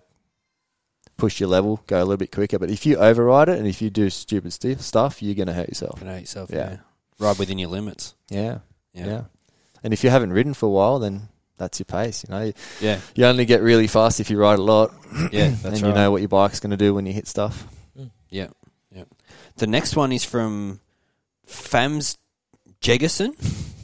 push 1.16 1.40
your 1.40 1.48
level, 1.48 1.82
go 1.86 1.98
a 1.98 2.04
little 2.04 2.16
bit 2.18 2.30
quicker, 2.32 2.58
but 2.58 2.70
if 2.70 2.84
you 2.84 2.96
override 2.96 3.48
it 3.48 3.58
and 3.58 3.66
if 3.66 3.80
you 3.80 3.88
do 3.88 4.10
stupid 4.10 4.52
st- 4.52 4.80
stuff, 4.82 5.22
you're 5.22 5.34
going 5.34 5.46
to 5.46 5.54
hurt 5.54 5.68
yourself. 5.68 6.02
Hurt 6.02 6.20
yourself, 6.20 6.50
Yeah. 6.52 6.70
yeah. 6.72 6.76
Ride 7.18 7.38
within 7.38 7.58
your 7.58 7.70
limits. 7.70 8.14
Yeah. 8.28 8.58
Yeah. 8.92 9.06
Yeah. 9.06 9.22
And 9.82 9.94
if 9.94 10.04
you 10.04 10.10
haven't 10.10 10.34
ridden 10.34 10.52
for 10.52 10.66
a 10.66 10.70
while, 10.70 10.98
then 10.98 11.28
that's 11.58 11.78
your 11.78 11.84
pace. 11.86 12.24
You 12.28 12.34
know, 12.34 12.52
Yeah. 12.80 13.00
you 13.14 13.24
only 13.26 13.44
get 13.44 13.62
really 13.62 13.86
fast 13.86 14.20
if 14.20 14.30
you 14.30 14.38
ride 14.38 14.58
a 14.58 14.62
lot, 14.62 14.92
Yeah, 15.32 15.48
that's 15.62 15.64
and 15.64 15.82
right. 15.82 15.84
you 15.88 15.92
know 15.94 16.10
what 16.10 16.20
your 16.22 16.28
bike's 16.28 16.60
going 16.60 16.70
to 16.70 16.76
do 16.76 16.94
when 16.94 17.06
you 17.06 17.12
hit 17.12 17.26
stuff. 17.26 17.66
Yeah, 18.28 18.48
yeah. 18.94 19.04
The 19.56 19.66
next 19.66 19.96
one 19.96 20.12
is 20.12 20.24
from 20.24 20.80
Fams 21.48 22.16
Jegerson. 22.80 23.32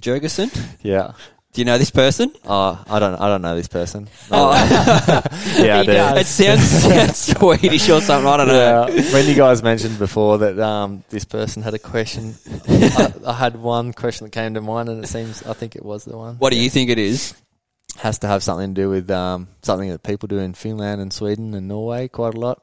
Jergerson. 0.01 0.51
Yeah. 0.83 1.13
Do 1.53 1.61
you 1.61 1.67
know 1.67 1.77
this 1.77 1.91
person? 1.91 2.33
Oh, 2.47 2.83
I 2.89 2.99
don't. 2.99 3.15
I 3.21 3.29
don't 3.29 3.43
know 3.43 3.55
this 3.55 3.69
person. 3.69 4.09
Oh. 4.31 4.53
yeah, 5.59 5.81
I 5.81 5.85
do. 5.85 5.93
does. 5.93 6.21
It 6.21 6.27
sounds, 6.27 6.63
sounds 6.83 7.19
Swedish 7.39 7.91
or 7.91 8.01
something. 8.01 8.27
I 8.27 8.37
don't 8.39 8.49
know. 8.49 8.87
When 9.13 9.27
you 9.29 9.35
guys 9.35 9.63
mentioned 9.63 9.99
before 9.99 10.39
that 10.39 10.59
um, 10.59 11.05
this 11.11 11.27
person 11.27 11.63
had 11.63 11.75
a 11.75 11.79
question, 11.79 12.35
I, 12.69 13.13
I 13.27 13.33
had 13.35 13.57
one 13.57 13.93
question 13.93 14.25
that 14.25 14.31
came 14.31 14.55
to 14.55 14.63
mind, 14.63 14.89
and 14.89 15.05
it 15.05 15.09
seems 15.09 15.43
I 15.43 15.53
think 15.53 15.77
it 15.77 15.85
was 15.85 16.07
the 16.07 16.17
one. 16.17 16.37
What 16.37 16.53
do 16.55 16.59
you 16.59 16.71
think 16.71 16.89
it 16.89 16.99
is? 16.99 17.35
Has 17.99 18.19
to 18.21 18.27
have 18.27 18.43
something 18.43 18.75
to 18.75 18.81
do 18.83 18.89
with 18.91 19.11
um, 19.11 19.49
something 19.63 19.91
that 19.91 20.03
people 20.03 20.27
do 20.27 20.39
in 20.39 20.55
Finland 20.55 21.01
and 21.01 21.13
Sweden 21.13 21.55
and 21.55 21.69
Norway 21.69 22.09
quite 22.09 22.35
a 22.35 22.41
lot. 22.41 22.63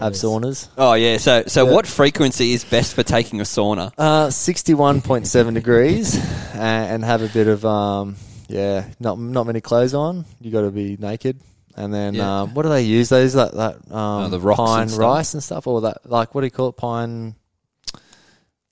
Have 0.00 0.12
saunas. 0.14 0.68
Oh 0.76 0.94
yeah. 0.94 1.16
So 1.18 1.44
so 1.46 1.64
Yeah. 1.66 1.72
what 1.72 1.86
frequency 1.86 2.52
is 2.52 2.64
best 2.64 2.94
for 2.94 3.02
taking 3.02 3.40
a 3.40 3.44
sauna? 3.44 3.92
Uh, 3.96 4.28
sixty-one 4.30 5.00
point 5.00 5.26
seven 5.26 5.54
degrees, 5.54 6.16
uh, 6.54 6.58
and 6.58 7.04
have 7.04 7.22
a 7.22 7.28
bit 7.28 7.46
of 7.48 7.64
um, 7.64 8.16
yeah, 8.48 8.84
not 8.98 9.18
not 9.18 9.46
many 9.46 9.60
clothes 9.60 9.94
on. 9.94 10.24
You 10.40 10.50
got 10.50 10.62
to 10.62 10.70
be 10.70 10.96
naked, 10.98 11.40
and 11.76 11.94
then 11.94 12.14
Yeah. 12.14 12.42
um, 12.42 12.54
what 12.54 12.64
do 12.64 12.68
they 12.68 12.82
use? 12.82 13.08
Those 13.08 13.34
that 13.34 13.52
that 13.54 13.74
um, 13.94 14.24
Oh, 14.24 14.28
the 14.28 14.40
rocks 14.40 14.58
pine 14.58 14.88
stuff. 14.88 15.00
rice 15.00 15.34
and 15.34 15.42
stuff, 15.42 15.66
or 15.66 15.82
that 15.82 16.10
like 16.10 16.34
what 16.34 16.40
do 16.42 16.46
you 16.46 16.50
call 16.50 16.68
it? 16.68 16.76
Pine 16.76 17.36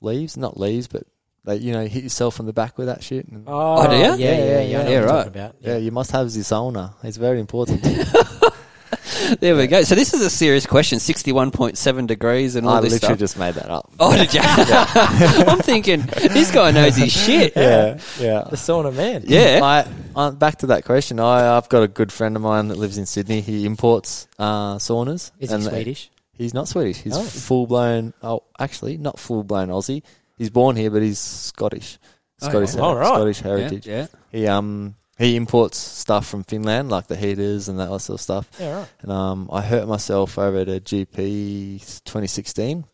leaves, 0.01 0.37
not 0.37 0.59
leaves, 0.59 0.89
but 0.89 1.05
they 1.45 1.57
you 1.57 1.73
know 1.73 1.87
hit 1.87 2.03
yourself 2.03 2.41
on 2.41 2.47
the 2.47 2.53
back 2.53 2.79
with 2.79 2.87
that 2.89 3.03
shit. 3.03 3.27
And, 3.29 3.45
Oh, 3.47 3.79
Oh, 3.87 3.87
do 3.91 3.97
ya? 3.97 4.15
Yeah, 4.15 4.37
yeah, 4.37 4.61
yeah. 4.61 4.81
I 4.81 4.83
know 4.85 4.91
Yeah, 4.91 5.01
what 5.07 5.11
right. 5.15 5.27
About. 5.27 5.55
yeah, 5.61 5.77
you 5.77 5.91
must 5.93 6.11
have 6.13 6.31
the 6.33 6.41
sauna. 6.41 6.95
It's 7.03 7.17
very 7.17 7.41
important. 7.41 7.83
there 9.41 9.57
we 9.57 9.67
go. 9.67 9.83
So 9.83 9.95
this 9.95 10.15
is 10.15 10.21
a 10.23 10.31
serious 10.31 10.67
question. 10.67 10.99
Sixty-one 10.99 11.51
point 11.51 11.77
seven 11.77 12.07
degrees 12.07 12.57
and 12.57 12.67
all 12.67 12.77
I 12.77 12.81
this 12.81 12.93
literally 12.93 13.15
stuff. 13.15 13.19
just 13.19 13.39
made 13.39 13.55
that 13.55 13.69
up. 13.71 13.91
Oh, 14.01 14.17
did 14.17 14.33
you? 14.33 14.41
I'm 14.45 15.59
thinking 15.59 16.03
this 16.03 16.51
guy 16.51 16.71
knows 16.71 16.97
his 16.97 17.13
shit. 17.13 17.53
yeah, 17.57 17.99
yeah. 18.19 18.45
The 18.49 18.57
sauna 18.57 18.95
man. 18.95 19.25
Yeah. 19.27 19.61
I, 19.63 19.87
uh, 20.17 20.31
back 20.33 20.59
to 20.59 20.67
that 20.69 20.85
question. 20.85 21.21
I, 21.21 21.57
I've 21.57 21.69
got 21.69 21.83
a 21.83 21.89
good 21.89 22.11
friend 22.13 22.37
of 22.37 22.43
mine 22.43 22.69
that 22.69 22.79
lives 22.79 22.99
in 22.99 23.07
Sydney. 23.07 23.41
He 23.41 23.67
imports 23.67 24.27
uh, 24.39 24.77
saunas. 24.77 25.33
Is 25.39 25.51
he 25.53 25.61
Swedish? 25.61 26.11
He's 26.33 26.55
not 26.55 26.69
Swedish. 26.69 26.99
He's 26.99 27.17
Oh. 27.17 27.23
full 27.23 27.67
blown. 27.67 28.15
Oh, 28.23 28.45
actually, 28.59 28.97
not 28.97 29.19
full 29.19 29.43
blown 29.45 29.69
Aussie. 29.69 30.03
He's 30.39 30.51
born 30.51 30.77
here, 30.77 30.91
but 30.91 31.03
he's 31.03 31.19
Scottish. 31.19 31.99
Oh, 32.41 32.49
Scottish, 32.49 32.75
yeah. 32.75 32.93
Right. 32.93 33.07
Scottish 33.07 33.41
heritage. 33.41 33.87
yeah. 33.87 34.07
He 34.31 34.47
um 34.47 34.95
he 35.19 35.35
imports 35.35 35.77
stuff 35.77 36.27
from 36.27 36.45
Finland, 36.45 36.91
like 36.91 37.09
the 37.09 37.17
heaters 37.17 37.69
and 37.69 37.81
that 37.81 37.89
sort 38.01 38.19
of 38.19 38.21
stuff. 38.21 38.49
Yeah, 38.61 38.79
right. 38.79 38.89
And 39.01 39.11
um, 39.11 39.49
I 39.53 39.61
hurt 39.63 39.89
myself 39.89 40.39
over 40.39 40.59
at 40.59 40.69
a 40.69 40.81
GP 40.81 41.81
2016. 42.05 42.85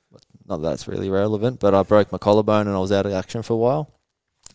Not 0.47 0.63
that 0.63 0.69
that's 0.69 0.89
really 0.89 1.11
relevant, 1.11 1.61
but 1.61 1.75
I 1.75 1.83
broke 1.83 2.11
my 2.13 2.19
collarbone 2.19 2.67
and 2.67 2.75
I 2.75 2.79
was 2.79 2.93
out 2.93 3.05
of 3.07 3.13
action 3.13 3.43
for 3.43 3.53
a 3.53 3.57
while. 3.59 3.91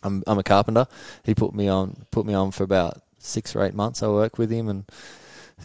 I'm 0.02 0.22
I'm 0.26 0.38
a 0.38 0.42
carpenter. 0.42 0.86
He 1.24 1.34
put 1.34 1.54
me 1.54 1.68
on 1.68 2.06
put 2.10 2.26
me 2.26 2.34
on 2.34 2.50
for 2.50 2.64
about 2.64 3.02
six 3.18 3.54
or 3.54 3.62
eight 3.62 3.74
months. 3.74 4.02
I 4.02 4.08
worked 4.08 4.38
with 4.38 4.50
him 4.50 4.68
and 4.68 4.84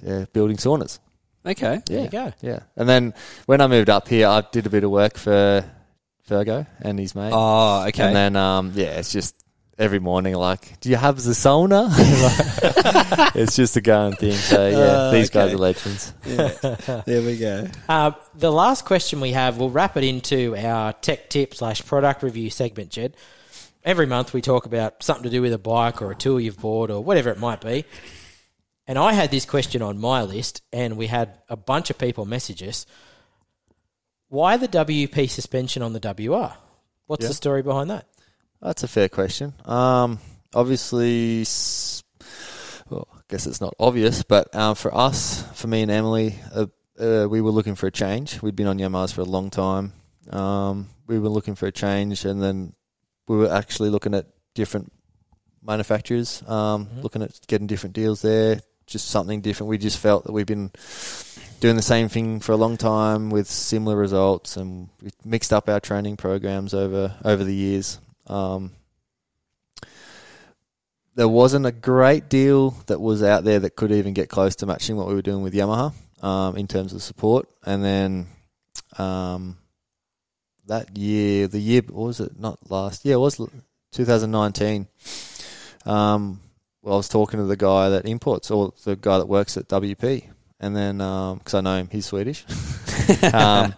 yeah, 0.03 0.25
building 0.33 0.57
saunas. 0.57 0.99
Okay. 1.45 1.81
There 1.85 2.03
you 2.03 2.09
go. 2.09 2.33
Yeah, 2.41 2.59
and 2.75 2.89
then 2.89 3.13
when 3.45 3.61
I 3.61 3.67
moved 3.67 3.89
up 3.89 4.07
here, 4.07 4.27
I 4.27 4.43
did 4.51 4.65
a 4.65 4.69
bit 4.69 4.83
of 4.83 4.89
work 4.91 5.17
for 5.17 5.63
Virgo 6.27 6.65
and 6.81 6.99
his 6.99 7.15
mate. 7.15 7.31
Oh, 7.33 7.85
okay. 7.87 8.03
And 8.03 8.15
then 8.15 8.35
um, 8.35 8.71
yeah, 8.75 8.97
it's 8.99 9.11
just 9.11 9.35
every 9.77 9.99
morning 9.99 10.33
like, 10.35 10.79
do 10.79 10.89
you 10.89 10.95
have 10.95 11.17
the 11.21 11.31
sauna? 11.31 11.89
it's 13.35 13.55
just 13.55 13.75
a 13.77 13.81
going 13.81 14.13
thing. 14.15 14.31
So 14.33 14.67
yeah, 14.69 14.77
Uh, 14.77 15.11
these 15.11 15.29
guys 15.29 15.53
are 15.53 15.57
legends. 15.57 16.13
there 16.23 17.21
we 17.21 17.37
go. 17.37 17.67
Uh, 17.87 18.11
the 18.35 18.51
last 18.51 18.85
question 18.85 19.19
we 19.19 19.31
have, 19.31 19.57
we'll 19.57 19.69
wrap 19.69 19.97
it 19.97 20.03
into 20.03 20.55
our 20.57 20.93
tech 20.93 21.29
tip 21.29 21.53
slash 21.53 21.85
product 21.85 22.23
review 22.23 22.49
segment, 22.49 22.89
Jed. 22.91 23.15
Every 23.83 24.07
month 24.07 24.33
we 24.33 24.41
talk 24.41 24.65
about 24.65 25.03
something 25.03 25.23
to 25.25 25.29
do 25.29 25.41
with 25.43 25.53
a 25.53 25.59
bike 25.59 26.01
or 26.01 26.09
a 26.11 26.15
tool 26.15 26.39
you've 26.39 26.59
bought 26.59 26.89
or 26.89 27.03
whatever 27.03 27.29
it 27.29 27.37
might 27.37 27.61
be. 27.61 27.85
And 28.87 28.97
I 28.97 29.13
had 29.13 29.29
this 29.31 29.45
question 29.45 29.81
on 29.81 29.97
my 29.99 30.21
list, 30.23 30.61
and 30.71 30.95
we 30.95 31.07
had 31.07 31.37
a 31.49 31.55
bunch 31.55 31.89
of 31.89 31.97
people 31.97 32.25
message 32.25 32.61
us. 32.63 32.85
Why 34.29 34.57
the 34.57 34.67
WP 34.67 35.29
suspension 35.29 35.81
on 35.81 35.93
the 35.93 35.99
WR? 35.99 36.53
What's 37.07 37.23
Yeah. 37.23 37.27
the 37.29 37.33
story 37.33 37.61
behind 37.61 37.89
that? 37.89 38.07
That's 38.61 38.83
a 38.83 38.87
fair 38.87 39.09
question. 39.09 39.53
Um, 39.65 40.19
obviously, 40.53 41.45
well, 42.89 43.07
I 43.13 43.19
guess 43.29 43.45
it's 43.45 43.61
not 43.61 43.75
obvious, 43.79 44.23
but 44.23 44.53
um, 44.55 44.75
for 44.75 44.95
us, 44.95 45.43
for 45.53 45.67
me 45.67 45.81
and 45.83 45.91
Emily, 45.91 46.39
uh, 46.53 46.65
uh, 46.99 47.27
we 47.29 47.41
were 47.41 47.51
looking 47.51 47.75
for 47.75 47.87
a 47.87 47.91
change. 47.91 48.41
We'd 48.41 48.55
been 48.55 48.67
on 48.67 48.79
Yamahas 48.79 49.13
for 49.13 49.21
a 49.21 49.25
long 49.25 49.49
time. 49.49 49.93
Um, 50.31 50.89
we 51.07 51.19
were 51.19 51.29
looking 51.29 51.55
for 51.55 51.67
a 51.67 51.71
change, 51.71 52.25
and 52.25 52.41
then 52.41 52.73
we 53.27 53.37
were 53.37 53.51
actually 53.51 53.89
looking 53.89 54.15
at 54.15 54.25
different 54.55 54.91
manufacturers, 55.61 56.41
um, 56.47 56.87
Mhm. 56.87 57.03
looking 57.03 57.21
at 57.21 57.39
getting 57.47 57.67
different 57.67 57.93
deals 57.93 58.21
there. 58.21 58.61
Just 58.87 59.07
something 59.09 59.41
different. 59.41 59.69
We 59.69 59.77
just 59.77 59.97
felt 59.97 60.23
that 60.25 60.31
we've 60.31 60.45
been 60.45 60.71
doing 61.65 61.75
the 61.75 61.81
same 61.81 62.07
thing 62.07 62.39
for 62.39 62.51
a 62.51 62.57
long 62.57 62.77
time 62.77 63.31
with 63.31 63.47
similar 63.47 63.95
results, 63.95 64.55
and 64.55 64.87
we 65.01 65.09
mixed 65.23 65.51
up 65.51 65.67
our 65.67 65.79
training 65.79 66.15
programs 66.15 66.75
over 66.75 67.15
over 67.25 67.43
the 67.43 67.55
years. 67.55 67.97
Um, 68.27 68.73
there 71.15 71.27
wasn't 71.27 71.65
a 71.65 71.71
great 71.71 72.29
deal 72.29 72.69
that 72.85 73.01
was 73.01 73.23
out 73.23 73.45
there 73.45 73.59
that 73.61 73.75
could 73.75 73.91
even 73.91 74.13
get 74.13 74.29
close 74.29 74.55
to 74.57 74.67
matching 74.67 74.95
what 74.95 75.07
we 75.07 75.15
were 75.15 75.23
doing 75.23 75.41
with 75.41 75.55
Yamaha 75.55 75.91
um, 76.21 76.55
in 76.55 76.67
terms 76.67 76.93
of 76.93 77.01
support. 77.01 77.49
And 77.65 77.83
then 77.83 78.27
um, 78.99 79.57
that 80.67 80.95
year, 80.95 81.47
the 81.47 81.57
year 81.57 81.81
was 81.89 82.19
it? 82.19 82.39
Not 82.39 82.59
last. 82.69 83.05
Yeah, 83.05 83.15
it 83.15 83.21
was 83.21 83.41
2019. 83.91 84.87
Um, 85.87 86.41
well, 86.83 86.93
I 86.93 86.97
was 86.97 87.09
talking 87.09 87.39
to 87.39 87.47
the 87.47 87.57
guy 87.57 87.89
that 87.89 88.05
imports, 88.05 88.51
or 88.51 88.71
the 88.83 88.95
guy 88.95 89.17
that 89.17 89.27
works 89.27 89.57
at 89.57 89.67
WP, 89.67 90.29
and 90.65 90.75
then 90.75 90.97
because 90.97 91.53
I 91.53 91.61
know 91.61 91.77
him, 91.77 91.89
he's 91.91 92.07
Swedish. 92.07 92.45
um, 93.33 93.73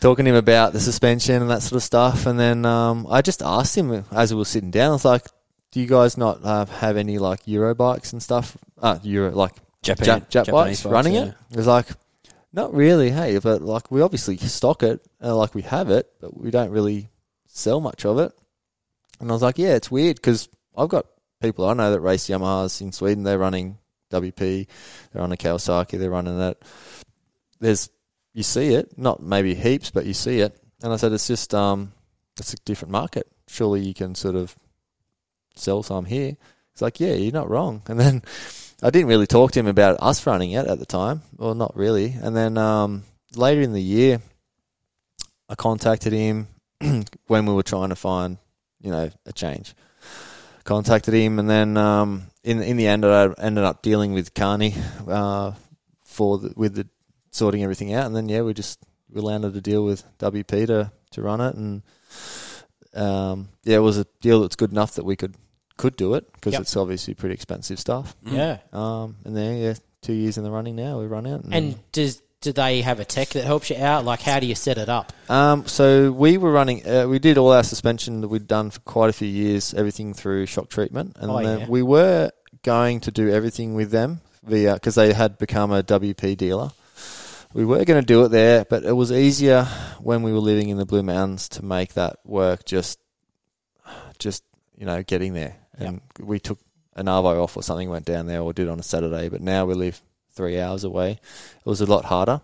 talking 0.00 0.24
to 0.24 0.30
him 0.30 0.36
about 0.36 0.72
the 0.72 0.80
suspension 0.80 1.42
and 1.42 1.50
that 1.50 1.62
sort 1.62 1.76
of 1.76 1.82
stuff. 1.82 2.26
And 2.26 2.38
then 2.38 2.64
um, 2.64 3.06
I 3.10 3.22
just 3.22 3.42
asked 3.42 3.76
him 3.76 4.04
as 4.12 4.32
we 4.32 4.38
were 4.38 4.44
sitting 4.44 4.70
down, 4.70 4.90
I 4.90 4.94
was 4.94 5.04
like, 5.04 5.26
"Do 5.70 5.80
you 5.80 5.86
guys 5.86 6.16
not 6.16 6.44
uh, 6.44 6.66
have 6.66 6.96
any 6.96 7.18
like 7.18 7.40
Euro 7.46 7.74
bikes 7.74 8.12
and 8.12 8.22
stuff? 8.22 8.56
Uh, 8.80 8.98
Euro 9.02 9.30
like 9.32 9.52
Japan, 9.82 10.06
Jap, 10.06 10.20
Jap 10.26 10.46
Japanese 10.46 10.82
bikes 10.82 10.84
running 10.86 11.14
yeah. 11.14 11.24
it?" 11.24 11.34
It 11.50 11.56
was 11.56 11.66
like, 11.66 11.86
"Not 12.52 12.74
really, 12.74 13.10
hey, 13.10 13.38
but 13.38 13.62
like 13.62 13.90
we 13.90 14.00
obviously 14.00 14.36
stock 14.36 14.82
it, 14.82 15.00
uh, 15.22 15.34
like 15.34 15.54
we 15.54 15.62
have 15.62 15.90
it, 15.90 16.10
but 16.20 16.36
we 16.36 16.50
don't 16.50 16.70
really 16.70 17.08
sell 17.46 17.80
much 17.80 18.04
of 18.04 18.18
it." 18.18 18.32
And 19.20 19.30
I 19.30 19.32
was 19.32 19.42
like, 19.42 19.58
"Yeah, 19.58 19.74
it's 19.74 19.90
weird 19.90 20.16
because 20.16 20.48
I've 20.76 20.88
got 20.88 21.06
people 21.40 21.66
I 21.66 21.74
know 21.74 21.90
that 21.90 22.00
race 22.00 22.28
Yamahas 22.28 22.80
in 22.80 22.92
Sweden. 22.92 23.24
They're 23.24 23.38
running 23.38 23.78
WP, 24.10 24.66
they're 25.12 25.22
on 25.22 25.32
a 25.32 25.36
Kawasaki, 25.36 25.98
they're 25.98 26.10
running 26.10 26.38
that. 26.38 26.58
There's 27.60 27.90
you 28.34 28.42
see 28.42 28.74
it, 28.74 28.96
not 28.96 29.22
maybe 29.22 29.54
heaps, 29.54 29.90
but 29.90 30.06
you 30.06 30.14
see 30.14 30.40
it. 30.40 30.56
And 30.82 30.92
I 30.92 30.96
said, 30.96 31.12
it's 31.12 31.26
just 31.26 31.54
um, 31.54 31.92
it's 32.38 32.52
a 32.52 32.56
different 32.64 32.92
market. 32.92 33.26
Surely 33.48 33.80
you 33.80 33.94
can 33.94 34.14
sort 34.14 34.36
of 34.36 34.54
sell 35.56 35.82
some 35.82 36.04
here. 36.04 36.36
It's 36.72 36.82
like, 36.82 37.00
yeah, 37.00 37.14
you're 37.14 37.32
not 37.32 37.50
wrong. 37.50 37.82
And 37.88 37.98
then 37.98 38.22
I 38.82 38.90
didn't 38.90 39.08
really 39.08 39.26
talk 39.26 39.52
to 39.52 39.60
him 39.60 39.66
about 39.66 39.98
us 40.00 40.24
running 40.26 40.52
it 40.52 40.66
at 40.66 40.78
the 40.78 40.86
time, 40.86 41.22
well, 41.36 41.54
not 41.54 41.76
really. 41.76 42.14
And 42.22 42.36
then 42.36 42.56
um, 42.56 43.02
later 43.34 43.60
in 43.60 43.72
the 43.72 43.82
year, 43.82 44.20
I 45.48 45.56
contacted 45.56 46.12
him 46.12 46.46
when 47.26 47.46
we 47.46 47.54
were 47.54 47.64
trying 47.64 47.88
to 47.88 47.96
find, 47.96 48.38
you 48.80 48.92
know, 48.92 49.10
a 49.26 49.32
change. 49.32 49.74
Contacted 50.68 51.14
him, 51.14 51.38
and 51.38 51.48
then 51.48 51.78
um, 51.78 52.24
in 52.44 52.60
in 52.60 52.76
the 52.76 52.86
end, 52.86 53.02
I 53.06 53.32
ended 53.38 53.64
up 53.64 53.80
dealing 53.80 54.12
with 54.12 54.34
Carney 54.34 54.74
uh, 55.08 55.52
for 56.04 56.36
the, 56.36 56.52
with 56.56 56.74
the 56.74 56.86
sorting 57.30 57.62
everything 57.62 57.94
out, 57.94 58.04
and 58.04 58.14
then 58.14 58.28
yeah, 58.28 58.42
we 58.42 58.52
just 58.52 58.78
we 59.10 59.22
landed 59.22 59.56
a 59.56 59.62
deal 59.62 59.82
with 59.82 60.04
WP 60.18 60.66
to 60.66 60.92
to 61.12 61.22
run 61.22 61.40
it, 61.40 61.54
and 61.54 61.82
um, 62.92 63.48
yeah, 63.64 63.76
it 63.76 63.80
was 63.80 63.96
a 63.96 64.06
deal 64.20 64.42
that's 64.42 64.56
good 64.56 64.70
enough 64.70 64.96
that 64.96 65.06
we 65.06 65.16
could 65.16 65.36
could 65.78 65.96
do 65.96 66.12
it 66.12 66.30
because 66.34 66.52
Yep. 66.52 66.60
it's 66.60 66.76
obviously 66.76 67.14
pretty 67.14 67.34
expensive 67.34 67.78
stuff. 67.78 68.14
Yeah. 68.26 68.58
Um, 68.70 69.16
and 69.24 69.34
then 69.34 69.56
yeah, 69.56 69.74
two 70.02 70.12
years 70.12 70.36
in 70.36 70.44
the 70.44 70.50
running 70.50 70.76
now, 70.76 71.00
we 71.00 71.06
run 71.06 71.24
it. 71.24 71.44
And 71.50 71.78
does 71.92 72.20
do 72.40 72.52
they 72.52 72.82
have 72.82 73.00
a 73.00 73.04
tech 73.04 73.30
that 73.30 73.44
helps 73.44 73.70
you 73.70 73.76
out? 73.76 74.04
Like, 74.04 74.20
how 74.22 74.38
do 74.40 74.46
you 74.46 74.54
set 74.54 74.78
it 74.78 74.88
up? 74.88 75.12
Um, 75.28 75.66
so 75.66 76.12
we 76.12 76.38
were 76.38 76.52
running. 76.52 76.86
Uh, 76.86 77.06
we 77.08 77.18
did 77.18 77.36
all 77.38 77.52
our 77.52 77.64
suspension 77.64 78.20
that 78.20 78.28
we'd 78.28 78.46
done 78.46 78.70
for 78.70 78.80
quite 78.80 79.10
a 79.10 79.12
few 79.12 79.28
years, 79.28 79.74
everything 79.74 80.14
through 80.14 80.46
shock 80.46 80.68
treatment, 80.68 81.16
and 81.18 81.30
Oh, 81.30 81.42
then 81.42 81.60
yeah. 81.60 81.66
we 81.68 81.82
were 81.82 82.30
going 82.62 83.00
to 83.00 83.10
do 83.10 83.28
everything 83.30 83.74
with 83.74 83.90
them 83.90 84.20
via 84.44 84.74
because 84.74 84.94
they 84.94 85.12
had 85.12 85.36
become 85.38 85.72
a 85.72 85.82
WP 85.82 86.36
dealer. 86.36 86.70
We 87.54 87.64
were 87.64 87.84
going 87.84 88.00
to 88.00 88.06
do 88.06 88.24
it 88.24 88.28
there, 88.28 88.64
but 88.64 88.84
it 88.84 88.92
was 88.92 89.10
easier 89.10 89.64
when 90.00 90.22
we 90.22 90.32
were 90.32 90.38
living 90.38 90.68
in 90.68 90.76
the 90.76 90.84
Blue 90.86 91.02
Mountains 91.02 91.48
to 91.50 91.64
make 91.64 91.94
that 91.94 92.16
work. 92.24 92.64
Just, 92.66 92.98
just 94.18 94.44
you 94.76 94.86
know, 94.86 95.02
getting 95.02 95.32
there, 95.34 95.56
and 95.76 96.00
we 96.20 96.38
took 96.38 96.58
an 96.94 97.06
arvo 97.06 97.42
off 97.42 97.56
or 97.56 97.62
something, 97.62 97.88
went 97.88 98.04
down 98.04 98.26
there, 98.26 98.40
or 98.42 98.52
did 98.52 98.68
on 98.68 98.78
a 98.78 98.82
Saturday. 98.82 99.28
But 99.28 99.40
now 99.40 99.64
we 99.66 99.74
live 99.74 100.00
three 100.38 100.60
hours 100.60 100.84
away. 100.84 101.10
It 101.10 101.66
was 101.66 101.80
a 101.80 101.86
lot 101.86 102.04
harder. 102.04 102.40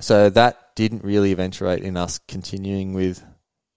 So 0.00 0.30
that 0.30 0.74
didn't 0.74 1.04
really 1.04 1.30
eventuate 1.30 1.84
in 1.84 1.96
us 1.96 2.18
continuing 2.26 2.94
with 2.94 3.22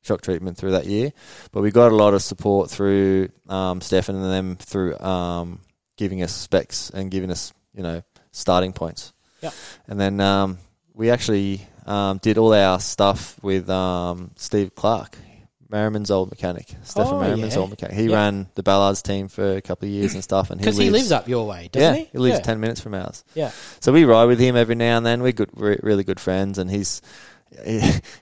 shock 0.02 0.22
treatment 0.22 0.58
through 0.58 0.72
that 0.72 0.86
year, 0.86 1.12
but 1.52 1.62
we 1.62 1.70
got 1.70 1.92
a 1.92 1.96
lot 1.96 2.14
of 2.14 2.22
support 2.22 2.70
through 2.70 3.30
um, 3.50 3.82
Stefan 3.82 4.16
and 4.16 4.24
them 4.24 4.56
through 4.56 4.98
um, 5.00 5.60
giving 5.98 6.24
us 6.24 6.34
specs 6.34 6.90
and 6.92 7.12
giving 7.12 7.30
us 7.30 7.54
you 7.74 7.84
know 7.84 8.02
starting 8.32 8.72
points. 8.72 9.14
Yeah. 9.42 9.52
And 9.88 10.00
then 10.00 10.22
um, 10.22 10.58
we 10.94 11.12
actually 11.12 11.68
um, 11.86 12.20
did 12.20 12.38
all 12.38 12.54
our 12.54 12.80
stuff 12.80 13.38
with 13.44 13.70
um, 13.70 14.32
Steve 14.38 14.74
Clark, 14.76 15.18
Merriman's 15.70 16.12
old 16.12 16.30
mechanic, 16.30 16.68
Stefan 16.84 17.16
Oh, 17.16 17.20
Merriman's 17.20 17.56
yeah. 17.56 17.60
old 17.62 17.70
mechanic. 17.72 17.96
He 17.98 18.04
Yeah. 18.06 18.16
ran 18.16 18.48
the 18.56 18.64
Ballards 18.64 19.02
team 19.02 19.28
for 19.28 19.56
a 19.58 19.62
couple 19.62 19.88
of 19.88 19.94
years 19.94 20.14
and 20.14 20.24
stuff, 20.24 20.50
and 20.52 20.60
he 20.60 20.64
Because 20.64 20.78
lives, 20.78 20.86
he 20.86 20.92
lives 20.92 21.12
up 21.12 21.28
your 21.28 21.48
way, 21.48 21.70
doesn't 21.72 21.94
yeah, 21.96 22.00
he? 22.02 22.10
he 22.12 22.18
lives 22.18 22.38
yeah. 22.38 22.44
ten 22.44 22.60
minutes 22.60 22.82
from 22.82 22.94
ours. 22.94 23.24
Yeah. 23.34 23.52
So 23.80 23.92
we 23.92 24.04
ride 24.06 24.26
with 24.26 24.40
him 24.40 24.56
every 24.56 24.76
now 24.76 24.98
and 24.98 25.06
then. 25.06 25.22
We're 25.24 25.32
good, 25.32 25.50
we're 25.56 25.80
really 25.82 26.04
good 26.04 26.20
friends, 26.20 26.58
and 26.60 26.70
he's 26.70 27.02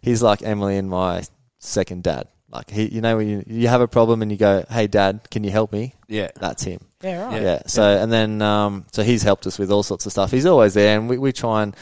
he's 0.01 0.21
like 0.21 0.41
Emily 0.43 0.77
and 0.77 0.89
my 0.89 1.23
second 1.59 2.03
dad. 2.03 2.27
Like 2.49 2.69
he, 2.69 2.87
you 2.87 3.01
know, 3.01 3.17
when 3.17 3.27
you, 3.27 3.43
you 3.47 3.67
have 3.67 3.81
a 3.81 3.87
problem 3.87 4.21
and 4.21 4.31
you 4.31 4.37
go, 4.37 4.63
"Hey, 4.69 4.85
Dad, 4.87 5.21
can 5.31 5.43
you 5.43 5.49
help 5.49 5.71
me?" 5.71 5.95
Yeah. 6.07 6.29
That's 6.39 6.63
him. 6.63 6.79
Yeah, 7.01 7.25
right. 7.25 7.41
Yeah. 7.41 7.61
So 7.65 7.83
and 7.83 8.11
then 8.11 8.41
um, 8.43 8.85
so 8.91 9.01
he's 9.03 9.23
helped 9.23 9.47
us 9.47 9.57
with 9.57 9.71
all 9.71 9.81
sorts 9.81 10.05
of 10.05 10.11
stuff. 10.11 10.29
He's 10.31 10.45
always 10.45 10.75
there, 10.75 10.97
and 10.97 11.09
we, 11.09 11.17
we 11.17 11.31
try 11.31 11.63
and 11.63 11.75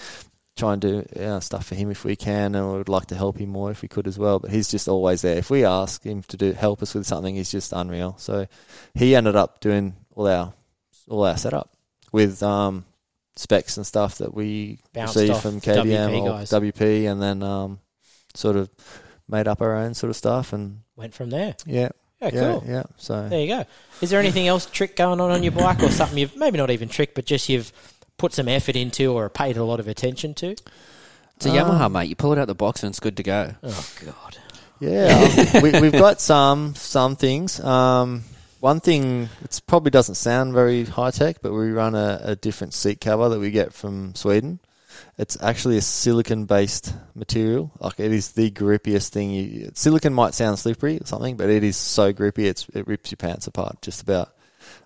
try 0.57 0.73
and 0.73 0.81
do 0.81 1.05
uh, 1.19 1.39
stuff 1.39 1.65
for 1.67 1.75
him 1.75 1.89
if 1.91 2.03
we 2.03 2.15
can, 2.15 2.55
and 2.55 2.71
we 2.71 2.77
would 2.77 2.89
like 2.89 3.07
to 3.07 3.15
help 3.15 3.37
him 3.37 3.49
more 3.49 3.71
if 3.71 3.81
we 3.81 3.87
could 3.87 4.07
as 4.07 4.19
well. 4.19 4.39
But 4.39 4.51
he's 4.51 4.69
just 4.69 4.87
always 4.87 5.21
there. 5.21 5.37
If 5.37 5.49
we 5.49 5.63
ask 5.65 6.03
him 6.03 6.23
to 6.23 6.37
do 6.37 6.51
help 6.51 6.81
us 6.81 6.93
with 6.93 7.05
something, 7.05 7.35
he's 7.35 7.51
just 7.51 7.73
unreal. 7.73 8.15
So 8.17 8.47
he 8.93 9.15
ended 9.15 9.35
up 9.35 9.59
doing 9.61 9.95
all 10.15 10.27
our 10.27 10.53
all 11.09 11.23
our 11.25 11.37
setup 11.37 11.73
with 12.11 12.43
um, 12.43 12.85
specs 13.35 13.77
and 13.77 13.85
stuff 13.85 14.17
that 14.19 14.33
we 14.33 14.79
Bounced 14.93 15.15
received 15.15 15.37
from 15.39 15.61
KTM 15.61 15.85
WP 16.11 16.21
or 16.21 16.29
guys. 16.29 16.49
WP, 16.51 17.09
and 17.11 17.21
then 17.21 17.43
um, 17.43 17.79
sort 18.35 18.55
of 18.57 18.69
made 19.27 19.47
up 19.47 19.61
our 19.61 19.75
own 19.77 19.93
sort 19.93 20.09
of 20.09 20.15
stuff. 20.15 20.53
And 20.53 20.81
Went 20.97 21.13
from 21.13 21.29
there. 21.29 21.55
yeah, 21.65 21.89
Yeah, 22.21 22.29
yeah, 22.33 22.39
cool. 22.39 22.63
yeah. 22.67 22.83
So 22.97 23.27
There 23.29 23.39
you 23.39 23.47
go. 23.47 23.65
Is 24.01 24.09
there 24.09 24.19
anything 24.19 24.47
else 24.47 24.65
trick 24.65 24.95
going 24.95 25.19
on 25.21 25.31
on 25.31 25.43
your 25.43 25.53
bike, 25.53 25.81
or 25.81 25.89
something 25.89 26.17
you've 26.17 26.35
maybe 26.35 26.57
not 26.57 26.69
even 26.69 26.89
trick, 26.89 27.15
but 27.15 27.25
just 27.25 27.47
you've 27.49 27.71
put 28.21 28.33
some 28.33 28.47
effort 28.47 28.75
into 28.75 29.11
or 29.11 29.27
paid 29.29 29.57
a 29.57 29.63
lot 29.63 29.79
of 29.79 29.87
attention 29.87 30.35
to? 30.35 30.51
It's 30.51 31.45
a 31.47 31.49
Yamaha, 31.49 31.91
mate. 31.91 32.07
You 32.07 32.15
pull 32.15 32.31
it 32.33 32.37
out 32.37 32.47
the 32.47 32.53
box 32.53 32.83
and 32.83 32.91
it's 32.91 32.99
good 32.99 33.17
to 33.17 33.23
go. 33.23 33.55
Oh 33.63 33.89
God. 34.05 34.37
Yeah, 34.79 35.61
we, 35.61 35.71
we've 35.81 35.91
got 35.91 36.21
some 36.21 36.75
some 36.75 37.15
things. 37.15 37.59
Um, 37.59 38.23
one 38.59 38.79
thing 38.79 39.27
it 39.41 39.59
probably 39.65 39.89
doesn't 39.89 40.15
sound 40.15 40.53
very 40.53 40.85
high 40.85 41.09
tech, 41.09 41.41
but 41.41 41.51
we 41.51 41.71
run 41.71 41.95
a, 41.95 42.19
a 42.23 42.35
different 42.35 42.75
seat 42.75 43.01
cover 43.01 43.27
that 43.29 43.39
we 43.39 43.49
get 43.49 43.73
from 43.73 44.13
Sweden. 44.13 44.59
It's 45.17 45.35
actually 45.41 45.77
a 45.77 45.81
silicon 45.81 46.45
based 46.45 46.93
material. 47.15 47.71
Like 47.79 47.99
it 47.99 48.11
is 48.11 48.33
the 48.33 48.51
grippiest 48.51 49.09
thing. 49.09 49.31
You, 49.31 49.71
silicon 49.73 50.13
might 50.13 50.35
sound 50.35 50.59
slippery 50.59 50.99
or 50.99 51.07
something, 51.07 51.37
but 51.37 51.49
it 51.49 51.63
is 51.63 51.75
so 51.75 52.13
grippy. 52.13 52.47
It's 52.47 52.69
it 52.69 52.87
rips 52.87 53.09
your 53.09 53.17
pants 53.17 53.47
apart 53.47 53.81
just 53.81 54.03
about. 54.03 54.29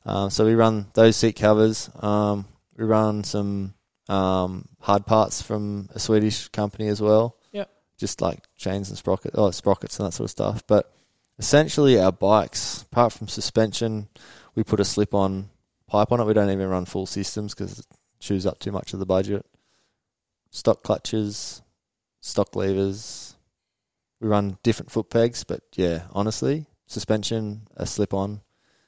Um, 0.06 0.30
so 0.30 0.46
we 0.46 0.56
run 0.56 0.88
those 0.94 1.18
seat 1.18 1.36
covers. 1.36 1.90
Um, 2.00 2.46
we 2.78 2.84
run 2.86 3.24
some 3.24 3.74
um, 4.10 4.68
hard 4.80 5.06
parts 5.06 5.42
from 5.42 5.90
a 5.94 6.00
Swedish 6.00 6.48
company 6.50 6.88
as 6.88 7.02
well 7.02 7.38
Yeah. 7.52 7.66
just 7.98 8.22
like 8.22 8.44
chains 8.56 8.90
and 8.90 8.98
sprockets, 8.98 9.36
oh, 9.38 9.52
sprockets 9.52 10.00
and 10.00 10.08
that 10.08 10.12
sort 10.12 10.26
of 10.26 10.32
stuff. 10.32 10.64
But 10.68 10.94
essentially, 11.40 12.00
our 12.00 12.12
bikes, 12.12 12.84
apart 12.84 13.14
from 13.14 13.28
suspension, 13.28 14.08
we 14.54 14.64
put 14.64 14.80
a 14.80 14.86
slip-on 14.86 15.50
pipe 15.88 16.12
on 16.12 16.20
it. 16.20 16.26
We 16.26 16.34
don't 16.34 16.52
even 16.52 16.70
run 16.70 16.86
full 16.86 17.06
systems 17.06 17.54
because 17.56 17.80
it 17.80 17.86
chews 18.20 18.46
up 18.46 18.60
too 18.60 18.72
much 18.72 18.94
of 18.94 19.00
the 19.00 19.06
budget. 19.06 19.46
Stock 20.52 20.84
clutches, 20.84 21.62
stock 22.22 22.56
levers. 22.56 23.36
We 24.22 24.28
run 24.30 24.58
different 24.64 24.92
foot 24.92 25.10
pegs, 25.10 25.44
but 25.44 25.62
yeah, 25.76 26.04
honestly, 26.12 26.68
suspension, 26.88 27.68
a 27.76 27.86
slip-on. 27.86 28.42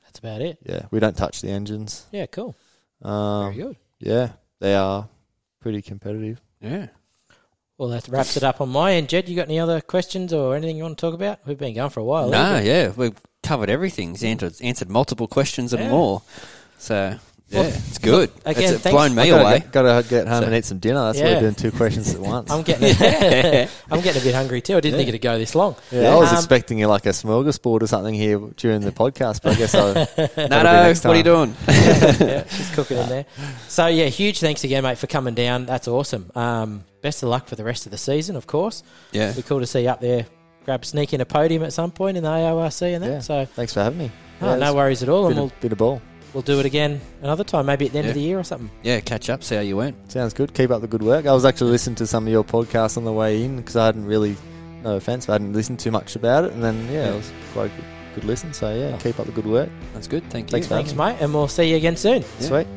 That's 0.04 0.20
about 0.20 0.42
it. 0.42 0.60
Yeah, 0.64 0.86
we 0.92 1.00
don't 1.02 1.18
touch 1.18 1.42
the 1.42 1.50
engines. 1.50 2.06
Yeah, 2.12 2.28
cool. 2.28 2.56
Um, 3.02 3.54
Very 3.54 3.64
good. 3.68 3.78
yeah, 4.00 4.30
they 4.60 4.74
are 4.76 5.08
pretty 5.62 5.82
competitive. 5.82 6.42
Yeah. 6.62 6.88
Well, 7.78 7.90
that 7.90 8.08
wraps 8.08 8.36
it 8.38 8.44
up 8.44 8.60
on 8.60 8.70
my 8.70 8.94
end. 8.94 9.08
Jed, 9.10 9.30
you 9.30 9.36
got 9.36 9.48
any 9.48 9.60
other 9.60 9.82
questions 9.82 10.34
or 10.34 10.56
anything 10.56 10.78
you 10.78 10.84
want 10.84 10.98
to 10.98 11.02
talk 11.02 11.14
about? 11.14 11.40
We've 11.46 11.58
been 11.60 11.76
going 11.76 11.92
for 11.92 12.00
a 12.00 12.04
while. 12.04 12.30
No, 12.30 12.60
we? 12.60 12.68
yeah, 12.68 12.92
we've 12.96 13.20
covered 13.44 13.70
everything. 13.70 14.12
He's 14.12 14.24
answered, 14.24 14.56
answered 14.62 14.90
multiple 14.90 15.28
questions 15.28 15.74
and 15.74 15.84
Yeah. 15.84 15.92
more. 15.92 16.24
So, 16.80 17.20
yeah, 17.50 17.60
Well, 17.62 17.68
it's 17.70 17.98
good. 17.98 18.32
again, 18.46 18.74
it's 18.74 18.84
thanks- 18.84 18.94
blown 18.96 19.16
me 19.16 19.30
away. 19.30 19.60
Get, 19.60 19.72
gotta 19.72 20.06
get 20.08 20.28
home 20.28 20.42
So- 20.42 20.48
and 20.48 20.56
eat 20.56 20.66
some 20.66 20.80
dinner. 20.80 21.06
That's 21.06 21.20
why 21.20 21.34
we're 21.34 21.40
doing 21.40 21.56
two 21.56 21.72
questions 21.72 22.14
at 22.14 22.20
once. 22.20 22.52
I'm 22.52 22.62
getting, 22.64 22.90
I'm 23.92 24.02
getting 24.02 24.22
a 24.22 24.26
bit 24.26 24.36
hungry 24.36 24.62
too. 24.62 24.76
I 24.76 24.80
didn't 24.82 24.98
think 24.98 25.10
it'd 25.10 25.22
go 25.22 25.38
this 25.38 25.56
long. 25.56 25.76
Yeah, 25.92 26.14
I 26.14 26.16
was 26.16 26.30
Um, 26.32 26.36
expecting 26.38 26.78
you 26.80 26.88
like 26.88 27.06
a 27.06 27.10
smorgasbord 27.10 27.82
or 27.84 27.88
something 27.88 28.14
here 28.14 28.38
during 28.58 28.82
the 28.82 28.92
podcast, 28.92 29.42
but 29.42 29.54
I 29.54 29.56
guess 29.56 29.74
I. 29.76 29.94
no, 30.48 30.64
no, 30.64 30.90
what 30.94 31.06
are 31.06 31.16
you 31.16 31.24
doing? 31.24 31.56
yeah, 31.68 32.46
she's 32.50 32.70
cooking 32.76 32.98
in 32.98 33.08
there. 33.10 33.26
So 33.68 33.88
yeah, 33.88 34.06
huge 34.08 34.40
thanks 34.40 34.64
again, 34.64 34.84
mate, 34.84 34.98
for 34.98 35.08
coming 35.08 35.34
down. 35.34 35.66
That's 35.66 35.88
awesome. 35.88 36.32
Um, 36.36 36.84
best 37.02 37.24
of 37.24 37.30
luck 37.30 37.48
for 37.48 37.56
the 37.56 37.64
rest 37.64 37.86
of 37.86 37.92
the 37.92 37.98
season, 37.98 38.36
of 38.36 38.46
course. 38.48 38.84
yeah. 39.12 39.32
Be 39.32 39.42
cool 39.42 39.60
to 39.62 39.68
see 39.68 39.84
you 39.84 39.90
up 39.90 40.02
there. 40.02 40.26
Grab 40.66 40.84
sneak 40.84 41.14
in 41.14 41.22
a 41.22 41.26
podium 41.26 41.64
at 41.64 41.72
some 41.72 41.92
point 41.92 42.18
in 42.18 42.24
the 42.24 42.30
AORC 42.30 42.94
and 42.96 43.04
that. 43.04 43.08
Yeah. 43.10 43.20
So 43.20 43.46
Thanks 43.46 43.74
for 43.74 43.82
having 43.84 44.00
me. 44.00 44.12
oh, 44.42 44.58
no 44.58 44.74
worries 44.74 45.02
at 45.02 45.08
all, 45.08 45.28
and 45.28 45.36
Bit, 45.36 45.42
we'll 45.42 45.46
of, 45.48 45.60
bit 45.62 45.72
of 45.72 45.78
ball. 45.78 46.02
We'll 46.34 46.44
do 46.44 46.60
it 46.60 46.66
again 46.66 47.00
another 47.22 47.44
time, 47.44 47.66
maybe 47.66 47.86
at 47.88 47.92
the 47.94 47.98
end 48.00 48.06
Yeah. 48.06 48.12
of 48.12 48.16
the 48.16 48.22
year 48.22 48.40
or 48.40 48.44
something. 48.44 48.70
Yeah, 48.84 49.00
catch 49.00 49.30
up, 49.30 49.44
see 49.44 49.56
how 49.56 49.62
you 49.62 49.78
went. 49.78 49.96
Sounds 50.12 50.34
good. 50.34 50.54
Keep 50.54 50.72
up 50.72 50.82
the 50.82 50.88
good 50.88 51.04
work. 51.04 51.26
I 51.26 51.34
was 51.34 51.46
actually 51.46 51.72
listening 51.72 51.96
to 51.98 52.08
some 52.08 52.26
of 52.28 52.32
your 52.32 52.44
podcasts 52.44 52.98
on 52.98 53.06
the 53.06 53.14
way 53.14 53.44
in 53.44 53.58
because 53.58 53.76
I 53.76 53.86
hadn't 53.88 54.06
really, 54.06 54.36
no 54.84 54.96
offense, 54.96 55.26
but 55.26 55.34
I 55.34 55.36
hadn't 55.36 55.54
listened 55.54 55.80
too 55.80 55.92
much 55.92 56.16
about 56.16 56.46
it, 56.46 56.54
and 56.54 56.64
then 56.64 56.86
yeah, 56.92 57.06
Yeah. 57.06 57.12
it 57.14 57.16
was 57.18 57.32
quite 57.54 57.66
a 57.66 57.70
good, 57.70 57.86
good 58.16 58.24
listen. 58.26 58.54
So 58.54 58.74
yeah, 58.74 58.94
Oh. 58.96 59.00
keep 59.02 59.20
up 59.20 59.26
the 59.26 59.32
good 59.32 59.46
work. 59.48 59.70
That's 59.94 60.08
good. 60.08 60.24
Thank 60.30 60.48
you. 60.48 60.52
Thanks, 60.52 60.68
Thanks, 60.68 60.94
mate, 60.96 61.18
and 61.20 61.34
we'll 61.34 61.48
see 61.48 61.70
you 61.70 61.78
again 61.78 61.96
soon. 61.98 62.24
Yeah. 62.40 62.48
Sweet. 62.48 62.68